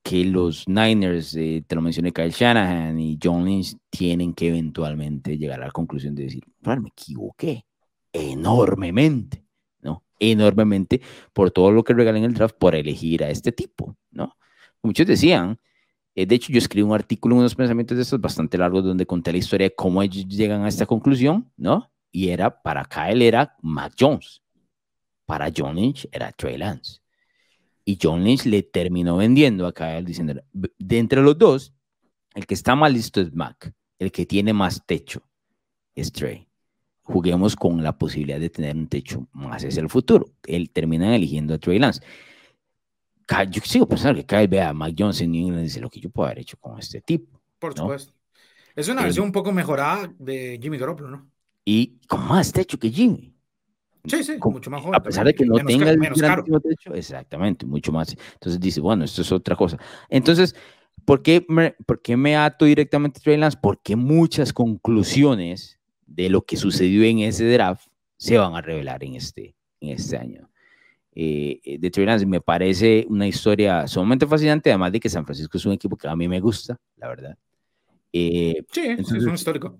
que 0.06 0.24
los 0.24 0.68
Niners, 0.68 1.36
eh, 1.36 1.63
te 1.65 1.74
lo 1.74 1.82
mencioné, 1.82 2.13
Kyle 2.13 2.30
Shanahan 2.30 3.00
y 3.00 3.18
John 3.22 3.44
Lynch, 3.44 3.76
tienen 3.89 4.36
que 4.36 4.50
eventualmente 4.50 5.36
llegar 5.36 5.60
a 5.63 5.65
la 5.65 5.72
conclusión 5.72 6.13
de 6.13 6.26
decir, 6.26 6.44
me 6.62 6.89
equivoqué 6.89 7.65
enormemente, 8.13 9.44
¿no? 9.82 10.04
Enormemente 10.20 11.02
por 11.34 11.50
todo 11.50 11.72
lo 11.72 11.84
que 11.84 11.96
regalé 11.96 12.20
en 12.20 12.26
el 12.26 12.36
draft 12.36 12.56
por 12.56 12.76
elegir 12.76 13.24
a 13.24 13.32
este 13.32 13.52
tipo, 13.52 13.98
¿no? 14.12 14.38
Muchos 14.84 15.08
decían, 15.08 15.58
eh, 16.13 16.28
de 16.28 16.36
hecho 16.36 16.54
yo 16.54 16.60
escribí 16.60 16.84
un 16.84 16.94
artículo 16.94 17.36
unos 17.36 17.56
pensamientos 17.56 17.98
de 17.98 18.04
estos 18.04 18.22
bastante 18.22 18.60
largos 18.60 18.84
donde 18.84 19.08
conté 19.08 19.32
la 19.32 19.39
historia 19.39 19.70
de 19.70 19.76
cómo 19.76 20.04
ellos 20.04 20.28
llegan 20.28 20.65
a 20.65 20.68
esta 20.68 20.86
conclusión, 20.86 21.52
¿no? 21.58 21.91
Y 22.12 22.30
era, 22.30 22.62
para 22.62 22.86
Kyle 22.86 23.24
era 23.24 23.56
Mac 23.63 23.96
Jones, 24.00 24.44
para 25.26 25.52
John 25.56 25.78
Lynch 25.78 26.08
era 26.12 26.32
Trey 26.32 26.60
Lance. 26.60 27.05
Y 27.86 28.00
John 28.02 28.24
Lynch 28.24 28.45
le 28.45 28.63
terminó 28.63 29.17
vendiendo 29.17 29.67
a 29.67 29.74
Kyle 29.74 30.04
diciendo, 30.04 30.34
de 30.52 30.98
entre 30.98 31.21
los 31.21 31.38
dos, 31.38 31.74
el 32.34 32.48
que 32.48 32.56
está 32.56 32.76
más 32.76 32.91
listo 32.91 33.21
es 33.21 33.34
Mac, 33.34 33.71
el 34.00 34.12
que 34.12 34.26
tiene 34.26 34.54
más 34.54 34.84
techo 34.86 35.21
es 35.93 36.12
Trey. 36.12 36.48
Juguemos 37.04 37.56
con 37.56 37.84
la 37.84 37.95
posibilidad 37.95 38.39
de 38.39 38.50
tener 38.50 38.76
un 38.76 38.88
techo 38.88 39.28
más 39.32 39.63
hacia 39.63 39.82
el 39.82 39.89
futuro. 39.89 40.26
Él 40.48 40.71
termina 40.71 41.15
eligiendo 41.15 41.54
a 41.54 41.60
Trey 41.60 41.78
Lance. 41.78 42.02
yo 43.52 43.62
sigo 43.63 43.88
pensando 43.88 44.19
que 44.19 44.26
Kyle 44.26 44.48
ve 44.48 44.62
a 44.62 44.74
Mac 44.74 44.95
Jones 44.98 45.21
en 45.21 45.32
New 45.32 45.43
England 45.43 45.62
y 45.62 45.63
dice 45.65 45.80
lo 45.80 45.89
que 45.89 46.00
yo 46.00 46.10
puedo 46.10 46.26
haber 46.26 46.39
hecho 46.39 46.58
con 46.58 46.80
este 46.80 47.02
tipo. 47.02 47.39
Por 47.60 47.78
supuesto. 47.78 48.13
Es 48.76 48.89
una 48.89 49.04
versión 49.04 49.28
un 49.28 49.32
poco 49.32 49.52
mejorada 49.52 50.12
de 50.17 50.60
Jimmy 50.62 50.78
Garoppolo, 50.78 51.10
¿no? 51.10 51.32
Y 51.63 52.00
con 52.08 52.28
más 52.28 52.52
techo 52.52 52.78
que 52.78 52.89
Jimmy. 52.89 53.35
Sí, 54.08 54.24
sí, 54.24 54.38
mucho 54.44 54.70
más 54.70 54.82
joven. 54.82 54.96
A 54.96 55.04
pesar 55.04 55.26
de 55.26 55.34
que 55.34 55.46
no 55.46 55.56
tenga 55.56 55.89
el 55.89 56.00
gran 56.00 56.44
techo, 56.44 56.94
exactamente, 56.94 57.65
mucho 57.65 57.91
más. 57.91 58.15
Entonces 58.34 58.60
dice, 58.60 58.82
bueno, 58.82 59.06
esto 59.06 59.22
es 59.22 59.32
otra 59.32 59.56
cosa. 59.56 59.78
Entonces, 60.10 60.56
¿por 61.06 61.22
qué 61.22 61.46
me, 61.48 61.76
por 61.86 62.02
qué 62.02 62.18
me 62.18 62.36
ato 62.36 62.65
directamente 62.65 63.20
a 63.20 63.22
Trey 63.22 63.38
Lance? 63.38 63.58
Porque 63.62 63.96
muchas 63.96 64.54
conclusiones 64.54 65.80
de 66.06 66.30
lo 66.30 66.41
que 66.41 66.58
sucedió 66.58 67.04
en 67.04 67.20
ese 67.20 67.52
draft 67.52 67.88
se 68.18 68.38
van 68.38 68.56
a 68.56 68.62
revelar 68.62 69.04
en 69.04 69.15
este, 69.15 69.56
en 69.82 69.89
este 69.89 70.18
año. 70.18 70.50
Eh, 71.18 71.62
eh, 71.63 71.78
de 71.80 71.89
Trey 71.91 72.06
Lance 72.06 72.26
me 72.26 72.41
parece 72.41 73.06
una 73.10 73.28
historia 73.28 73.88
sumamente 73.88 74.28
fascinante, 74.28 74.70
además 74.70 74.91
de 74.91 75.00
que 75.00 75.10
San 75.10 75.26
Francisco 75.26 75.58
es 75.58 75.65
un 75.65 75.74
equipo 75.74 75.96
que 75.96 76.08
a 76.08 76.15
mí 76.15 76.28
me 76.28 76.39
gusta, 76.39 76.78
la 76.98 77.08
verdad. 77.08 77.38
Eh, 78.12 78.63
sí, 78.72 78.82
es 78.82 79.12
un 79.12 79.34
histórico. 79.34 79.80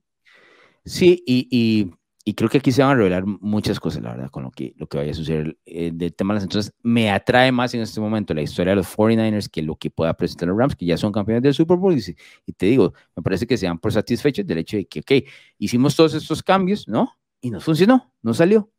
Sí, 0.86 1.24
y, 1.26 1.48
y, 1.50 1.92
creo 2.34 2.50
que 2.50 2.58
aquí 2.58 2.72
se 2.72 2.82
van 2.82 2.92
a 2.92 2.96
revelar 2.96 3.24
muchas 3.26 3.80
cosas, 3.80 4.02
la 4.02 4.12
verdad, 4.12 4.32
con 4.32 4.44
lo 4.44 4.52
que, 4.52 4.74
lo 4.78 4.88
que 4.88 4.98
vaya 4.98 5.12
a 5.12 5.14
suceder 5.14 5.58
del 5.66 6.16
tema 6.16 6.34
de 6.34 6.38
las 6.38 6.44
entonces 6.44 6.74
me 6.82 7.12
atrae 7.12 7.52
más 7.52 7.76
en 7.76 7.82
este 7.82 8.02
momento 8.02 8.34
la 8.34 8.42
historia 8.42 8.72
de 8.72 8.78
los 8.78 8.88
49ers 8.98 9.48
que 9.48 9.62
lo 9.62 9.76
que 9.76 9.92
pueda 9.92 10.12
presentar 10.16 10.50
los 10.50 10.58
Rams, 10.58 10.76
que 10.76 10.88
ya 10.88 10.98
son 10.98 11.12
campeones 11.12 11.44
del 11.44 11.54
Super 11.54 11.78
Bowl. 11.78 11.96
Y, 11.96 12.16
y 12.48 12.54
te 12.54 12.66
digo, 12.66 12.96
me 13.16 13.22
parece 13.22 13.46
que 13.46 13.58
se 13.58 13.68
dan 13.68 13.78
por 13.78 13.94
satisfechos 13.94 14.46
del 14.48 14.58
hecho 14.58 14.76
de 14.78 14.86
que, 14.88 15.02
ok, 15.02 15.28
hicimos 15.60 15.96
todos 15.96 16.16
estos 16.16 16.42
cambios, 16.42 16.88
¿no? 16.88 17.12
Y 17.42 17.52
no 17.52 17.62
funcionó, 17.62 18.12
no 18.24 18.34
salió. 18.34 18.72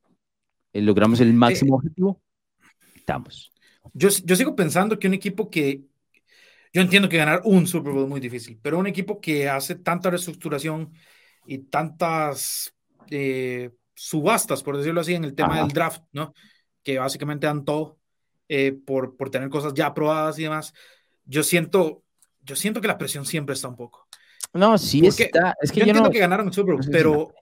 logramos 0.72 1.20
el 1.20 1.32
máximo 1.32 1.76
objetivo, 1.76 2.20
estamos. 2.96 3.52
Yo, 3.94 4.08
yo 4.24 4.34
sigo 4.34 4.56
pensando 4.56 4.98
que 4.98 5.06
un 5.06 5.14
equipo 5.14 5.48
que 5.48 5.84
yo 6.72 6.82
entiendo 6.82 7.08
que 7.08 7.16
ganar 7.16 7.42
un 7.44 7.66
Super 7.66 7.92
Bowl 7.92 8.02
es 8.02 8.08
muy 8.08 8.20
difícil, 8.20 8.58
pero 8.60 8.78
un 8.78 8.86
equipo 8.86 9.20
que 9.20 9.48
hace 9.48 9.76
tanta 9.76 10.10
reestructuración 10.10 10.92
y 11.46 11.58
tantas 11.58 12.75
eh, 13.10 13.70
subastas, 13.94 14.62
por 14.62 14.76
decirlo 14.76 15.00
así, 15.00 15.14
en 15.14 15.24
el 15.24 15.34
tema 15.34 15.60
del 15.60 15.68
draft, 15.68 16.02
¿no? 16.12 16.34
Que 16.82 16.98
básicamente 16.98 17.46
dan 17.46 17.64
todo 17.64 17.98
eh, 18.48 18.72
por, 18.72 19.16
por 19.16 19.30
tener 19.30 19.48
cosas 19.48 19.74
ya 19.74 19.86
aprobadas 19.86 20.38
y 20.38 20.44
demás. 20.44 20.72
Yo 21.24 21.42
siento, 21.42 22.02
yo 22.42 22.56
siento 22.56 22.80
que 22.80 22.88
la 22.88 22.98
presión 22.98 23.26
siempre 23.26 23.54
está 23.54 23.68
un 23.68 23.76
poco. 23.76 24.06
No, 24.52 24.78
sí 24.78 25.06
está. 25.06 25.54
Es 25.60 25.72
que 25.72 25.80
yo, 25.80 25.86
entiendo 25.86 26.10
que 26.10 26.18
ganaron 26.18 26.48
el 26.48 26.52
Super 26.52 26.74
Bowl, 26.74 26.86
pero, 26.90 27.32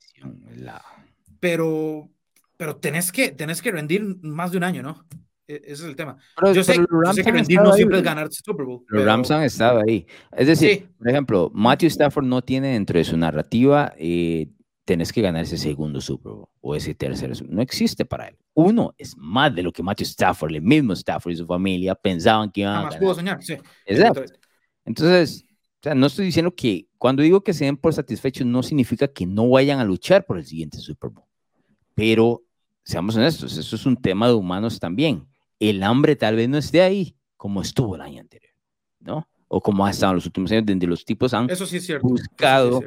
pero, 1.38 2.08
pero 2.56 2.76
tenés 2.76 3.12
que, 3.12 3.30
tenés 3.30 3.62
que 3.62 3.70
rendir 3.70 4.02
más 4.22 4.50
de 4.50 4.58
un 4.58 4.64
año, 4.64 4.82
¿no? 4.82 5.04
E-, 5.46 5.60
ese 5.64 5.72
es 5.72 5.80
el 5.82 5.96
tema. 5.96 6.16
yo, 6.54 6.64
sé, 6.64 6.74
que 6.74 7.32
rendir 7.32 7.60
no 7.60 7.72
siempre 7.72 7.98
es 7.98 8.04
ganar 8.04 8.32
Super 8.32 8.64
Bowl. 8.64 8.84
Los 8.88 9.04
Rams 9.04 9.30
han 9.30 9.42
estado 9.42 9.82
ahí. 9.86 10.06
Es 10.32 10.46
decir, 10.46 10.88
por 10.98 11.08
ejemplo, 11.08 11.50
Matthew 11.54 11.88
Stafford 11.88 12.24
no 12.24 12.42
tiene 12.42 12.72
dentro 12.72 12.98
de 12.98 13.04
su 13.04 13.16
narrativa, 13.16 13.92
eh, 13.98 14.48
tenés 14.84 15.12
que 15.12 15.22
ganar 15.22 15.42
ese 15.42 15.56
segundo 15.56 16.00
Super 16.00 16.32
Bowl 16.32 16.48
o 16.60 16.74
ese 16.74 16.94
tercero. 16.94 17.34
No 17.48 17.62
existe 17.62 18.04
para 18.04 18.28
él. 18.28 18.36
Uno 18.54 18.94
es 18.98 19.16
más 19.16 19.54
de 19.54 19.62
lo 19.62 19.72
que 19.72 19.82
Matthew 19.82 20.04
Stafford, 20.04 20.54
el 20.54 20.62
mismo 20.62 20.92
Stafford 20.92 21.32
y 21.32 21.36
su 21.36 21.46
familia 21.46 21.94
pensaban 21.94 22.50
que 22.50 22.62
iban 22.62 22.76
a 22.76 22.82
ganar. 22.82 22.98
pudo 22.98 23.14
soñar, 23.14 23.42
sí. 23.42 23.56
Exacto. 23.86 24.24
Entonces, 24.84 25.44
o 25.48 25.82
sea, 25.82 25.94
no 25.94 26.06
estoy 26.06 26.26
diciendo 26.26 26.54
que 26.54 26.88
cuando 26.98 27.22
digo 27.22 27.42
que 27.42 27.52
se 27.52 27.64
den 27.64 27.76
por 27.76 27.94
satisfechos 27.94 28.46
no 28.46 28.62
significa 28.62 29.08
que 29.08 29.26
no 29.26 29.48
vayan 29.48 29.80
a 29.80 29.84
luchar 29.84 30.24
por 30.26 30.38
el 30.38 30.44
siguiente 30.44 30.78
Super 30.78 31.10
Bowl. 31.10 31.26
Pero 31.94 32.42
seamos 32.82 33.16
honestos, 33.16 33.56
eso 33.56 33.76
es 33.76 33.86
un 33.86 33.96
tema 33.96 34.28
de 34.28 34.34
humanos 34.34 34.78
también 34.78 35.26
el 35.70 35.82
hambre 35.82 36.16
tal 36.16 36.36
vez 36.36 36.48
no 36.48 36.58
esté 36.58 36.82
ahí 36.82 37.16
como 37.36 37.62
estuvo 37.62 37.94
el 37.94 38.00
año 38.00 38.20
anterior, 38.20 38.52
¿no? 39.00 39.28
O 39.48 39.60
como 39.60 39.86
ha 39.86 39.90
estado 39.90 40.12
en 40.12 40.16
los 40.16 40.26
últimos 40.26 40.50
años, 40.50 40.64
donde 40.66 40.86
los 40.86 41.04
tipos 41.04 41.34
han 41.34 41.48
buscado 42.02 42.82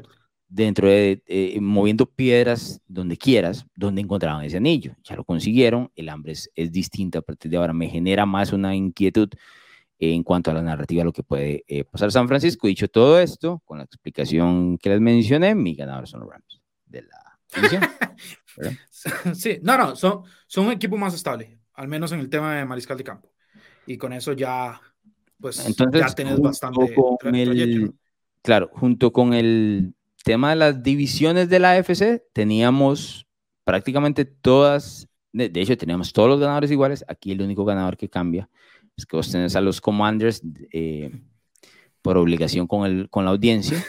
dentro 0.48 0.88
de, 0.88 1.22
eh, 1.28 1.60
moviendo 1.62 2.06
piedras 2.06 2.82
donde 2.88 3.18
quieras, 3.18 3.66
donde 3.76 4.02
encontraban 4.02 4.44
ese 4.46 4.58
anillo. 4.58 4.96
Ya 5.04 5.16
lo 5.16 5.24
consiguieron, 5.24 5.92
el 5.96 6.10
hambre 6.10 6.34
es, 6.34 6.50
es 6.56 6.72
distinto 6.72 7.20
a 7.20 7.22
partir 7.22 7.52
de 7.52 7.58
ahora, 7.58 7.74
me 7.74 7.90
genera 7.90 8.26
más 8.26 8.54
una 8.54 8.76
inquietud 8.76 9.30
en 10.00 10.24
cuanto 10.24 10.52
a 10.52 10.54
la 10.54 10.62
narrativa, 10.62 11.04
lo 11.04 11.12
que 11.12 11.24
puede 11.24 11.64
eh, 11.68 11.84
pasar 11.84 12.12
San 12.12 12.28
Francisco. 12.28 12.68
Dicho 12.68 12.88
todo 12.88 13.20
esto, 13.20 13.62
con 13.66 13.80
la 13.80 13.84
explicación 13.84 14.78
que 14.78 14.90
les 14.90 15.02
mencioné, 15.02 15.56
mi 15.56 15.74
ganador 15.74 16.08
son 16.08 16.22
los 16.22 16.30
Rams 16.30 16.62
de 16.86 17.02
la 17.04 17.24
sí, 19.34 19.60
no, 19.62 19.78
no, 19.78 19.96
son, 19.96 20.24
son 20.48 20.66
un 20.66 20.74
equipo 20.74 20.98
más 20.98 21.14
estable 21.14 21.58
al 21.78 21.88
menos 21.88 22.12
en 22.12 22.20
el 22.20 22.30
tema 22.30 22.56
de 22.56 22.66
mariscal 22.66 22.98
de 22.98 23.04
campo. 23.04 23.32
Y 23.86 23.98
con 23.98 24.12
eso 24.12 24.34
ya, 24.34 24.82
pues, 25.40 25.66
Entonces, 25.66 26.02
ya 26.02 26.14
tenés 26.14 26.40
bastante. 26.40 26.94
claro, 28.42 28.70
junto 28.74 29.14
con 29.14 29.34
el 29.34 29.94
tema 30.28 30.50
de 30.50 30.58
las 30.58 30.84
divisiones 30.84 31.48
de 31.48 31.60
la 31.60 31.72
AFC, 31.72 32.22
teníamos 32.34 33.28
prácticamente 33.64 34.26
todas, 34.26 35.08
de, 35.32 35.50
hecho, 35.56 35.78
teníamos 35.78 36.12
todos 36.12 36.28
los 36.28 36.40
ganadores 36.40 36.70
iguales. 36.70 37.06
Aquí 37.08 37.32
el 37.32 37.42
único 37.42 37.64
ganador 37.64 37.96
que 37.96 38.10
cambia 38.10 38.50
es 38.98 39.06
que 39.06 39.16
vos 39.16 39.32
tenés 39.32 39.56
a 39.56 39.62
los 39.62 39.80
Commanders. 39.80 40.42
Eh, 40.72 41.12
por 42.00 42.16
obligación 42.16 42.68
con, 42.68 42.86
el, 42.86 43.10
con 43.10 43.26
la 43.26 43.32
audiencia, 43.32 43.84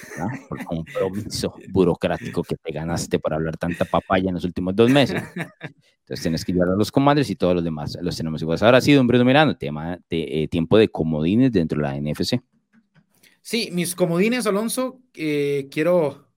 por 0.48 0.64
compromiso 0.64 1.54
burocrático 1.68 2.42
que 2.42 2.56
te 2.56 2.72
ganaste 2.72 3.20
por 3.20 3.32
hablar 3.32 3.56
tanta 3.56 3.84
papaya 3.84 4.28
en 4.28 4.34
los 4.34 4.44
últimos 4.44 4.74
dos 4.74 4.90
meses. 4.90 5.22
Entonces 5.36 6.22
tienes 6.22 6.44
que 6.44 6.52
llevar 6.52 6.70
a 6.70 6.74
los 6.74 6.90
commanders 6.90 7.30
y 7.30 7.36
todos 7.36 7.54
los 7.54 7.62
demás 7.62 7.96
los 8.02 8.16
tenemos 8.16 8.42
iguales. 8.42 8.62
Ahora 8.64 8.80
sí, 8.80 8.92
don 8.92 9.06
Bruno 9.06 9.24
Mirano, 9.24 9.56
tema 9.56 10.00
de, 10.08 10.42
eh, 10.42 10.48
tiempo 10.48 10.78
de 10.78 10.88
comodines 10.88 11.52
dentro 11.52 11.80
de 11.80 11.82
la 11.82 11.94
NFC. 11.96 12.40
Sí, 13.40 13.70
mis 13.72 13.94
comodines, 13.94 14.46
Alonso, 14.46 15.00
eh, 15.14 15.68
quiero, 15.70 16.27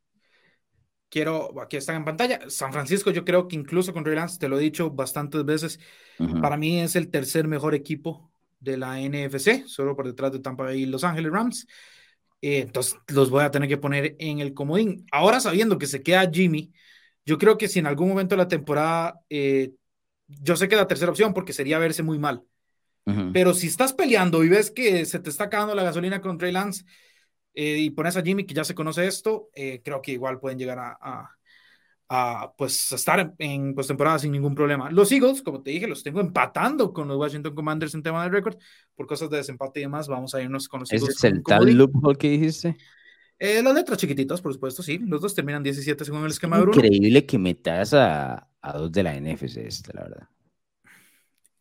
quiero, 1.12 1.62
aquí 1.62 1.78
están 1.78 1.98
en 1.98 2.06
pantalla. 2.06 2.40
San 2.48 2.72
Francisco, 2.72 3.12
yo 3.12 3.24
creo 3.24 3.48
que 3.48 3.56
incluso 3.56 3.94
con 3.94 4.04
Ray 4.06 4.16
Lance, 4.16 4.40
te 4.40 4.48
lo 4.48 4.58
he 4.58 4.64
dicho 4.64 4.90
bastantes 4.90 5.46
veces, 5.46 5.80
para 6.42 6.58
mí 6.58 6.80
es 6.80 6.96
el 6.96 7.10
tercer 7.10 7.48
mejor 7.48 7.76
equipo 7.76 8.32
de 8.60 8.78
la 8.78 9.00
NFC, 9.00 9.66
solo 9.68 9.96
por 9.96 10.08
detrás 10.08 10.32
de 10.32 10.40
Tampa 10.40 10.64
Bay 10.64 10.84
y 10.84 10.86
Los 10.86 11.04
Ángeles 11.04 11.32
Rams. 11.32 11.68
Eh, 12.42 12.60
entonces 12.60 12.98
los 13.08 13.30
voy 13.30 13.44
a 13.44 13.52
tener 13.52 13.68
que 13.68 13.78
poner 13.78 14.16
en 14.20 14.40
el 14.40 14.54
comodín. 14.54 15.06
Ahora 15.12 15.40
sabiendo 15.40 15.78
que 15.78 15.86
se 15.86 16.02
queda 16.02 16.30
Jimmy, 16.32 16.72
yo 17.26 17.38
creo 17.38 17.58
que 17.58 17.68
si 17.68 17.80
en 17.80 17.88
algún 17.88 18.10
momento 18.10 18.36
de 18.36 18.38
la 18.38 18.48
temporada, 18.48 19.20
eh, 19.30 19.72
yo 20.28 20.56
sé 20.56 20.68
que 20.68 20.76
la 20.76 20.88
tercera 20.88 21.12
opción 21.12 21.34
porque 21.34 21.54
sería 21.54 21.78
verse 21.78 22.04
muy 22.04 22.18
mal. 22.18 22.44
Pero 23.34 23.54
si 23.54 23.68
estás 23.68 23.94
peleando 23.94 24.44
y 24.44 24.50
ves 24.50 24.72
que 24.72 25.06
se 25.06 25.20
te 25.20 25.30
está 25.30 25.46
acabando 25.46 25.76
la 25.76 25.84
gasolina 25.84 26.22
con 26.22 26.38
Trey 26.38 26.52
Lance 26.52 26.86
eh, 27.54 27.78
y 27.80 27.90
pones 27.92 28.18
a 28.18 28.22
Jimmy 28.22 28.46
que 28.46 28.54
ya 28.54 28.64
se 28.64 28.76
conoce 28.76 29.08
esto, 29.08 29.50
creo 29.84 30.02
que 30.02 30.14
igual 30.14 30.40
pueden 30.40 30.58
llegar 30.58 30.80
a, 30.80 31.30
a 32.14 32.54
pues 32.58 32.92
estar 32.92 33.34
en 33.38 33.74
postemporada 33.74 34.20
sin 34.20 34.34
ningún 34.34 34.54
problema. 34.54 34.92
Los 34.92 35.10
Eagles, 35.14 35.42
como 35.42 35.62
te 35.62 35.72
dije, 35.72 35.88
los 35.88 36.04
tengo 36.04 36.20
empatando 36.20 36.92
con 36.92 37.08
los 37.08 37.18
Washington 37.18 37.56
Commanders 37.56 37.96
en 37.96 38.04
tema 38.04 38.22
de 38.24 38.30
récord 38.30 38.58
por 38.96 39.08
cosas 39.08 39.30
de 39.30 39.38
desempate 39.38 39.80
y 39.80 39.84
demás. 39.84 40.10
Vamos 40.10 40.36
a 40.36 40.42
irnos 40.42 40.68
con 40.68 40.82
los 40.82 40.92
Eagles. 40.92 41.16
¿Es 41.16 41.24
el 41.24 41.42
tal 41.42 41.72
loophole 41.72 42.18
que 42.18 42.30
dijiste? 42.32 42.76
Eh, 43.40 43.64
las 43.64 43.74
letras 43.74 43.98
chiquititas, 43.98 44.42
por 44.42 44.52
supuesto, 44.52 44.84
sí. 44.84 44.98
Los 44.98 45.22
dos 45.22 45.34
terminan 45.34 45.64
17 45.64 46.04
según 46.04 46.26
el 46.26 46.32
esquema 46.32 46.58
de 46.58 46.64
Bruno. 46.64 46.76
Increíble 46.76 47.26
que 47.26 47.38
metas 47.38 47.94
a, 47.94 48.46
a 48.62 48.78
dos 48.78 48.92
de 48.92 49.04
la 49.04 49.16
NFC, 49.16 49.60
esta, 49.60 49.94
la 49.94 50.04
verdad. 50.04 50.28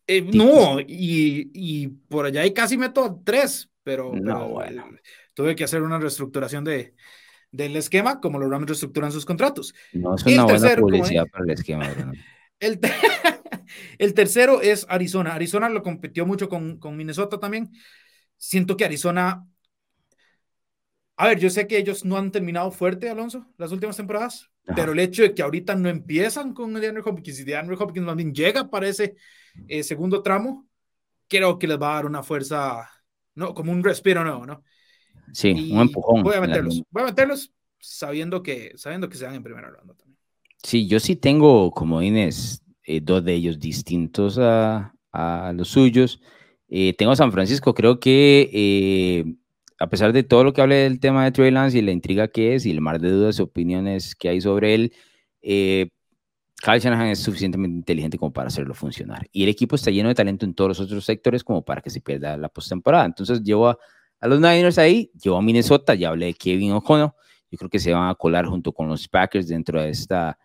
Eh, 0.05 0.21
no, 0.21 0.81
y, 0.81 1.49
y, 1.53 1.87
por 1.87 2.25
allá 2.25 2.45
y 2.45 2.53
casi 2.53 2.77
meto 2.77 3.21
tres, 3.23 3.71
pero, 3.83 4.11
no, 4.13 4.49
bueno. 4.49 4.83
Tuve 5.33 5.55
que 5.55 5.63
hacer 5.63 5.81
una 5.81 5.99
reestructuración 5.99 6.63
de, 6.63 6.93
del 7.51 7.75
esquema, 7.75 8.19
como 8.19 8.39
los 8.39 8.49
Rams 8.49 8.67
reestructuran 8.67 9.11
sus 9.11 9.25
contratos. 9.25 9.73
No 9.93 10.15
es 10.15 10.25
una 10.25 10.45
buena 10.45 10.75
publicidad 10.75 11.25
para 11.31 11.45
el 11.45 11.51
esquema. 11.51 11.87
el, 12.59 12.79
el, 13.97 14.13
tercero 14.13 14.61
es 14.61 14.85
Arizona. 14.89 15.35
Arizona 15.35 15.69
lo 15.69 15.83
competió 15.83 16.25
mucho 16.25 16.49
con, 16.49 16.77
con 16.77 16.95
Minnesota 16.95 17.39
también. 17.39 17.71
Siento 18.37 18.77
que 18.77 18.85
Arizona. 18.85 19.45
A 21.17 21.27
ver, 21.27 21.39
yo 21.39 21.49
sé 21.51 21.67
que 21.67 21.77
ellos 21.77 22.03
no 22.03 22.17
han 22.17 22.31
terminado 22.31 22.71
fuerte, 22.71 23.07
Alonso, 23.07 23.45
las 23.57 23.71
últimas 23.71 23.95
temporadas, 23.95 24.49
pero 24.75 24.93
el 24.93 24.99
hecho 24.99 25.21
de 25.21 25.35
que 25.35 25.43
ahorita 25.43 25.75
no 25.75 25.87
empiezan 25.87 26.51
con 26.51 26.73
DeAndre 26.73 27.03
Hopkins 27.05 27.39
y 27.39 27.43
DeAndre 27.43 27.75
Hopkins 27.77 28.07
también 28.07 28.33
llega 28.33 28.71
para 28.71 28.87
ese 28.87 29.15
eh, 29.67 29.83
segundo 29.83 30.23
tramo, 30.23 30.67
creo 31.27 31.59
que 31.59 31.67
les 31.67 31.79
va 31.79 31.91
a 31.91 31.95
dar 31.95 32.05
una 32.07 32.23
fuerza, 32.23 32.89
no, 33.35 33.53
como 33.53 33.71
un 33.71 33.83
respiro 33.83 34.23
nuevo, 34.23 34.47
¿no? 34.47 34.63
Sí, 35.33 35.71
un 35.71 35.81
empujón. 35.81 36.23
Voy 36.23 36.35
a 36.35 36.41
meterlos, 36.41 36.83
voy 36.89 37.03
a 37.03 37.05
meterlos 37.07 37.51
sabiendo 37.79 38.43
que, 38.43 38.73
sabiendo 38.75 39.09
que 39.09 39.17
se 39.17 39.25
dan 39.25 39.35
en 39.35 39.43
primera 39.43 39.69
ronda 39.69 39.93
también. 39.93 40.17
Sí, 40.63 40.87
yo 40.87 40.99
sí 40.99 41.15
tengo 41.15 41.71
como 41.71 42.01
eh, 42.01 43.01
dos 43.01 43.23
de 43.23 43.33
ellos 43.33 43.59
distintos 43.59 44.37
a, 44.37 44.93
a 45.11 45.53
los 45.55 45.69
suyos. 45.69 46.21
Eh, 46.69 46.93
tengo 46.97 47.15
San 47.15 47.31
Francisco, 47.31 47.73
creo 47.73 47.99
que 47.99 48.49
eh, 48.53 49.35
a 49.77 49.89
pesar 49.89 50.13
de 50.13 50.23
todo 50.23 50.43
lo 50.43 50.53
que 50.53 50.61
hable 50.61 50.75
del 50.75 50.99
tema 50.99 51.25
de 51.25 51.31
Trey 51.31 51.51
Lance 51.51 51.77
y 51.77 51.81
la 51.81 51.91
intriga 51.91 52.29
que 52.29 52.55
es 52.55 52.65
y 52.65 52.71
el 52.71 52.79
mar 52.79 53.01
de 53.01 53.09
dudas 53.09 53.39
y 53.39 53.41
opiniones 53.41 54.15
que 54.15 54.29
hay 54.29 54.39
sobre 54.39 54.75
él, 54.75 54.93
eh, 55.41 55.89
Kyle 56.63 56.79
Shanahan 56.79 57.07
es 57.07 57.19
suficientemente 57.19 57.75
inteligente 57.75 58.17
como 58.17 58.31
para 58.31 58.47
hacerlo 58.47 58.73
funcionar. 58.73 59.27
Y 59.31 59.43
el 59.43 59.49
equipo 59.49 59.75
está 59.75 59.91
lleno 59.91 60.09
de 60.09 60.15
talento 60.15 60.45
en 60.45 60.53
todos 60.53 60.69
los 60.69 60.79
otros 60.79 61.03
sectores 61.03 61.43
como 61.43 61.65
para 61.65 61.81
que 61.81 61.89
se 61.89 61.99
pierda 61.99 62.37
la 62.37 62.49
postemporada. 62.49 63.05
Entonces 63.05 63.41
llevo 63.43 63.67
a, 63.69 63.79
los 64.27 64.39
Niners 64.39 64.77
ahí, 64.77 65.11
llevo 65.21 65.37
a 65.37 65.41
Minnesota, 65.41 65.95
ya 65.95 66.09
hablé 66.09 66.27
de 66.27 66.33
Kevin 66.33 66.73
O'Connell. 66.73 67.11
Yo 67.49 67.57
creo 67.57 67.69
que 67.69 67.79
se 67.79 67.91
van 67.91 68.09
a 68.09 68.15
colar 68.15 68.45
junto 68.45 68.71
con 68.71 68.87
los 68.87 69.07
Packers 69.07 69.47
dentro 69.47 69.81
de 69.81 69.89
esta 69.89 70.37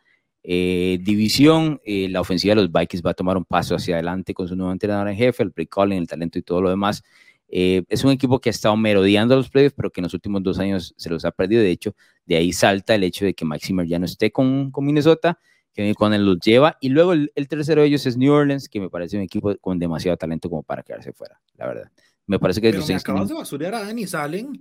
eh, 0.43 0.99
división. 1.03 1.81
Eh, 1.85 2.09
la 2.09 2.21
ofensiva 2.21 2.55
de 2.55 2.63
los 2.63 2.73
Vikings 2.73 3.05
va 3.05 3.11
a 3.11 3.15
tomar 3.15 3.37
un 3.37 3.45
paso 3.45 3.75
hacia 3.75 3.95
adelante 3.95 4.35
con 4.35 4.49
su 4.49 4.57
nuevo 4.57 4.73
entrenador 4.73 5.09
en 5.09 5.17
jefe, 5.17 5.43
el 5.43 5.53
play 5.53 5.67
calling, 5.67 5.99
el 5.99 6.09
talento 6.09 6.39
y 6.39 6.43
todo 6.43 6.63
lo 6.63 6.71
demás. 6.71 7.03
Eh, 7.49 7.85
es 7.89 8.03
un 8.03 8.11
equipo 8.11 8.41
que 8.41 8.49
ha 8.49 8.53
estado 8.53 8.77
merodeando 8.77 9.37
los 9.37 9.51
playoffs, 9.51 9.75
pero 9.77 9.91
que 9.91 10.01
en 10.01 10.05
los 10.05 10.15
últimos 10.15 10.43
dos 10.43 10.59
años 10.59 10.95
se 10.97 11.11
los 11.11 11.25
ha 11.25 11.31
perdido. 11.31 11.63
De 11.63 11.71
hecho, 11.71 11.95
de 12.25 12.37
ahí 12.37 12.53
salta 12.53 12.95
el 12.95 13.05
hecho 13.05 13.25
de 13.25 13.35
que 13.35 13.45
Mike 13.45 13.67
Zimmer 13.67 13.87
ya 13.87 13.99
no 13.99 14.07
esté 14.07 14.33
con, 14.33 14.71
con 14.71 14.85
Minnesota 14.85 15.39
que 15.77 15.95
con 15.95 16.15
él 16.15 16.25
los 16.25 16.41
lleva. 16.41 16.79
Y 16.81 16.89
luego 16.89 17.13
el, 17.13 17.31
tercero 17.49 17.83
de 17.83 17.89
ellos 17.89 18.07
es 18.07 18.17
New 18.17 18.33
Orleans, 18.33 18.69
que 18.69 18.81
me 18.81 18.89
parece 18.89 19.17
un 19.17 19.23
equipo 19.23 19.55
con 19.59 19.79
demasiado 19.79 20.17
talento 20.17 20.49
como 20.49 20.63
para 20.63 20.83
quedarse 20.83 21.13
fuera, 21.13 21.39
la 21.55 21.67
verdad. 21.67 21.91
Me 22.27 22.39
parece 22.39 22.61
que 22.61 22.71
Pero 22.71 22.87
me 22.87 22.95
acabas 22.95 23.29
de 23.29 23.35
basurear 23.35 23.75
a 23.75 23.85
Danny 23.85 24.07
Salen. 24.07 24.61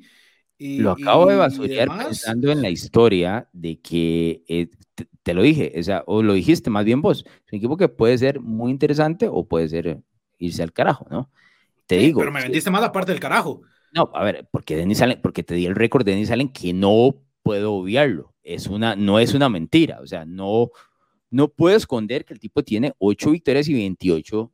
Y, 0.58 0.78
lo 0.78 0.92
acabo 0.92 1.26
de 1.26 1.36
basurear 1.36 1.90
pensando 1.98 2.50
en 2.50 2.62
la 2.62 2.70
historia 2.70 3.50
de 3.52 3.82
que, 3.82 4.44
eh, 4.48 4.70
te, 5.24 5.34
lo 5.34 5.42
dije, 5.42 5.74
o, 5.78 5.84
sea, 5.84 6.04
o 6.08 6.24
lo 6.24 6.34
dijiste 6.34 6.70
más 6.70 6.86
bien 6.86 7.02
vos, 7.02 7.26
es 7.46 7.52
un 7.52 7.58
equipo 7.58 7.76
que 7.76 7.90
puede 7.90 8.18
ser 8.18 8.40
muy 8.40 8.72
interesante 8.72 9.28
o 9.30 9.46
puede 9.46 9.68
ser 9.68 10.00
irse 10.38 10.64
al 10.64 10.72
carajo, 10.72 11.08
¿no? 11.10 11.30
Te 11.88 11.98
digo. 11.98 12.20
Pero 12.20 12.32
me 12.32 12.42
vendiste 12.42 12.72
más 12.72 12.82
la 12.82 12.92
parte 12.92 13.12
del 13.12 13.20
carajo. 13.20 13.64
No, 13.92 14.12
a 14.14 14.24
ver, 14.24 14.48
porque 14.52 14.78
Denis 14.78 15.02
Allen, 15.02 15.20
porque 15.22 15.44
te 15.44 15.56
di 15.56 15.66
el 15.66 15.76
récord 15.76 16.06
de 16.06 16.12
Denis 16.12 16.32
Allen 16.32 16.50
que 16.50 16.74
no 16.74 17.16
puedo 17.44 17.74
obviarlo. 17.74 18.34
Es 18.44 18.68
una, 18.68 18.96
no 18.96 19.20
es 19.20 19.34
una 19.34 19.50
mentira, 19.50 20.00
o 20.02 20.08
sea, 20.08 20.26
no, 20.26 20.70
no 21.30 21.50
puedo 21.50 21.76
esconder 21.76 22.26
que 22.26 22.34
el 22.34 22.40
tipo 22.40 22.64
tiene 22.64 22.94
8 23.00 23.32
victorias 23.32 23.68
y 23.68 23.74
28 23.74 24.52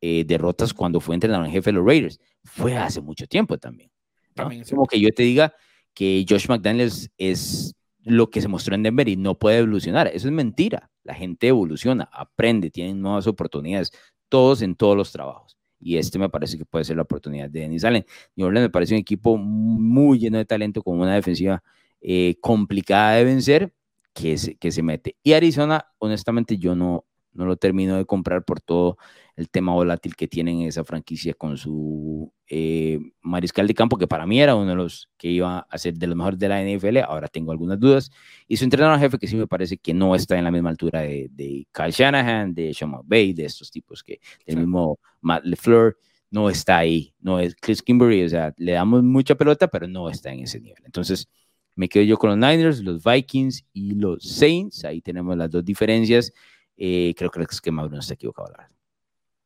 eh, 0.00 0.24
derrotas 0.26 0.72
cuando 0.72 1.00
fue 1.00 1.14
entrenador 1.14 1.46
en 1.46 1.52
jefe 1.52 1.70
de 1.70 1.74
los 1.74 1.84
Raiders. 1.86 2.20
Fue 2.44 2.76
hace 2.76 3.00
mucho 3.00 3.26
tiempo 3.26 3.58
también. 3.58 3.90
también 4.34 4.64
Como 4.64 4.86
que 4.86 5.00
yo 5.00 5.08
te 5.10 5.24
diga 5.24 5.52
que 5.94 6.24
Josh 6.28 6.48
McDaniels 6.48 7.10
es 7.18 7.74
lo 8.04 8.30
que 8.30 8.40
se 8.40 8.48
mostró 8.48 8.74
en 8.74 8.82
Denver 8.82 9.08
y 9.08 9.16
no 9.16 9.38
puede 9.38 9.58
evolucionar. 9.58 10.06
Eso 10.08 10.28
es 10.28 10.32
mentira. 10.32 10.90
La 11.02 11.14
gente 11.14 11.48
evoluciona, 11.48 12.08
aprende, 12.12 12.70
tiene 12.70 12.94
nuevas 12.94 13.26
oportunidades, 13.26 13.90
todos 14.28 14.62
en 14.62 14.76
todos 14.76 14.96
los 14.96 15.10
trabajos. 15.10 15.56
Y 15.80 15.96
este 15.96 16.18
me 16.18 16.28
parece 16.28 16.58
que 16.58 16.64
puede 16.64 16.84
ser 16.84 16.96
la 16.96 17.02
oportunidad 17.02 17.50
de 17.50 17.60
Denis 17.60 17.84
Allen. 17.84 18.04
New 18.36 18.46
Orleans 18.46 18.66
me 18.66 18.70
parece 18.70 18.94
un 18.94 19.00
equipo 19.00 19.36
muy 19.36 20.18
lleno 20.18 20.38
de 20.38 20.44
talento, 20.44 20.82
con 20.82 21.00
una 21.00 21.14
defensiva 21.14 21.62
eh, 22.00 22.36
complicada 22.40 23.14
de 23.14 23.24
vencer 23.24 23.72
que 24.12 24.38
se, 24.38 24.56
que 24.56 24.70
se 24.72 24.82
mete. 24.82 25.16
Y 25.22 25.32
Arizona, 25.32 25.86
honestamente, 25.98 26.58
yo 26.58 26.74
no, 26.74 27.04
no 27.32 27.46
lo 27.46 27.56
termino 27.56 27.96
de 27.96 28.04
comprar 28.04 28.44
por 28.44 28.60
todo 28.60 28.98
el 29.38 29.48
tema 29.50 29.72
volátil 29.72 30.16
que 30.16 30.26
tienen 30.26 30.62
esa 30.62 30.82
franquicia 30.82 31.32
con 31.32 31.56
su 31.56 32.32
eh, 32.48 32.98
mariscal 33.20 33.68
de 33.68 33.74
campo, 33.74 33.96
que 33.96 34.08
para 34.08 34.26
mí 34.26 34.40
era 34.40 34.56
uno 34.56 34.70
de 34.70 34.74
los 34.74 35.08
que 35.16 35.28
iba 35.28 35.60
a 35.60 35.78
ser 35.78 35.94
de 35.94 36.08
los 36.08 36.16
mejores 36.16 36.40
de 36.40 36.48
la 36.48 36.60
NFL, 36.60 36.98
ahora 37.06 37.28
tengo 37.28 37.52
algunas 37.52 37.78
dudas, 37.78 38.10
y 38.48 38.56
su 38.56 38.64
entrenador 38.64 38.98
jefe, 38.98 39.16
que 39.16 39.28
sí 39.28 39.36
me 39.36 39.46
parece 39.46 39.78
que 39.78 39.94
no 39.94 40.16
está 40.16 40.36
en 40.36 40.42
la 40.42 40.50
misma 40.50 40.70
altura 40.70 41.02
de, 41.02 41.28
de 41.30 41.68
Kyle 41.70 41.92
Shanahan, 41.92 42.52
de 42.52 42.74
Sean 42.74 42.90
McVay, 42.90 43.32
de 43.32 43.44
estos 43.44 43.70
tipos 43.70 44.02
que, 44.02 44.18
del 44.44 44.56
mismo 44.56 44.98
Matt 45.20 45.44
LeFleur, 45.44 45.96
no 46.32 46.50
está 46.50 46.78
ahí, 46.78 47.14
no 47.20 47.38
es 47.38 47.54
Chris 47.54 47.80
Kimberly, 47.80 48.24
o 48.24 48.28
sea, 48.28 48.52
le 48.56 48.72
damos 48.72 49.04
mucha 49.04 49.36
pelota, 49.36 49.68
pero 49.68 49.86
no 49.86 50.10
está 50.10 50.32
en 50.32 50.40
ese 50.40 50.58
nivel. 50.58 50.82
Entonces, 50.84 51.28
me 51.76 51.88
quedo 51.88 52.02
yo 52.02 52.16
con 52.16 52.30
los 52.30 52.38
Niners, 52.38 52.80
los 52.80 53.04
Vikings 53.04 53.64
y 53.72 53.92
los 53.92 54.24
Saints. 54.24 54.84
Ahí 54.84 55.00
tenemos 55.00 55.36
las 55.36 55.48
dos 55.48 55.64
diferencias. 55.64 56.32
Eh, 56.76 57.14
creo 57.16 57.30
que 57.30 57.38
el 57.38 57.46
esquema 57.48 57.84
Bruno 57.84 58.00
está 58.00 58.14
equivocado, 58.14 58.48
la 58.50 58.64
verdad. 58.64 58.77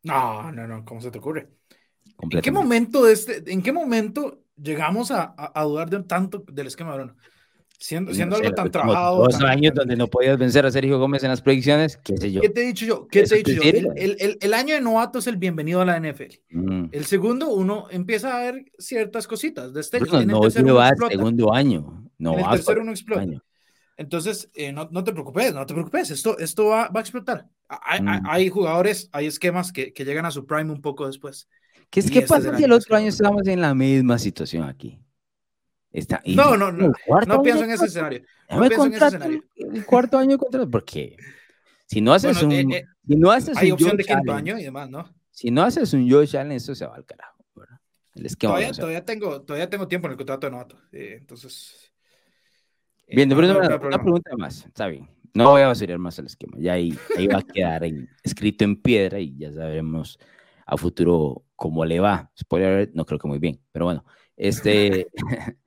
No, 0.04 0.50
no, 0.50 0.66
no, 0.66 0.84
¿cómo 0.84 1.00
se 1.00 1.10
te 1.10 1.18
ocurre? 1.18 1.48
¿En 2.30 2.40
qué 2.40 2.50
momento, 2.50 3.04
de 3.04 3.12
este, 3.12 3.52
¿en 3.52 3.62
qué 3.62 3.72
momento 3.72 4.44
llegamos 4.56 5.10
a, 5.10 5.34
a, 5.36 5.62
dudar 5.64 5.90
de 5.90 6.02
tanto 6.02 6.44
del 6.50 6.68
esquema 6.68 6.94
Bruno? 6.94 7.16
Siendo, 7.78 8.14
siendo 8.14 8.36
algo 8.36 8.52
tan 8.52 8.70
trabajado. 8.70 9.24
Dos 9.24 9.40
años 9.42 9.74
donde 9.74 9.96
no 9.96 10.06
podías 10.06 10.38
vencer 10.38 10.64
a 10.64 10.70
Sergio 10.70 11.00
Gómez 11.00 11.24
en 11.24 11.30
las 11.30 11.42
predicciones, 11.42 11.96
qué 11.96 12.16
sé 12.16 12.30
yo. 12.30 12.40
¿Qué 12.40 12.48
te 12.48 12.62
he 12.62 12.66
dicho 12.66 12.86
yo? 12.86 13.08
¿Qué 13.08 13.24
te 13.24 13.34
he 13.34 13.38
dicho 13.38 13.60
yo? 13.60 13.62
El, 13.96 14.16
el, 14.20 14.38
el, 14.40 14.54
año 14.54 14.76
de 14.76 14.80
novato 14.80 15.18
es 15.18 15.26
el 15.26 15.36
bienvenido 15.36 15.80
a 15.80 15.84
la 15.84 15.98
NFL. 15.98 16.34
Mm. 16.50 16.84
El 16.92 17.04
segundo, 17.06 17.48
uno 17.48 17.86
empieza 17.90 18.36
a 18.36 18.40
ver 18.40 18.66
ciertas 18.78 19.26
cositas. 19.26 19.74
Desde 19.74 19.98
no, 19.98 20.14
en 20.14 20.20
el 20.20 20.26
no 20.28 20.48
segundo 20.48 21.52
año. 21.52 22.08
No, 22.18 22.34
en 22.34 22.40
el 22.40 22.50
tercero 22.50 22.82
uno 22.82 22.92
explota. 22.92 23.42
Entonces, 24.02 24.50
eh, 24.54 24.72
no, 24.72 24.88
no, 24.90 25.04
te 25.04 25.12
preocupes, 25.12 25.54
no 25.54 25.64
te 25.64 25.74
preocupes, 25.74 26.10
esto, 26.10 26.36
esto 26.38 26.66
va, 26.66 26.88
va 26.88 26.98
a 26.98 27.02
explotar. 27.02 27.46
Hay, 27.68 28.02
mm. 28.02 28.26
hay, 28.26 28.48
jugadores, 28.48 29.08
hay 29.12 29.26
esquemas 29.26 29.72
que, 29.72 29.92
que, 29.92 30.04
llegan 30.04 30.26
a 30.26 30.30
su 30.30 30.44
prime 30.44 30.72
un 30.72 30.82
poco 30.82 31.06
después. 31.06 31.48
¿Qué 31.88 32.00
es 32.00 32.10
que 32.10 32.20
este 32.20 32.28
pasa 32.28 32.56
si 32.56 32.64
el 32.64 32.72
otro 32.72 32.96
año 32.96 33.08
estamos 33.08 33.46
en 33.46 33.60
la 33.60 33.74
misma 33.74 34.18
situación 34.18 34.64
aquí? 34.64 34.98
Está, 35.92 36.20
no, 36.26 36.56
no, 36.56 36.72
no, 36.72 36.92
no 37.26 37.42
pienso 37.42 37.64
en 37.64 37.70
ese 37.70 37.84
escenario. 37.86 38.22
No 38.50 38.60
pienso 38.60 38.86
en 38.86 38.94
ese 38.94 39.06
escenario. 39.06 39.44
El 39.56 39.86
cuarto 39.86 40.18
año 40.18 40.36
contra 40.38 40.66
porque 40.66 41.16
si 41.86 42.00
no 42.00 42.12
haces 42.12 42.42
un, 42.42 42.52
eh, 42.52 42.66
eh, 42.72 42.84
si 43.06 43.16
no 43.16 43.30
haces 43.30 43.56
hay 43.56 43.70
opción 43.70 43.96
de 43.96 44.04
quinto 44.04 44.32
año 44.32 44.58
y 44.58 44.64
demás, 44.64 44.90
¿no? 44.90 45.14
Si 45.30 45.50
no 45.50 45.62
haces 45.62 45.92
un 45.92 46.10
Josh 46.10 46.36
Allen, 46.36 46.52
eso 46.52 46.74
se 46.74 46.86
va 46.86 46.96
al 46.96 47.04
carajo. 47.04 47.44
El 48.14 48.26
esquema 48.26 48.54
todavía, 48.54 48.72
todavía, 48.72 49.04
tengo, 49.04 49.42
todavía 49.42 49.70
tengo 49.70 49.88
tiempo 49.88 50.06
en 50.06 50.12
el 50.12 50.16
contrato 50.18 50.46
de 50.46 50.50
novato. 50.50 50.78
Eh, 50.92 51.16
entonces. 51.18 51.91
Bien, 53.08 53.28
no, 53.28 53.36
una, 53.36 53.58
una, 53.58 54.02
pregunta 54.02 54.30
más. 54.36 54.66
Está 54.66 54.86
bien. 54.86 55.08
No 55.34 55.50
voy 55.50 55.62
a 55.62 55.68
basurar 55.68 55.98
más 55.98 56.18
el 56.18 56.26
esquema. 56.26 56.56
Ya 56.58 56.74
ahí, 56.74 56.96
ahí 57.16 57.26
va 57.26 57.38
a 57.38 57.42
quedar 57.42 57.82
escrito 58.22 58.64
en 58.64 58.76
piedra 58.76 59.18
y 59.18 59.36
ya 59.36 59.52
sabremos 59.52 60.18
a 60.66 60.76
futuro 60.76 61.44
cómo 61.56 61.84
le 61.84 62.00
va. 62.00 62.30
Spoiler, 62.38 62.90
no 62.94 63.04
creo 63.06 63.18
que 63.18 63.28
muy 63.28 63.38
bien, 63.38 63.60
pero 63.72 63.86
bueno. 63.86 64.04
Este. 64.36 65.08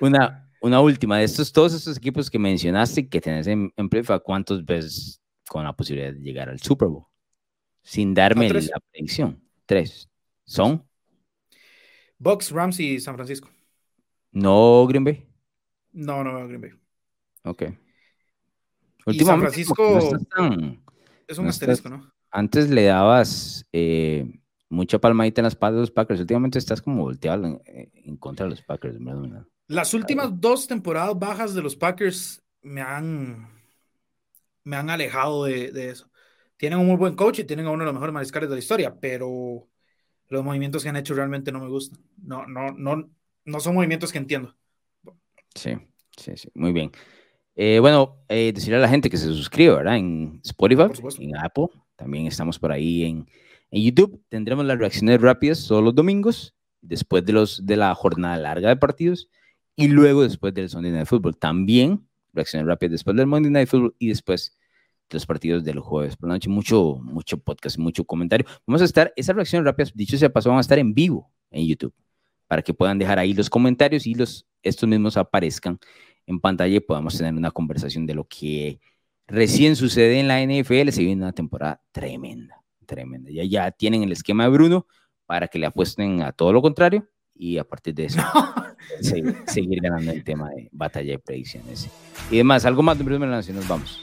Una, 0.00 0.50
una 0.60 0.80
última, 0.80 1.18
de 1.18 1.24
estos, 1.24 1.52
todos 1.52 1.72
estos 1.72 1.96
equipos 1.96 2.28
que 2.28 2.38
mencionaste 2.38 3.08
que 3.08 3.20
tenés 3.20 3.46
en, 3.46 3.72
en 3.76 3.88
¿cuántos 4.24 4.64
ves 4.64 5.20
con 5.48 5.64
la 5.64 5.72
posibilidad 5.72 6.12
de 6.12 6.20
llegar 6.20 6.48
al 6.48 6.60
Super 6.60 6.88
Bowl? 6.88 7.04
Sin 7.82 8.12
darme 8.12 8.50
la 8.50 8.80
predicción. 8.90 9.42
Tres. 9.66 10.08
¿Son? 10.44 10.84
Bucks, 12.18 12.50
Rams 12.50 12.80
y 12.80 12.98
San 12.98 13.14
Francisco. 13.14 13.48
¿No 14.32 14.86
Green 14.86 15.04
Bay? 15.04 15.26
No, 15.94 16.22
no 16.22 16.46
Green 16.46 16.60
Bay. 16.60 16.70
Ok. 17.44 17.62
Últimamente, 19.06 19.24
San 19.24 19.40
Francisco 19.40 19.98
es 21.26 21.38
un 21.38 21.46
asterisco, 21.46 21.88
¿no? 21.88 22.12
Antes 22.30 22.68
le 22.68 22.84
dabas 22.84 23.64
eh, 23.72 24.40
mucha 24.68 24.98
palmadita 24.98 25.40
en 25.40 25.44
las 25.44 25.56
patas 25.56 25.74
de 25.76 25.80
los 25.80 25.90
Packers. 25.90 26.20
Últimamente 26.20 26.58
estás 26.58 26.82
como 26.82 27.02
volteado 27.02 27.44
en, 27.44 27.62
en 27.94 28.16
contra 28.16 28.44
de 28.44 28.50
los 28.50 28.62
Packers. 28.62 28.98
¿verdad? 28.98 29.46
Las 29.68 29.94
últimas 29.94 30.28
dos 30.40 30.66
temporadas 30.66 31.18
bajas 31.18 31.54
de 31.54 31.62
los 31.62 31.76
Packers 31.76 32.42
me 32.62 32.80
han, 32.80 33.48
me 34.64 34.76
han 34.76 34.90
alejado 34.90 35.44
de, 35.44 35.90
eso. 35.90 36.10
Tienen 36.56 36.78
un 36.78 36.86
muy 36.86 36.96
buen 36.96 37.14
coach 37.14 37.38
y 37.38 37.44
tienen 37.44 37.66
a 37.66 37.70
uno 37.70 37.82
de 37.82 37.86
los 37.86 37.94
mejores 37.94 38.12
mariscales 38.12 38.48
de 38.48 38.56
la 38.56 38.60
historia, 38.60 38.98
pero 38.98 39.68
los 40.28 40.44
movimientos 40.44 40.82
que 40.82 40.88
han 40.88 40.96
hecho 40.96 41.14
realmente 41.14 41.52
no 41.52 41.60
me 41.60 41.68
gustan. 41.68 42.00
No, 42.16 42.46
no, 42.46 42.72
no, 42.72 43.10
no 43.44 43.60
son 43.60 43.74
movimientos 43.74 44.12
que 44.12 44.18
entiendo. 44.18 44.56
Sí, 45.54 45.72
sí, 46.16 46.32
sí, 46.36 46.48
muy 46.54 46.72
bien. 46.72 46.90
Eh, 47.56 47.78
bueno, 47.80 48.24
eh, 48.28 48.52
decirle 48.52 48.78
a 48.78 48.80
la 48.80 48.88
gente 48.88 49.08
que 49.08 49.16
se 49.16 49.26
suscriba, 49.26 49.76
¿verdad? 49.76 49.96
En 49.96 50.40
Spotify, 50.44 50.84
en 51.20 51.36
Apple, 51.36 51.68
también 51.96 52.26
estamos 52.26 52.58
por 52.58 52.72
ahí 52.72 53.04
en, 53.04 53.28
en 53.70 53.82
YouTube. 53.82 54.22
Tendremos 54.28 54.64
las 54.64 54.78
reacciones 54.78 55.20
rápidas 55.20 55.66
todos 55.66 55.82
los 55.82 55.94
domingos, 55.94 56.54
después 56.80 57.24
de, 57.24 57.32
los, 57.32 57.64
de 57.64 57.76
la 57.76 57.94
jornada 57.94 58.36
larga 58.36 58.68
de 58.68 58.76
partidos 58.76 59.28
y 59.76 59.88
luego 59.88 60.22
después 60.22 60.54
del 60.54 60.68
Sunday 60.68 60.92
Night 60.92 61.06
Football. 61.06 61.36
También 61.36 62.06
reacciones 62.32 62.66
rápidas 62.66 62.92
después 62.92 63.16
del 63.16 63.26
Monday 63.26 63.50
Night 63.50 63.68
Football 63.68 63.94
y 63.98 64.08
después 64.08 64.56
de 65.08 65.16
los 65.16 65.26
partidos 65.26 65.64
del 65.64 65.78
jueves 65.78 66.16
por 66.16 66.28
la 66.28 66.34
noche. 66.34 66.48
Mucho, 66.48 66.98
mucho 67.02 67.38
podcast, 67.38 67.78
mucho 67.78 68.04
comentario. 68.04 68.46
Vamos 68.66 68.82
a 68.82 68.84
estar, 68.84 69.12
esas 69.16 69.36
reacciones 69.36 69.64
rápidas, 69.64 69.92
dicho 69.94 70.18
sea 70.18 70.32
pasó, 70.32 70.50
van 70.50 70.58
a 70.58 70.62
estar 70.62 70.78
en 70.78 70.94
vivo 70.94 71.30
en 71.50 71.66
YouTube 71.66 71.94
para 72.46 72.62
que 72.62 72.74
puedan 72.74 72.98
dejar 72.98 73.18
ahí 73.18 73.32
los 73.32 73.48
comentarios 73.48 74.06
y 74.06 74.14
los, 74.14 74.46
estos 74.64 74.88
mismos 74.88 75.16
aparezcan 75.16 75.78
en 76.26 76.40
pantalla 76.40 76.76
y 76.76 76.80
podamos 76.80 77.16
tener 77.16 77.34
una 77.34 77.50
conversación 77.50 78.06
de 78.06 78.14
lo 78.14 78.24
que 78.24 78.80
recién 79.26 79.76
sucede 79.76 80.18
en 80.18 80.28
la 80.28 80.42
NFL. 80.42 80.90
Se 80.90 81.02
viene 81.02 81.22
una 81.22 81.32
temporada 81.32 81.82
tremenda, 81.92 82.60
tremenda. 82.86 83.30
Ya, 83.30 83.44
ya 83.44 83.70
tienen 83.70 84.02
el 84.02 84.12
esquema 84.12 84.44
de 84.44 84.50
Bruno 84.50 84.86
para 85.26 85.48
que 85.48 85.58
le 85.58 85.66
apuesten 85.66 86.22
a 86.22 86.32
todo 86.32 86.52
lo 86.52 86.62
contrario 86.62 87.08
y 87.34 87.58
a 87.58 87.64
partir 87.64 87.94
de 87.94 88.06
eso 88.06 88.20
seguir, 89.46 89.80
ganando 89.80 90.12
el 90.12 90.22
tema 90.22 90.50
de 90.50 90.68
batalla 90.72 91.12
de 91.12 91.18
predicciones. 91.18 91.88
Y 92.30 92.38
demás, 92.38 92.64
algo 92.64 92.82
más 92.82 92.98
de 92.98 93.04
Bruno 93.04 93.26
y 93.26 93.52
nos 93.52 93.68
vamos. 93.68 94.00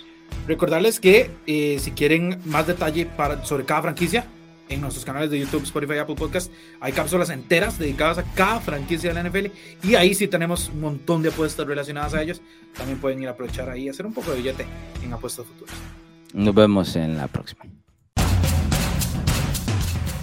Recordarles 0.47 0.99
que 0.99 1.29
eh, 1.45 1.77
si 1.79 1.91
quieren 1.91 2.39
más 2.45 2.67
detalle 2.67 3.05
para, 3.05 3.43
sobre 3.45 3.65
cada 3.65 3.81
franquicia, 3.81 4.25
en 4.71 4.81
nuestros 4.81 5.05
canales 5.05 5.29
de 5.29 5.39
YouTube, 5.39 5.63
Spotify 5.63 5.97
Apple 5.99 6.15
Podcast, 6.15 6.51
hay 6.79 6.93
cápsulas 6.93 7.29
enteras 7.29 7.77
dedicadas 7.77 8.17
a 8.19 8.23
cada 8.33 8.59
franquicia 8.59 9.13
de 9.13 9.21
la 9.21 9.29
NFL 9.29 9.47
y 9.87 9.95
ahí 9.95 10.13
sí 10.13 10.27
tenemos 10.27 10.69
un 10.69 10.81
montón 10.81 11.21
de 11.21 11.29
apuestas 11.29 11.67
relacionadas 11.67 12.13
a 12.13 12.21
ellos. 12.21 12.41
También 12.75 12.99
pueden 12.99 13.21
ir 13.21 13.27
a 13.27 13.31
aprovechar 13.31 13.69
ahí 13.69 13.83
y 13.83 13.89
hacer 13.89 14.05
un 14.05 14.13
poco 14.13 14.31
de 14.31 14.37
billete 14.37 14.65
en 15.03 15.13
apuestas 15.13 15.45
futuras. 15.45 15.75
Nos 16.33 16.55
vemos 16.55 16.95
en 16.95 17.17
la 17.17 17.27
próxima. 17.27 17.65